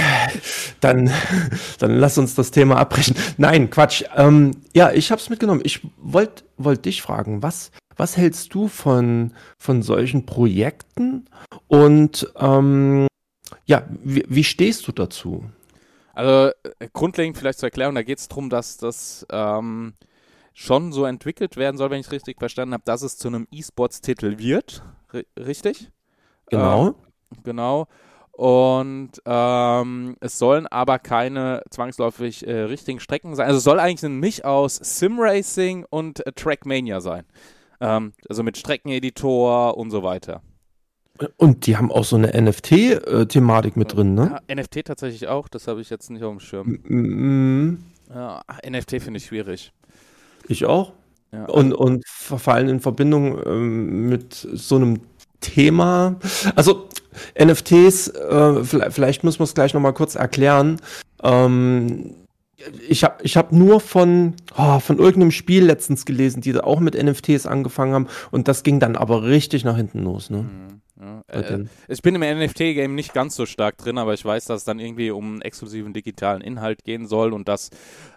dann, 0.80 1.12
dann 1.78 1.98
lass 1.98 2.16
uns 2.16 2.34
das 2.34 2.52
Thema 2.52 2.78
abbrechen. 2.78 3.16
Nein, 3.36 3.68
Quatsch. 3.68 4.02
Ähm, 4.16 4.52
ja, 4.74 4.92
ich 4.92 5.10
habe 5.10 5.20
es 5.20 5.28
mitgenommen. 5.28 5.60
Ich 5.62 5.86
wollte 5.98 6.44
wollt 6.56 6.86
dich 6.86 7.02
fragen, 7.02 7.42
was, 7.42 7.70
was 7.96 8.16
hältst 8.16 8.54
du 8.54 8.66
von, 8.66 9.34
von 9.58 9.82
solchen 9.82 10.24
Projekten 10.24 11.26
und 11.68 12.32
ähm, 12.38 13.08
ja, 13.66 13.82
wie, 14.02 14.24
wie 14.26 14.44
stehst 14.44 14.88
du 14.88 14.92
dazu? 14.92 15.44
Also 16.14 16.54
äh, 16.78 16.88
grundlegend 16.94 17.36
vielleicht 17.36 17.58
zur 17.58 17.66
Erklärung, 17.66 17.94
da 17.94 18.02
geht 18.02 18.20
es 18.20 18.28
darum, 18.28 18.48
dass 18.48 18.78
das 18.78 19.26
ähm, 19.30 19.92
schon 20.54 20.92
so 20.92 21.04
entwickelt 21.04 21.56
werden 21.56 21.76
soll, 21.76 21.90
wenn 21.90 22.00
ich 22.00 22.06
es 22.06 22.12
richtig 22.12 22.38
verstanden 22.38 22.74
habe, 22.74 22.84
dass 22.84 23.02
es 23.02 23.16
zu 23.16 23.28
einem 23.28 23.46
E-Sports-Titel 23.50 24.38
wird. 24.38 24.82
R 25.12 25.24
richtig? 25.38 25.90
Genau. 26.50 26.88
Ähm, 26.88 26.94
genau. 27.42 27.88
Und 28.32 29.10
ähm, 29.26 30.16
es 30.20 30.38
sollen 30.38 30.66
aber 30.66 30.98
keine 30.98 31.62
zwangsläufig 31.68 32.46
äh, 32.46 32.62
richtigen 32.62 33.00
Strecken 33.00 33.34
sein. 33.34 33.46
Also 33.46 33.58
es 33.58 33.64
soll 33.64 33.78
eigentlich 33.78 34.02
ein 34.02 34.18
Misch 34.18 34.44
aus 34.44 34.76
Sim-Racing 34.76 35.84
und 35.90 36.26
äh, 36.26 36.32
Trackmania 36.32 37.00
sein. 37.00 37.24
Ähm, 37.80 38.12
also 38.28 38.42
mit 38.42 38.56
Streckeneditor 38.56 39.76
und 39.76 39.90
so 39.90 40.02
weiter. 40.02 40.42
Und 41.36 41.66
die 41.66 41.76
haben 41.76 41.92
auch 41.92 42.04
so 42.04 42.16
eine 42.16 42.28
NFT-Thematik 42.28 43.76
mit 43.76 43.94
drin, 43.94 44.14
ne? 44.14 44.40
Ja, 44.48 44.54
NFT 44.54 44.86
tatsächlich 44.86 45.28
auch, 45.28 45.48
das 45.48 45.68
habe 45.68 45.82
ich 45.82 45.90
jetzt 45.90 46.10
nicht 46.10 46.22
auf 46.22 46.30
dem 46.30 46.40
Schirm. 46.40 46.78
Mm 46.84 47.84
Ja, 48.08 48.40
NFT 48.66 49.02
finde 49.02 49.18
ich 49.18 49.26
schwierig. 49.26 49.72
Ich 50.50 50.64
auch. 50.66 50.92
Ja. 51.32 51.44
Und, 51.44 51.72
und 51.72 52.04
verfallen 52.06 52.68
in 52.68 52.80
Verbindung 52.80 53.38
ähm, 53.46 54.08
mit 54.08 54.34
so 54.34 54.76
einem 54.76 55.00
Thema. 55.40 56.16
Also 56.56 56.88
NFTs, 57.40 58.08
äh, 58.08 58.64
vielleicht, 58.64 58.92
vielleicht 58.92 59.24
müssen 59.24 59.38
wir 59.38 59.44
es 59.44 59.54
gleich 59.54 59.72
nochmal 59.72 59.94
kurz 59.94 60.16
erklären. 60.16 60.80
Ähm, 61.22 62.16
ich 62.88 63.04
habe 63.04 63.22
ich 63.22 63.36
hab 63.36 63.52
nur 63.52 63.80
von, 63.80 64.34
oh, 64.58 64.80
von 64.80 64.98
irgendeinem 64.98 65.30
Spiel 65.30 65.64
letztens 65.64 66.04
gelesen, 66.04 66.40
die 66.42 66.52
da 66.52 66.60
auch 66.60 66.80
mit 66.80 67.00
NFTs 67.00 67.46
angefangen 67.46 67.94
haben 67.94 68.08
und 68.32 68.48
das 68.48 68.64
ging 68.64 68.80
dann 68.80 68.96
aber 68.96 69.22
richtig 69.22 69.64
nach 69.64 69.76
hinten 69.76 70.02
los. 70.02 70.30
Ne? 70.30 70.42
Mhm. 70.42 70.80
Ja, 71.00 71.22
äh, 71.28 71.64
ich 71.88 72.02
bin 72.02 72.14
im 72.14 72.20
NFT-Game 72.20 72.94
nicht 72.94 73.14
ganz 73.14 73.34
so 73.34 73.46
stark 73.46 73.78
drin, 73.78 73.96
aber 73.96 74.12
ich 74.12 74.22
weiß, 74.22 74.44
dass 74.44 74.58
es 74.58 74.64
dann 74.64 74.78
irgendwie 74.78 75.10
um 75.10 75.24
einen 75.24 75.40
exklusiven 75.40 75.94
digitalen 75.94 76.42
Inhalt 76.42 76.84
gehen 76.84 77.06
soll 77.06 77.32
und 77.32 77.48
dass, 77.48 77.70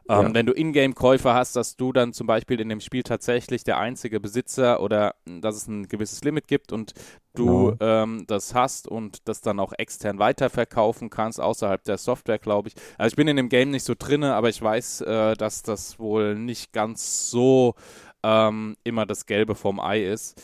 ähm, 0.10 0.28
ja. 0.28 0.34
wenn 0.34 0.46
du 0.46 0.52
Ingame-Käufer 0.52 1.34
hast, 1.34 1.56
dass 1.56 1.78
du 1.78 1.94
dann 1.94 2.12
zum 2.12 2.28
Beispiel 2.28 2.60
in 2.60 2.68
dem 2.68 2.82
Spiel 2.82 3.04
tatsächlich 3.04 3.64
der 3.64 3.78
einzige 3.78 4.20
Besitzer 4.20 4.82
oder 4.82 5.16
dass 5.26 5.56
es 5.56 5.68
ein 5.68 5.88
gewisses 5.88 6.26
Limit 6.26 6.50
gibt 6.50 6.74
und 6.74 6.94
du 7.36 7.78
genau. 7.78 8.04
ähm, 8.04 8.26
das 8.28 8.54
hast 8.54 8.90
und 8.90 9.30
das 9.30 9.40
dann 9.40 9.62
auch 9.62 9.72
extern 9.78 10.20
weiterverkaufen 10.20 11.10
kannst, 11.10 11.40
außerhalb 11.40 11.82
der 11.86 11.98
Software, 11.98 12.40
glaube 12.40 12.68
ich. 12.68 12.76
Also 12.98 13.14
ich 13.14 13.16
bin 13.16 13.30
in 13.30 13.38
dem 13.38 13.48
Game 13.48 13.72
nicht 13.72 13.86
so 13.86 13.94
drinne, 13.98 14.34
aber 14.34 14.50
ich 14.50 14.62
weiß, 14.62 15.02
äh, 15.02 15.34
dass 15.36 15.64
das 15.64 16.00
wohl 16.00 16.36
nicht 16.36 16.74
ganz 16.74 17.30
so 17.30 17.76
ähm, 18.24 18.76
immer 18.84 19.06
das 19.06 19.26
Gelbe 19.26 19.56
vom 19.56 19.80
Ei 19.80 20.04
ist. 20.04 20.42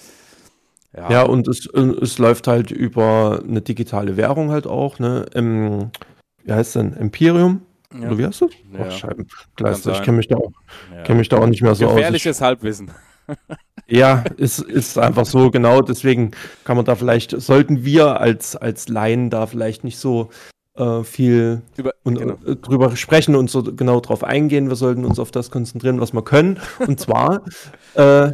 Ja, 0.95 1.11
ja 1.11 1.23
und 1.23 1.47
es, 1.47 1.67
es 1.67 2.17
läuft 2.17 2.47
halt 2.47 2.71
über 2.71 3.41
eine 3.47 3.61
digitale 3.61 4.17
Währung 4.17 4.51
halt 4.51 4.67
auch, 4.67 4.99
ne? 4.99 5.25
Im, 5.33 5.91
wie 6.43 6.53
heißt 6.53 6.75
denn? 6.75 6.93
Imperium? 6.93 7.61
Ja. 7.93 8.07
Oder 8.07 8.17
wie 8.17 8.25
heißt 8.25 8.41
das? 8.41 8.49
Ja. 8.71 8.79
Ach, 8.87 8.91
Scheibenkleister. 8.91 9.93
Ich 9.93 10.03
kenne 10.03 10.17
mich, 10.17 10.27
da 10.27 10.37
auch, 10.37 10.51
ja. 10.95 11.03
kenn 11.03 11.17
mich 11.17 11.29
da 11.29 11.37
auch 11.37 11.47
nicht 11.47 11.61
mehr 11.61 11.75
so 11.75 11.87
Gefährliches 11.87 12.41
aus. 12.41 12.41
Gefährliches 12.41 12.41
Halbwissen. 12.41 12.91
ja, 13.87 14.23
ist, 14.37 14.59
ist 14.59 14.97
einfach 14.97 15.25
so, 15.25 15.51
genau. 15.51 15.81
Deswegen 15.81 16.31
kann 16.63 16.75
man 16.75 16.85
da 16.85 16.95
vielleicht, 16.95 17.39
sollten 17.39 17.85
wir 17.85 18.19
als, 18.19 18.55
als 18.55 18.89
Laien 18.89 19.29
da 19.29 19.47
vielleicht 19.47 19.83
nicht 19.83 19.97
so 19.97 20.29
äh, 20.75 21.03
viel 21.03 21.61
Über, 21.77 21.93
und, 22.03 22.19
genau. 22.19 22.37
äh, 22.45 22.55
drüber 22.55 22.95
sprechen 22.95 23.35
und 23.35 23.49
so 23.49 23.63
genau 23.63 23.99
drauf 23.99 24.23
eingehen. 24.23 24.69
Wir 24.69 24.75
sollten 24.75 25.05
uns 25.05 25.19
auf 25.19 25.31
das 25.31 25.51
konzentrieren, 25.51 25.99
was 25.99 26.13
wir 26.13 26.23
können. 26.23 26.59
Und 26.79 26.99
zwar 26.99 27.41
äh, 27.95 28.31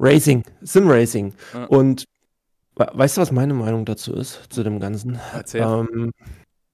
Racing, 0.00 0.42
Sim 0.62 0.88
Racing. 0.88 1.34
Ja. 1.52 1.66
Und 1.66 2.04
weißt 2.76 3.16
du, 3.16 3.20
was 3.20 3.32
meine 3.32 3.54
Meinung 3.54 3.84
dazu 3.84 4.14
ist, 4.14 4.46
zu 4.50 4.62
dem 4.62 4.78
Ganzen? 4.80 5.18
Ähm, 5.54 6.12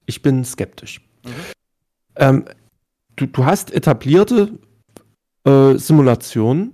ich 0.05 0.21
bin 0.21 0.43
skeptisch. 0.43 1.01
Mhm. 1.23 1.29
Ähm, 2.15 2.45
du, 3.15 3.27
du 3.27 3.45
hast 3.45 3.73
etablierte 3.73 4.59
äh, 5.45 5.75
Simulationen, 5.75 6.73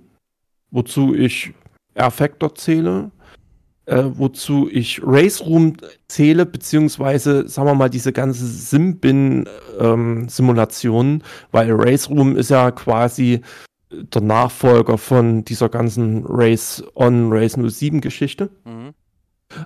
wozu 0.70 1.14
ich 1.14 1.52
R-Factor 1.94 2.54
zähle, 2.54 3.10
äh, 3.86 4.04
wozu 4.04 4.68
ich 4.70 5.00
Race 5.02 5.44
Room 5.44 5.74
zähle, 6.08 6.46
beziehungsweise, 6.46 7.48
sagen 7.48 7.68
wir 7.68 7.74
mal, 7.74 7.90
diese 7.90 8.12
ganze 8.12 8.46
Simbin-Simulationen, 8.46 11.14
ähm, 11.14 11.22
weil 11.52 11.72
Race 11.72 12.10
Room 12.10 12.36
ist 12.36 12.50
ja 12.50 12.70
quasi 12.70 13.40
der 13.90 14.22
Nachfolger 14.22 14.98
von 14.98 15.44
dieser 15.44 15.68
ganzen 15.68 16.24
Race 16.26 16.82
On, 16.94 17.32
Race 17.32 17.56
07 17.56 18.00
Geschichte. 18.00 18.50
Mhm. 18.64 18.94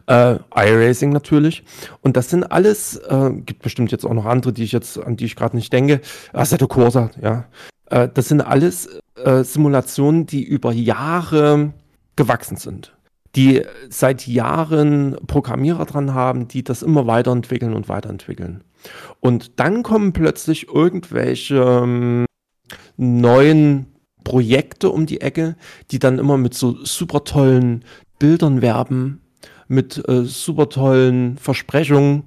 Äh, 0.07 0.39
iRacing 0.55 1.11
natürlich. 1.11 1.65
Und 2.03 2.17
das 2.17 2.31
sind 2.31 2.45
alles, 2.45 2.97
äh, 2.97 3.31
gibt 3.33 3.63
bestimmt 3.63 3.91
jetzt 3.91 4.05
auch 4.05 4.15
noch 4.15 4.27
andere, 4.27 4.53
die 4.53 4.63
ich 4.63 4.73
jetzt, 4.73 4.99
an 4.99 5.17
die 5.17 5.25
ich 5.25 5.35
gerade 5.35 5.57
nicht 5.57 5.73
denke. 5.73 6.01
Assetto 6.33 6.69
Corsa, 6.69 7.11
ja. 7.21 7.47
Äh, 7.91 8.09
das 8.15 8.29
sind 8.29 8.43
alles 8.43 8.89
äh, 9.17 9.43
Simulationen, 9.43 10.27
die 10.27 10.45
über 10.45 10.73
Jahre 10.73 11.73
gewachsen 12.15 12.57
sind. 12.57 12.97
Die 13.35 13.63
seit 13.89 14.27
Jahren 14.27 15.17
Programmierer 15.27 15.87
dran 15.87 16.15
haben, 16.15 16.47
die 16.49 16.63
das 16.63 16.83
immer 16.83 17.07
weiterentwickeln 17.07 17.75
und 17.75 17.89
weiterentwickeln. 17.89 18.63
Und 19.21 19.59
dann 19.59 19.83
kommen 19.83 20.13
plötzlich 20.13 20.69
irgendwelche 20.69 21.57
ähm, 21.57 22.27
neuen 22.97 23.92
Projekte 24.25 24.91
um 24.91 25.07
die 25.07 25.21
Ecke, 25.21 25.57
die 25.91 25.99
dann 25.99 26.19
immer 26.19 26.37
mit 26.37 26.55
so 26.55 26.85
super 26.85 27.25
tollen 27.25 27.85
Bildern 28.19 28.63
werben, 28.63 29.21
mit 29.69 30.07
äh, 30.09 30.25
super 30.25 30.69
tollen 30.69 31.39
Versprechungen. 31.39 32.25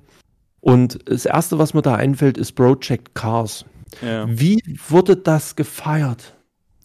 Und 0.61 0.99
das 1.05 1.25
erste, 1.25 1.59
was 1.59 1.73
mir 1.73 1.81
da 1.81 1.95
einfällt, 1.95 2.37
ist 2.37 2.53
Project 2.53 3.13
Cars. 3.13 3.65
Ja. 4.01 4.25
Wie 4.27 4.61
wurde 4.87 5.15
das 5.15 5.55
gefeiert? 5.55 6.35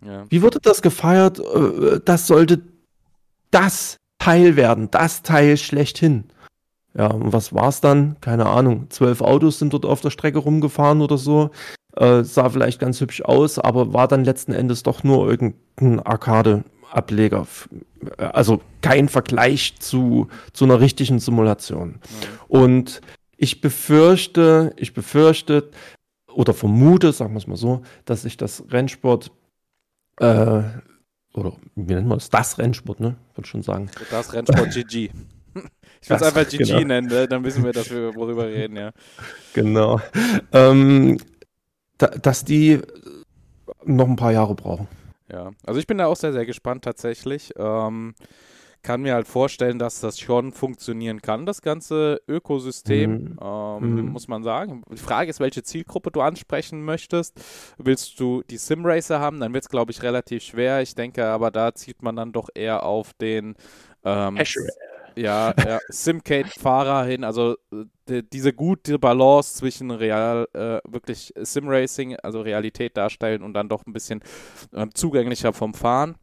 Ja. 0.04 0.24
Wie 0.28 0.42
wurde 0.42 0.60
das 0.60 0.82
gefeiert? 0.82 1.38
Äh, 1.38 2.00
das 2.04 2.26
sollte 2.26 2.62
das 3.50 3.96
Teil 4.18 4.56
werden, 4.56 4.90
das 4.90 5.22
Teil 5.22 5.56
schlechthin. 5.56 6.24
Ja, 6.94 7.06
und 7.06 7.32
was 7.32 7.54
war's 7.54 7.80
dann? 7.80 8.16
Keine 8.20 8.46
Ahnung. 8.46 8.90
Zwölf 8.90 9.20
Autos 9.20 9.58
sind 9.58 9.72
dort 9.72 9.86
auf 9.86 10.00
der 10.00 10.10
Strecke 10.10 10.38
rumgefahren 10.38 11.00
oder 11.00 11.18
so. 11.18 11.50
Äh, 11.96 12.22
sah 12.22 12.48
vielleicht 12.48 12.78
ganz 12.78 13.00
hübsch 13.00 13.22
aus, 13.22 13.58
aber 13.58 13.92
war 13.92 14.08
dann 14.08 14.24
letzten 14.24 14.52
Endes 14.52 14.82
doch 14.82 15.02
nur 15.02 15.28
irgendein 15.28 16.00
Arcade-Ableger. 16.00 17.46
Also 18.16 18.60
kein 18.80 19.08
Vergleich 19.08 19.74
zu, 19.78 20.28
zu 20.52 20.64
einer 20.64 20.80
richtigen 20.80 21.18
Simulation. 21.18 21.88
Mhm. 21.88 21.98
Und 22.48 23.00
ich 23.36 23.60
befürchte, 23.60 24.72
ich 24.76 24.94
befürchte 24.94 25.70
oder 26.32 26.54
vermute, 26.54 27.12
sagen 27.12 27.32
wir 27.32 27.38
es 27.38 27.46
mal 27.46 27.56
so, 27.56 27.82
dass 28.04 28.22
sich 28.22 28.36
das 28.36 28.64
Rennsport 28.70 29.32
äh, 30.18 30.62
oder 31.32 31.52
wie 31.74 31.94
nennt 31.94 32.08
man 32.08 32.18
es? 32.18 32.28
Das 32.28 32.58
Rennsport, 32.58 33.00
ne? 33.00 33.16
Würde 33.34 33.48
schon 33.48 33.62
sagen. 33.62 33.90
Das 34.10 34.32
Rennsport 34.32 34.70
GG. 34.74 35.10
Ich 36.02 36.08
will 36.08 36.16
es 36.16 36.22
einfach 36.22 36.48
GG 36.48 36.64
genau. 36.64 36.80
nennen, 36.80 37.08
ne? 37.08 37.28
dann 37.28 37.44
wissen 37.44 37.64
wir, 37.64 37.72
dass 37.72 37.90
wir 37.90 38.14
worüber 38.14 38.46
reden, 38.46 38.76
ja. 38.76 38.92
Genau. 39.52 40.00
Ähm, 40.52 41.18
da, 42.00 42.08
dass 42.08 42.44
die 42.44 42.80
noch 43.84 44.08
ein 44.08 44.16
paar 44.16 44.32
Jahre 44.32 44.54
brauchen. 44.54 44.88
Ja, 45.30 45.52
also 45.64 45.78
ich 45.78 45.86
bin 45.86 45.98
da 45.98 46.06
auch 46.06 46.16
sehr, 46.16 46.32
sehr 46.32 46.46
gespannt 46.46 46.84
tatsächlich. 46.84 47.52
Ähm, 47.56 48.14
kann 48.82 49.02
mir 49.02 49.12
halt 49.14 49.28
vorstellen, 49.28 49.78
dass 49.78 50.00
das 50.00 50.18
schon 50.18 50.52
funktionieren 50.52 51.20
kann, 51.20 51.44
das 51.44 51.60
ganze 51.60 52.22
Ökosystem, 52.26 53.12
mhm. 53.12 53.38
Ähm, 53.42 53.94
mhm. 53.94 54.12
muss 54.12 54.26
man 54.26 54.42
sagen. 54.42 54.82
Die 54.90 54.96
Frage 54.96 55.28
ist, 55.28 55.38
welche 55.38 55.62
Zielgruppe 55.62 56.10
du 56.10 56.22
ansprechen 56.22 56.82
möchtest. 56.82 57.38
Willst 57.76 58.18
du 58.18 58.42
die 58.48 58.56
Simracer 58.56 59.20
haben, 59.20 59.38
dann 59.38 59.52
wird 59.52 59.64
es, 59.64 59.68
glaube 59.68 59.92
ich, 59.92 60.02
relativ 60.02 60.42
schwer. 60.42 60.80
Ich 60.80 60.94
denke 60.94 61.26
aber, 61.26 61.50
da 61.50 61.74
zieht 61.74 62.02
man 62.02 62.16
dann 62.16 62.32
doch 62.32 62.48
eher 62.54 62.84
auf 62.84 63.12
den 63.12 63.54
ähm, 64.02 64.38
ja, 65.20 65.54
ja 65.66 65.78
Simcade-Fahrer 65.88 67.04
hin, 67.04 67.24
also 67.24 67.56
die, 68.08 68.28
diese 68.28 68.52
gute 68.52 68.98
Balance 68.98 69.54
zwischen 69.54 69.90
real, 69.90 70.46
äh, 70.52 70.78
wirklich 70.88 71.32
Simracing, 71.36 72.16
also 72.16 72.40
Realität 72.40 72.96
darstellen 72.96 73.42
und 73.42 73.54
dann 73.54 73.68
doch 73.68 73.86
ein 73.86 73.92
bisschen 73.92 74.20
äh, 74.72 74.86
zugänglicher 74.94 75.52
vom 75.52 75.74
Fahren. 75.74 76.16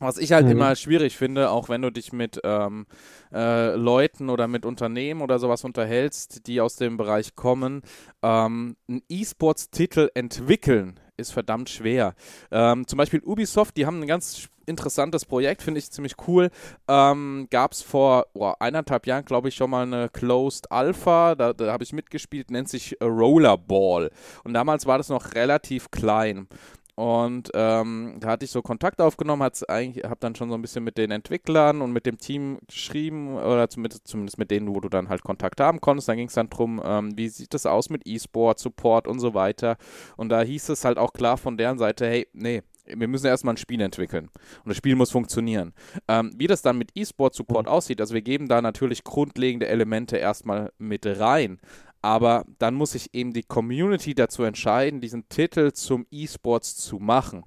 Was 0.00 0.18
ich 0.18 0.32
halt 0.32 0.46
mhm. 0.46 0.52
immer 0.52 0.74
schwierig 0.74 1.16
finde, 1.16 1.50
auch 1.50 1.68
wenn 1.68 1.80
du 1.80 1.90
dich 1.90 2.12
mit 2.12 2.40
ähm, 2.42 2.86
äh, 3.32 3.76
Leuten 3.76 4.28
oder 4.28 4.48
mit 4.48 4.66
Unternehmen 4.66 5.22
oder 5.22 5.38
sowas 5.38 5.62
unterhältst, 5.62 6.48
die 6.48 6.60
aus 6.60 6.74
dem 6.74 6.96
Bereich 6.96 7.36
kommen, 7.36 7.82
ähm, 8.22 8.76
einen 8.88 9.02
E-Sports-Titel 9.08 10.10
entwickeln 10.14 10.98
ist 11.16 11.32
verdammt 11.32 11.70
schwer. 11.70 12.14
Ähm, 12.50 12.86
zum 12.86 12.96
Beispiel 12.96 13.22
Ubisoft, 13.22 13.76
die 13.76 13.86
haben 13.86 14.02
ein 14.02 14.08
ganz 14.08 14.48
interessantes 14.66 15.24
Projekt, 15.24 15.62
finde 15.62 15.78
ich 15.78 15.90
ziemlich 15.90 16.14
cool. 16.26 16.50
Ähm, 16.88 17.48
Gab 17.50 17.72
es 17.72 17.82
vor 17.82 18.26
oh, 18.34 18.52
eineinhalb 18.58 19.06
Jahren, 19.06 19.24
glaube 19.24 19.48
ich, 19.48 19.54
schon 19.54 19.70
mal 19.70 19.82
eine 19.82 20.08
Closed 20.08 20.70
Alpha, 20.70 21.34
da, 21.34 21.52
da 21.52 21.72
habe 21.72 21.84
ich 21.84 21.92
mitgespielt, 21.92 22.50
nennt 22.50 22.68
sich 22.68 22.96
Rollerball. 23.02 24.10
Und 24.44 24.54
damals 24.54 24.86
war 24.86 24.98
das 24.98 25.08
noch 25.08 25.34
relativ 25.34 25.90
klein. 25.90 26.48
Und 26.96 27.50
ähm, 27.54 28.18
da 28.20 28.28
hatte 28.28 28.44
ich 28.44 28.52
so 28.52 28.62
Kontakt 28.62 29.00
aufgenommen, 29.00 29.42
habe 29.42 30.16
dann 30.20 30.34
schon 30.36 30.48
so 30.48 30.54
ein 30.54 30.62
bisschen 30.62 30.84
mit 30.84 30.96
den 30.96 31.10
Entwicklern 31.10 31.82
und 31.82 31.92
mit 31.92 32.06
dem 32.06 32.18
Team 32.18 32.58
geschrieben, 32.68 33.36
oder 33.36 33.68
zumindest, 33.68 34.06
zumindest 34.06 34.38
mit 34.38 34.50
denen, 34.52 34.72
wo 34.72 34.78
du 34.80 34.88
dann 34.88 35.08
halt 35.08 35.22
Kontakt 35.22 35.60
haben 35.60 35.80
konntest. 35.80 36.08
Dann 36.08 36.16
ging 36.16 36.28
es 36.28 36.34
dann 36.34 36.50
darum, 36.50 36.80
ähm, 36.84 37.16
wie 37.16 37.28
sieht 37.28 37.52
das 37.52 37.66
aus 37.66 37.90
mit 37.90 38.06
E-Sport, 38.06 38.60
Support 38.60 39.08
und 39.08 39.18
so 39.18 39.34
weiter. 39.34 39.76
Und 40.16 40.28
da 40.28 40.42
hieß 40.42 40.68
es 40.68 40.84
halt 40.84 40.98
auch 40.98 41.12
klar 41.12 41.36
von 41.36 41.56
deren 41.56 41.78
Seite, 41.78 42.06
hey, 42.06 42.28
nee, 42.32 42.62
wir 42.86 43.08
müssen 43.08 43.26
erstmal 43.26 43.54
ein 43.54 43.58
Spiel 43.58 43.80
entwickeln 43.80 44.30
und 44.64 44.68
das 44.68 44.76
Spiel 44.76 44.96
muss 44.96 45.10
funktionieren. 45.10 45.72
Ähm, 46.08 46.32
wie 46.36 46.46
das 46.46 46.62
dann 46.62 46.78
mit 46.78 46.90
E-Sport-Support 46.94 47.66
aussieht, 47.68 48.00
also 48.00 48.14
wir 48.14 48.22
geben 48.22 48.48
da 48.48 48.60
natürlich 48.62 49.04
grundlegende 49.04 49.68
Elemente 49.68 50.16
erstmal 50.16 50.72
mit 50.78 51.06
rein, 51.06 51.60
aber 52.02 52.44
dann 52.58 52.74
muss 52.74 52.92
sich 52.92 53.14
eben 53.14 53.32
die 53.32 53.42
Community 53.42 54.14
dazu 54.14 54.42
entscheiden, 54.42 55.00
diesen 55.00 55.28
Titel 55.28 55.72
zum 55.72 56.06
E-Sports 56.10 56.76
zu 56.76 56.98
machen. 56.98 57.44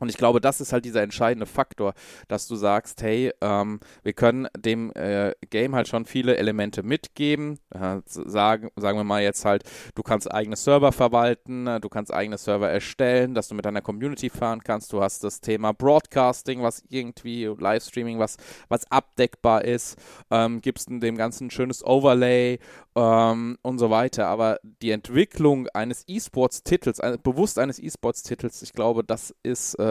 Und 0.00 0.08
ich 0.08 0.16
glaube, 0.16 0.40
das 0.40 0.60
ist 0.60 0.72
halt 0.72 0.84
dieser 0.84 1.02
entscheidende 1.02 1.46
Faktor, 1.46 1.94
dass 2.28 2.48
du 2.48 2.56
sagst, 2.56 3.02
hey, 3.02 3.32
ähm, 3.40 3.80
wir 4.02 4.12
können 4.12 4.48
dem 4.56 4.90
äh, 4.94 5.32
Game 5.50 5.74
halt 5.74 5.88
schon 5.88 6.04
viele 6.04 6.36
Elemente 6.36 6.82
mitgeben. 6.82 7.58
Äh, 7.70 8.00
sagen, 8.06 8.70
sagen 8.76 8.98
wir 8.98 9.04
mal 9.04 9.22
jetzt 9.22 9.44
halt, 9.44 9.64
du 9.94 10.02
kannst 10.02 10.32
eigene 10.32 10.56
Server 10.56 10.92
verwalten, 10.92 11.66
äh, 11.66 11.80
du 11.80 11.88
kannst 11.88 12.12
eigene 12.12 12.38
Server 12.38 12.68
erstellen, 12.68 13.34
dass 13.34 13.48
du 13.48 13.54
mit 13.54 13.64
deiner 13.64 13.82
Community 13.82 14.30
fahren 14.30 14.62
kannst. 14.64 14.92
Du 14.92 15.02
hast 15.02 15.22
das 15.22 15.40
Thema 15.40 15.72
Broadcasting, 15.72 16.62
was 16.62 16.82
irgendwie, 16.88 17.44
Livestreaming, 17.44 18.18
was, 18.18 18.36
was 18.68 18.90
abdeckbar 18.90 19.64
ist. 19.64 19.98
Ähm, 20.30 20.60
gibst 20.60 20.88
dem 20.90 21.16
Ganzen 21.16 21.48
ein 21.48 21.50
schönes 21.50 21.84
Overlay 21.84 22.58
ähm, 22.96 23.58
und 23.62 23.78
so 23.78 23.90
weiter. 23.90 24.26
Aber 24.26 24.58
die 24.62 24.90
Entwicklung 24.90 25.68
eines 25.68 26.04
E-Sports-Titels, 26.06 27.00
bewusst 27.22 27.58
eines 27.58 27.78
E-Sports-Titels, 27.78 28.62
ich 28.62 28.72
glaube, 28.72 29.04
das 29.04 29.34
ist 29.42 29.74
äh, 29.74 29.89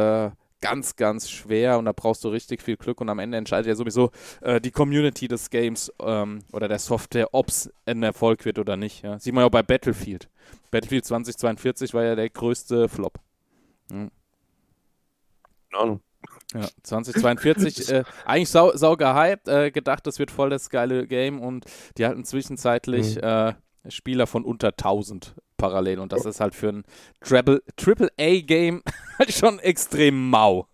ganz, 0.62 0.96
ganz 0.96 1.30
schwer 1.30 1.78
und 1.78 1.86
da 1.86 1.94
brauchst 1.94 2.24
du 2.24 2.30
richtig 2.30 2.62
viel 2.62 2.78
Glück 2.78 3.02
und 3.02 3.10
am 3.10 3.20
Ende 3.20 3.38
entscheidet 3.38 3.68
ja 3.68 3.76
sowieso 3.76 4.12
äh, 4.42 4.60
die 4.60 4.72
Community 4.72 5.28
des 5.28 5.50
Games 5.50 5.92
ähm, 6.02 6.40
oder 6.52 6.68
der 6.68 6.80
Software, 6.80 7.30
ob 7.34 7.48
es 7.48 7.72
ein 7.86 8.04
Erfolg 8.04 8.46
wird 8.46 8.60
oder 8.60 8.76
nicht. 8.76 9.04
Ja. 9.04 9.20
Sieht 9.20 9.34
man 9.34 9.44
ja 9.44 9.48
auch 9.48 9.52
bei 9.52 9.64
Battlefield. 9.64 10.30
Battlefield 10.72 11.06
2042 11.06 11.94
war 11.94 12.04
ja 12.04 12.16
der 12.16 12.30
größte 12.30 12.90
Flop. 12.90 13.20
Mhm. 13.92 14.12
Ja, 16.54 16.68
2042, 16.84 17.90
äh, 17.94 18.04
eigentlich 18.26 18.50
sau, 18.50 18.76
sau 18.76 18.98
gehypt, 18.98 19.48
äh, 19.48 19.72
gedacht, 19.72 20.06
das 20.08 20.20
wird 20.20 20.32
voll 20.32 20.50
das 20.50 20.70
geile 20.70 21.08
Game 21.08 21.40
und 21.40 21.66
die 21.98 22.06
hatten 22.06 22.26
zwischenzeitlich 22.26 23.16
mhm. 23.16 23.24
äh, 23.24 23.54
Spieler 23.88 24.28
von 24.28 24.44
unter 24.44 24.70
1000 24.70 25.36
parallel 25.60 26.00
und 26.00 26.12
das 26.12 26.26
ist 26.26 26.40
halt 26.40 26.56
für 26.56 26.70
ein 26.70 26.84
Triple-A-Game 27.22 28.82
halt 29.20 29.32
schon 29.32 29.60
extrem 29.60 30.30
mau. 30.30 30.66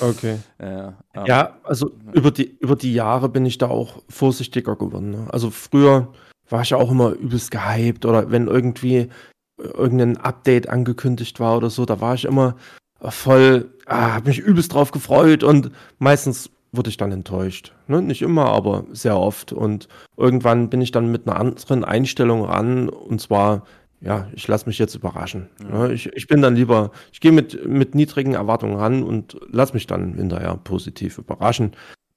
Okay. 0.00 0.38
Ja, 0.60 0.94
ähm, 1.14 1.24
ja 1.26 1.56
also 1.64 1.92
ja. 2.06 2.12
Über, 2.12 2.30
die, 2.30 2.58
über 2.58 2.76
die 2.76 2.92
Jahre 2.92 3.30
bin 3.30 3.46
ich 3.46 3.56
da 3.56 3.68
auch 3.68 4.02
vorsichtiger 4.10 4.76
geworden. 4.76 5.10
Ne? 5.10 5.26
Also 5.30 5.50
früher 5.50 6.12
war 6.50 6.62
ich 6.62 6.70
ja 6.70 6.76
auch 6.76 6.90
immer 6.90 7.12
übelst 7.12 7.50
gehypt 7.50 8.04
oder 8.04 8.30
wenn 8.30 8.46
irgendwie 8.48 9.08
irgendein 9.56 10.16
Update 10.18 10.68
angekündigt 10.68 11.40
war 11.40 11.56
oder 11.56 11.70
so, 11.70 11.86
da 11.86 12.00
war 12.00 12.14
ich 12.14 12.24
immer 12.24 12.56
voll, 13.00 13.72
ah, 13.86 14.14
habe 14.14 14.28
mich 14.28 14.38
übelst 14.38 14.74
drauf 14.74 14.90
gefreut 14.90 15.42
und 15.42 15.70
meistens 15.98 16.50
wurde 16.72 16.90
ich 16.90 16.96
dann 16.96 17.12
enttäuscht. 17.12 17.72
Ne? 17.88 18.00
Nicht 18.02 18.22
immer, 18.22 18.46
aber 18.46 18.84
sehr 18.92 19.18
oft. 19.18 19.52
Und 19.52 19.88
irgendwann 20.16 20.70
bin 20.70 20.80
ich 20.80 20.92
dann 20.92 21.10
mit 21.10 21.26
einer 21.26 21.38
anderen 21.38 21.84
Einstellung 21.84 22.44
ran 22.44 22.88
und 22.88 23.20
zwar, 23.20 23.64
ja, 24.00 24.28
ich 24.32 24.48
lasse 24.48 24.66
mich 24.66 24.78
jetzt 24.78 24.94
überraschen. 24.94 25.48
Ja. 25.70 25.88
Ich, 25.90 26.06
ich 26.14 26.26
bin 26.26 26.40
dann 26.40 26.56
lieber, 26.56 26.90
ich 27.12 27.20
gehe 27.20 27.32
mit, 27.32 27.66
mit 27.66 27.94
niedrigen 27.94 28.34
Erwartungen 28.34 28.76
ran 28.76 29.02
und 29.02 29.38
lass 29.50 29.74
mich 29.74 29.86
dann 29.86 30.14
hinterher 30.14 30.56
positiv 30.56 31.18
überraschen. 31.18 31.72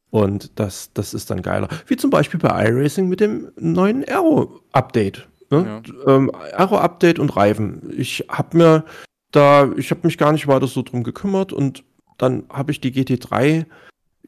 Und 0.09 0.59
das, 0.59 0.93
das 0.93 1.13
ist 1.13 1.29
dann 1.29 1.41
geiler. 1.41 1.67
Wie 1.87 1.97
zum 1.97 2.09
Beispiel 2.09 2.39
bei 2.39 2.67
iRacing 2.67 3.09
mit 3.09 3.19
dem 3.19 3.51
neuen 3.57 4.07
Aero-Update. 4.07 5.27
Ne? 5.49 5.81
Ja. 6.05 6.15
Ähm, 6.15 6.31
Aero-Update 6.33 7.19
und 7.19 7.35
Reifen. 7.35 7.91
Ich 7.97 8.25
habe 8.29 8.57
mir 8.57 8.85
da, 9.31 9.71
ich 9.75 9.91
habe 9.91 10.01
mich 10.03 10.17
gar 10.17 10.31
nicht 10.31 10.47
weiter 10.47 10.67
so 10.67 10.83
drum 10.83 11.03
gekümmert 11.03 11.51
und 11.51 11.83
dann 12.17 12.43
habe 12.49 12.71
ich 12.71 12.79
die 12.79 12.93
GT3 12.93 13.65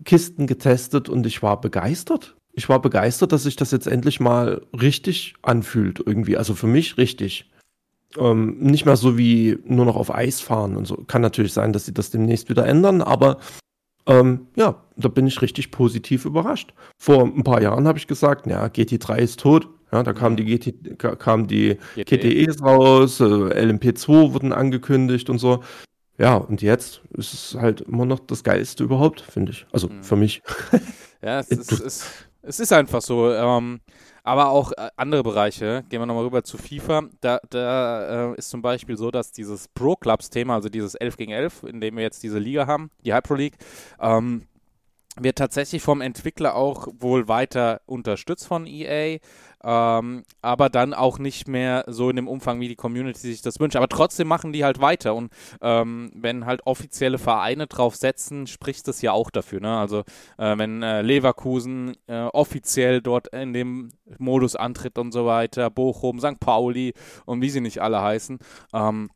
Kisten 0.04 0.48
getestet 0.48 1.08
und 1.08 1.26
ich 1.26 1.42
war 1.42 1.62
begeistert. 1.62 2.36
Ich 2.56 2.70
war 2.70 2.82
begeistert, 2.82 3.32
dass 3.32 3.44
sich 3.44 3.56
das 3.56 3.72
jetzt 3.72 3.88
endlich 3.88 4.20
mal 4.20 4.62
richtig 4.74 5.36
anfühlt 5.42 6.02
irgendwie. 6.06 6.38
Also 6.38 6.56
für 6.56 6.68
mich 6.68 6.98
richtig. 6.98 7.52
Ähm, 8.18 8.58
nicht 8.60 8.86
mehr 8.86 8.96
so 8.96 9.18
wie 9.18 9.58
nur 9.66 9.86
noch 9.86 9.98
auf 9.98 10.14
Eis 10.14 10.40
fahren 10.40 10.78
und 10.78 10.86
so. 10.86 10.96
Kann 11.08 11.22
natürlich 11.22 11.52
sein, 11.52 11.74
dass 11.74 11.86
sie 11.86 11.94
das 11.94 12.12
demnächst 12.12 12.50
wieder 12.50 12.66
ändern, 12.66 13.02
aber 13.02 13.40
ähm, 14.08 14.48
ja, 14.56 14.82
da 14.96 15.08
bin 15.10 15.28
ich 15.28 15.42
richtig 15.42 15.72
positiv 15.72 16.26
überrascht. 16.26 16.74
Vor 16.98 17.24
ein 17.24 17.44
paar 17.44 17.62
Jahren 17.62 17.88
habe 17.88 17.98
ich 17.98 18.08
gesagt, 18.08 18.48
ja, 18.48 18.66
GT3 18.66 19.18
ist 19.18 19.40
tot. 19.40 19.68
Ja, 19.92 20.04
da 20.04 20.14
kamen 20.14 20.36
die, 20.36 20.46
GT, 20.46 20.98
kamen 21.20 21.48
die 21.48 21.78
GTEs 21.96 22.62
raus, 22.62 23.20
äh, 23.20 23.24
LMP2 23.24 24.34
wurden 24.34 24.52
angekündigt 24.52 25.30
und 25.30 25.38
so. 25.38 25.64
Ja, 26.18 26.36
und 26.36 26.62
jetzt 26.62 27.02
ist 27.12 27.34
es 27.34 27.58
halt 27.60 27.82
immer 27.82 28.06
noch 28.06 28.20
das 28.20 28.44
Geilste 28.44 28.84
überhaupt, 28.84 29.22
finde 29.22 29.52
ich. 29.52 29.66
Also 29.72 29.90
mhm. 29.90 30.04
für 30.04 30.16
mich. 30.16 30.42
Ja, 31.22 31.40
es 31.40 31.48
ist, 31.50 31.72
es, 31.72 32.06
es 32.46 32.60
ist 32.60 32.72
einfach 32.72 33.02
so. 33.02 33.32
Ähm, 33.32 33.82
aber 34.24 34.50
auch 34.50 34.72
äh, 34.72 34.90
andere 34.98 35.24
Bereiche. 35.24 35.84
Gehen 35.88 36.02
wir 36.02 36.06
nochmal 36.06 36.26
rüber 36.26 36.44
zu 36.44 36.58
FIFA. 36.58 37.04
Da, 37.22 37.40
da 37.50 38.32
äh, 38.32 38.38
ist 38.38 38.50
zum 38.50 38.62
Beispiel 38.62 38.98
so, 38.98 39.12
dass 39.12 39.32
dieses 39.32 39.68
Pro-Clubs-Thema, 39.68 40.56
also 40.56 40.68
dieses 40.68 40.96
11 40.96 41.18
gegen 41.18 41.32
11, 41.32 41.64
in 41.64 41.80
dem 41.80 41.96
wir 41.96 42.04
jetzt 42.04 42.24
diese 42.24 42.40
Liga 42.40 42.66
haben, 42.66 42.90
die 43.06 43.14
Hypro 43.14 43.36
League, 43.36 43.58
ähm, 44.00 44.48
wird 45.20 45.38
tatsächlich 45.38 45.82
vom 45.82 46.02
Entwickler 46.02 46.56
auch 46.56 46.88
wohl 47.00 47.28
weiter 47.28 47.82
unterstützt 47.86 48.48
von 48.48 48.68
EA, 48.68 49.20
ähm, 49.64 50.24
aber 50.42 50.70
dann 50.70 50.94
auch 50.94 51.20
nicht 51.20 51.48
mehr 51.48 51.86
so 51.88 52.10
in 52.10 52.16
dem 52.16 52.28
Umfang, 52.28 52.60
wie 52.60 52.68
die 52.68 52.76
Community 52.76 53.20
sich 53.20 53.42
das 53.42 53.60
wünscht. 53.60 53.76
Aber 53.76 53.88
trotzdem 53.88 54.28
machen 54.28 54.54
die 54.54 54.64
halt 54.64 54.82
weiter 54.82 55.16
und 55.16 55.32
ähm, 55.62 56.12
wenn 56.16 56.46
halt 56.46 56.66
offizielle 56.66 57.18
Vereine 57.18 57.68
drauf 57.68 57.96
setzen, 57.96 58.48
spricht 58.48 58.88
das 58.88 59.02
ja 59.02 59.12
auch 59.12 59.30
dafür. 59.30 59.62
Ne? 59.62 59.78
Also 59.78 60.00
äh, 60.38 60.58
wenn 60.58 60.84
äh, 60.84 61.02
Leverkusen 61.02 61.96
äh, 62.08 62.24
offiziell 62.26 63.02
dort 63.02 63.28
in 63.30 63.54
dem 63.54 63.92
Modus 64.18 64.56
antritt 64.56 64.98
und 64.98 65.12
so 65.12 65.26
weiter, 65.26 65.70
Bochum, 65.70 66.20
St. 66.20 66.40
Pauli 66.40 66.94
und 67.26 67.42
wie 67.42 67.50
sie 67.50 67.62
nicht 67.62 67.82
alle 67.82 68.02
heißen, 68.02 68.40
ähm, 68.74 69.10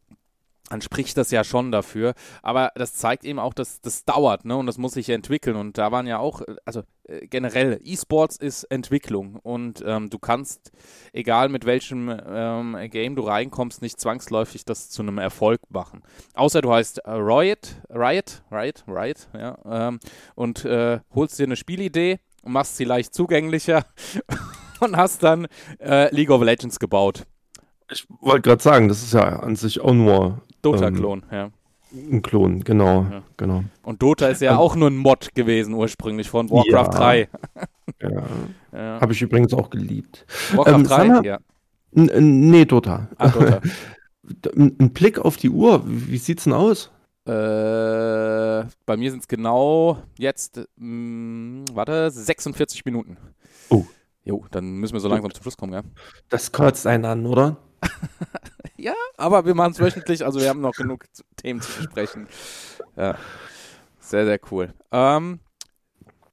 dann 0.69 0.81
spricht 0.81 1.17
das 1.17 1.31
ja 1.31 1.43
schon 1.43 1.71
dafür. 1.71 2.13
Aber 2.41 2.71
das 2.75 2.93
zeigt 2.93 3.25
eben 3.25 3.39
auch, 3.39 3.53
dass 3.53 3.81
das 3.81 4.05
dauert, 4.05 4.45
ne? 4.45 4.55
Und 4.55 4.67
das 4.67 4.77
muss 4.77 4.93
sich 4.93 5.09
entwickeln. 5.09 5.55
Und 5.55 5.77
da 5.77 5.91
waren 5.91 6.07
ja 6.07 6.19
auch, 6.19 6.41
also 6.65 6.83
äh, 7.03 7.27
generell, 7.27 7.79
E-Sports 7.83 8.37
ist 8.37 8.63
Entwicklung. 8.65 9.35
Und 9.37 9.83
ähm, 9.85 10.09
du 10.09 10.19
kannst, 10.19 10.71
egal 11.11 11.49
mit 11.49 11.65
welchem 11.65 12.09
ähm, 12.27 12.77
Game 12.89 13.15
du 13.15 13.23
reinkommst, 13.23 13.81
nicht 13.81 13.99
zwangsläufig 13.99 14.65
das 14.65 14.89
zu 14.89 15.01
einem 15.01 15.17
Erfolg 15.17 15.61
machen. 15.69 16.03
Außer 16.33 16.61
du 16.61 16.71
heißt 16.71 16.99
äh, 16.99 17.11
Riot, 17.11 17.75
Riot, 17.89 18.43
Riot, 18.51 18.83
Riot, 18.87 19.27
ja, 19.33 19.57
ähm, 19.65 19.99
und 20.35 20.65
äh, 20.65 20.99
holst 21.13 21.39
dir 21.39 21.43
eine 21.43 21.55
Spielidee 21.55 22.19
und 22.43 22.53
machst 22.53 22.77
sie 22.77 22.85
leicht 22.85 23.13
zugänglicher 23.13 23.85
und 24.79 24.95
hast 24.95 25.23
dann 25.23 25.47
äh, 25.79 26.13
League 26.13 26.29
of 26.29 26.43
Legends 26.43 26.79
gebaut. 26.79 27.25
Ich 27.91 28.05
wollte 28.21 28.49
gerade 28.49 28.61
sagen, 28.61 28.87
das 28.87 29.01
ist 29.01 29.13
ja 29.13 29.39
an 29.39 29.55
sich 29.55 29.81
auch 29.81 29.93
nur 29.93 30.43
Dota-Klon, 30.61 31.23
ähm, 31.31 31.37
ja. 31.37 31.51
Ein 31.91 32.21
Klon, 32.21 32.63
genau, 32.63 33.07
ja. 33.09 33.23
genau. 33.35 33.63
Und 33.81 34.01
Dota 34.01 34.27
ist 34.27 34.41
ja 34.41 34.57
auch 34.57 34.75
nur 34.75 34.89
ein 34.89 34.97
Mod 34.97 35.33
gewesen 35.33 35.73
ursprünglich 35.73 36.29
von 36.29 36.49
Warcraft 36.49 36.93
ja. 36.93 36.99
3. 36.99 37.29
ja. 38.01 38.09
ja. 38.73 39.01
Habe 39.01 39.13
ich 39.13 39.21
übrigens 39.21 39.53
auch 39.53 39.69
geliebt. 39.69 40.25
Warcraft 40.53 40.75
ähm, 40.75 40.83
3, 40.83 41.07
mal, 41.07 41.25
ja. 41.25 41.39
Nee, 41.91 42.65
Dota. 42.65 43.07
Ah, 43.17 43.29
Dota. 43.29 43.61
ein 44.55 44.91
Blick 44.93 45.17
auf 45.17 45.37
die 45.37 45.49
Uhr, 45.49 45.81
wie 45.85 46.17
sieht's 46.17 46.43
denn 46.43 46.53
aus? 46.53 46.91
Äh, 47.25 47.31
bei 48.85 48.97
mir 48.97 49.11
sind 49.11 49.21
es 49.21 49.27
genau 49.27 49.97
jetzt, 50.17 50.61
mh, 50.77 51.65
warte, 51.73 52.11
46 52.11 52.85
Minuten. 52.85 53.17
Oh. 53.69 53.85
Jo, 54.23 54.45
dann 54.51 54.77
müssen 54.77 54.93
wir 54.93 54.99
so 54.99 55.09
langsam 55.09 55.33
zum 55.33 55.41
Schluss 55.41 55.57
kommen, 55.57 55.73
ja? 55.73 55.81
Das 56.29 56.51
kotzt 56.51 56.85
einen 56.85 57.05
an, 57.05 57.25
oder? 57.25 57.57
Ja, 58.77 58.93
aber 59.17 59.45
wir 59.45 59.55
machen 59.55 59.73
es 59.73 59.79
wöchentlich, 59.79 60.25
also 60.25 60.39
wir 60.39 60.49
haben 60.49 60.61
noch 60.61 60.73
genug 60.73 61.05
Themen 61.37 61.61
zu 61.61 61.71
besprechen. 61.77 62.27
Ja. 62.95 63.15
Sehr, 63.99 64.25
sehr 64.25 64.39
cool. 64.51 64.73
Ähm, 64.91 65.39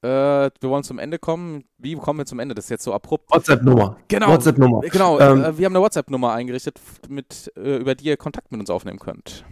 äh, 0.03 0.09
wir 0.09 0.71
wollen 0.71 0.85
zum 0.85 0.99
Ende 0.99 1.19
kommen. 1.19 1.65
Wie 1.79 1.95
kommen 1.95 2.21
wir 2.21 2.27
zum 2.27 2.39
Ende? 2.39 2.55
Das 2.55 2.67
ist 2.67 2.71
jetzt 2.71 2.85
so 2.85 2.95
abrupt. 2.95 3.31
WhatsApp-Nummer. 3.31 3.97
Genau. 4.09 4.29
WhatsApp-Nummer. 4.29 4.81
Genau. 4.81 5.19
Ähm, 5.19 5.43
äh, 5.43 5.59
wir 5.59 5.67
haben 5.67 5.75
eine 5.75 5.83
WhatsApp-Nummer 5.83 6.33
eingerichtet, 6.33 6.81
mit, 7.09 7.53
äh, 7.57 7.77
über 7.77 7.95
die 7.95 8.07
ihr 8.07 8.17
Kontakt 8.17 8.53
mit 8.53 8.61
uns 8.61 8.71
aufnehmen 8.71 8.99
könnt. 8.99 9.45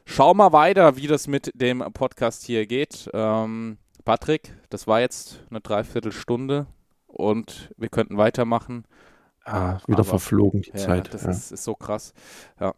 Schau 0.09 0.33
mal 0.35 0.53
weiter, 0.53 0.97
wie 0.97 1.09
das 1.09 1.27
mit 1.27 1.51
dem 1.55 1.81
Podcast 1.93 2.45
hier 2.45 2.65
geht. 2.67 3.11
Ähm, 3.13 3.77
Patrick, 4.05 4.55
das 4.71 4.87
war 4.87 5.01
jetzt 5.01 5.41
eine 5.51 5.61
Dreiviertelstunde 5.61 6.67
und 7.09 7.75
wir 7.77 7.89
könnten 7.89 8.17
weitermachen. 8.17 8.85
Ah, 9.45 9.81
wieder 9.87 9.99
Aber, 9.99 10.05
verflogen 10.05 10.63
die 10.63 10.71
ja, 10.71 10.77
Zeit. 10.77 11.13
Das 11.13 11.25
ja. 11.25 11.31
ist, 11.31 11.51
ist, 11.51 11.65
so 11.65 11.75
krass. 11.75 12.15
Ja. 12.61 12.75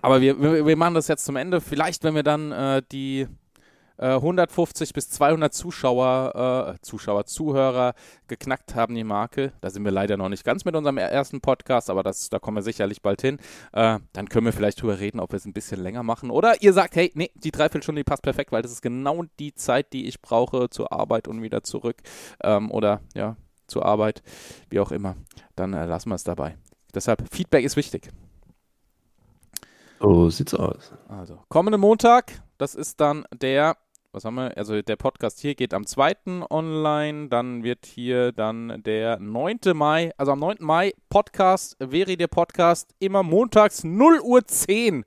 Aber 0.00 0.22
wir, 0.22 0.40
wir, 0.40 0.66
wir, 0.66 0.76
machen 0.76 0.94
das 0.94 1.06
jetzt 1.06 1.26
zum 1.26 1.36
Ende. 1.36 1.60
Vielleicht, 1.60 2.02
wenn 2.02 2.14
wir 2.14 2.22
dann 2.22 2.50
äh, 2.50 2.82
die 2.90 3.28
150 3.98 4.90
äh, 4.90 4.92
bis 4.92 5.10
200 5.10 5.52
Zuschauer, 5.52 6.76
äh, 6.76 6.82
Zuschauer, 6.82 7.26
Zuhörer 7.26 7.94
geknackt 8.26 8.74
haben, 8.74 8.94
die 8.94 9.04
Marke. 9.04 9.52
Da 9.60 9.70
sind 9.70 9.84
wir 9.84 9.92
leider 9.92 10.16
noch 10.16 10.28
nicht 10.28 10.44
ganz 10.44 10.64
mit 10.64 10.74
unserem 10.74 10.98
ersten 10.98 11.40
Podcast, 11.40 11.90
aber 11.90 12.02
das, 12.02 12.30
da 12.30 12.38
kommen 12.38 12.56
wir 12.56 12.62
sicherlich 12.62 13.02
bald 13.02 13.20
hin. 13.20 13.38
Äh, 13.72 13.98
dann 14.12 14.28
können 14.28 14.46
wir 14.46 14.52
vielleicht 14.52 14.80
drüber 14.82 14.98
reden, 14.98 15.20
ob 15.20 15.32
wir 15.32 15.36
es 15.36 15.44
ein 15.44 15.52
bisschen 15.52 15.80
länger 15.80 16.02
machen. 16.02 16.30
Oder 16.30 16.62
ihr 16.62 16.72
sagt, 16.72 16.96
hey, 16.96 17.12
nee, 17.14 17.30
die 17.34 17.50
Dreiviertelstunde, 17.50 18.00
die 18.00 18.04
passt 18.04 18.22
perfekt, 18.22 18.52
weil 18.52 18.62
das 18.62 18.72
ist 18.72 18.82
genau 18.82 19.24
die 19.38 19.54
Zeit, 19.54 19.92
die 19.92 20.06
ich 20.06 20.20
brauche 20.20 20.70
zur 20.70 20.92
Arbeit 20.92 21.28
und 21.28 21.42
wieder 21.42 21.62
zurück. 21.62 21.96
Ähm, 22.42 22.70
oder 22.70 23.00
ja, 23.14 23.36
zur 23.66 23.84
Arbeit, 23.84 24.22
wie 24.70 24.80
auch 24.80 24.92
immer. 24.92 25.16
Dann 25.56 25.72
äh, 25.74 25.86
lassen 25.86 26.10
wir 26.10 26.16
es 26.16 26.24
dabei. 26.24 26.56
Deshalb, 26.94 27.26
Feedback 27.32 27.64
ist 27.64 27.76
wichtig. 27.76 28.10
So 30.00 30.30
sieht's 30.30 30.54
aus. 30.54 30.92
Also, 31.08 31.38
kommenden 31.48 31.80
Montag, 31.80 32.42
das 32.58 32.74
ist 32.74 33.00
dann 33.00 33.24
der, 33.34 33.76
was 34.12 34.24
haben 34.24 34.34
wir? 34.34 34.56
Also 34.56 34.80
der 34.82 34.96
Podcast 34.96 35.40
hier 35.40 35.54
geht 35.54 35.74
am 35.74 35.86
2. 35.86 36.46
online, 36.50 37.28
dann 37.28 37.62
wird 37.62 37.86
hier 37.86 38.32
dann 38.32 38.82
der 38.84 39.18
9. 39.18 39.58
Mai, 39.74 40.12
also 40.16 40.32
am 40.32 40.40
9. 40.40 40.56
Mai 40.60 40.92
Podcast, 41.08 41.76
wäre 41.78 42.16
der 42.16 42.28
Podcast 42.28 42.94
immer 42.98 43.22
montags 43.22 43.84
0 43.84 44.20
Uhr 44.20 44.46
10 44.46 45.04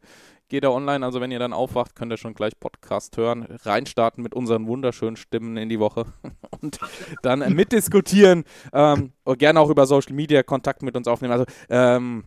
geht 0.49 0.63
er 0.63 0.71
online. 0.71 1.05
Also 1.05 1.21
wenn 1.21 1.31
ihr 1.31 1.39
dann 1.39 1.53
aufwacht, 1.53 1.95
könnt 1.95 2.11
ihr 2.11 2.17
schon 2.17 2.33
gleich 2.33 2.59
Podcast 2.59 3.17
hören, 3.17 3.47
reinstarten 3.63 4.23
mit 4.23 4.33
unseren 4.33 4.67
wunderschönen 4.67 5.15
Stimmen 5.15 5.57
in 5.57 5.69
die 5.69 5.79
Woche 5.79 6.05
und 6.61 6.79
dann 7.21 7.53
mitdiskutieren 7.53 8.43
ähm, 8.73 9.11
und 9.23 9.39
gerne 9.39 9.59
auch 9.59 9.69
über 9.69 9.85
Social 9.85 10.13
Media 10.13 10.43
Kontakt 10.43 10.83
mit 10.83 10.95
uns 10.95 11.07
aufnehmen. 11.07 11.33
Also 11.33 11.45
ähm, 11.69 12.25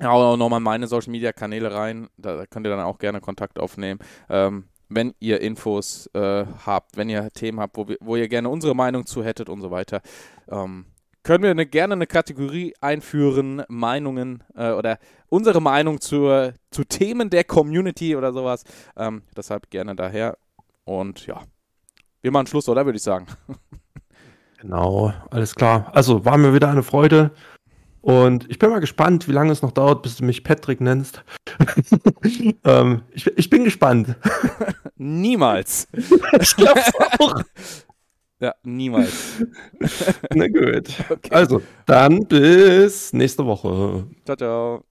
ja, 0.00 0.10
auch 0.10 0.36
nochmal 0.36 0.60
meine 0.60 0.86
Social 0.86 1.10
Media 1.10 1.32
Kanäle 1.32 1.72
rein. 1.72 2.08
Da 2.16 2.46
könnt 2.46 2.66
ihr 2.66 2.70
dann 2.70 2.84
auch 2.84 2.98
gerne 2.98 3.20
Kontakt 3.20 3.58
aufnehmen. 3.58 4.00
Ähm, 4.28 4.64
wenn 4.88 5.14
ihr 5.18 5.40
Infos 5.40 6.08
äh, 6.14 6.44
habt, 6.66 6.96
wenn 6.96 7.08
ihr 7.08 7.30
Themen 7.30 7.60
habt, 7.60 7.76
wo, 7.76 7.88
wir, 7.88 7.96
wo, 8.00 8.16
ihr 8.16 8.28
gerne 8.28 8.48
unsere 8.48 8.74
Meinung 8.74 9.06
zu 9.06 9.24
hättet 9.24 9.48
und 9.48 9.60
so 9.60 9.70
weiter, 9.70 10.00
ähm, 10.48 10.86
können 11.22 11.42
wir 11.42 11.50
eine, 11.50 11.66
gerne 11.66 11.94
eine 11.94 12.06
Kategorie 12.06 12.74
einführen, 12.80 13.62
Meinungen 13.68 14.44
äh, 14.54 14.72
oder 14.72 14.98
unsere 15.28 15.60
Meinung 15.60 16.00
zur, 16.00 16.52
zu 16.70 16.84
Themen 16.84 17.30
der 17.30 17.44
Community 17.44 18.14
oder 18.14 18.32
sowas. 18.32 18.64
Ähm, 18.96 19.22
deshalb 19.36 19.70
gerne 19.70 19.96
daher. 19.96 20.36
Und 20.84 21.26
ja, 21.26 21.40
wir 22.20 22.30
machen 22.30 22.46
Schluss, 22.46 22.68
oder 22.68 22.84
würde 22.84 22.96
ich 22.96 23.02
sagen? 23.02 23.26
Genau, 24.60 25.12
alles 25.30 25.54
klar. 25.54 25.90
Also 25.92 26.24
war 26.24 26.38
mir 26.38 26.54
wieder 26.54 26.70
eine 26.70 26.82
Freude. 26.82 27.32
Und 28.04 28.50
ich 28.50 28.58
bin 28.58 28.68
mal 28.68 28.80
gespannt, 28.80 29.28
wie 29.28 29.32
lange 29.32 29.50
es 29.50 29.62
noch 29.62 29.72
dauert, 29.72 30.02
bis 30.02 30.16
du 30.16 30.26
mich 30.26 30.44
Patrick 30.44 30.78
nennst. 30.78 31.24
ähm, 32.64 33.00
ich, 33.12 33.26
ich, 33.38 33.48
bin 33.48 33.64
gespannt. 33.64 34.14
Niemals. 34.96 35.88
Ich 36.38 36.54
glaube 36.54 36.82
auch. 37.18 37.40
Ja, 38.40 38.54
niemals. 38.62 39.42
Na 40.34 40.48
gut. 40.48 40.90
Okay. 41.08 41.30
Also, 41.30 41.62
dann 41.86 42.26
bis 42.26 43.14
nächste 43.14 43.46
Woche. 43.46 44.06
Ciao, 44.26 44.36
ciao. 44.36 44.84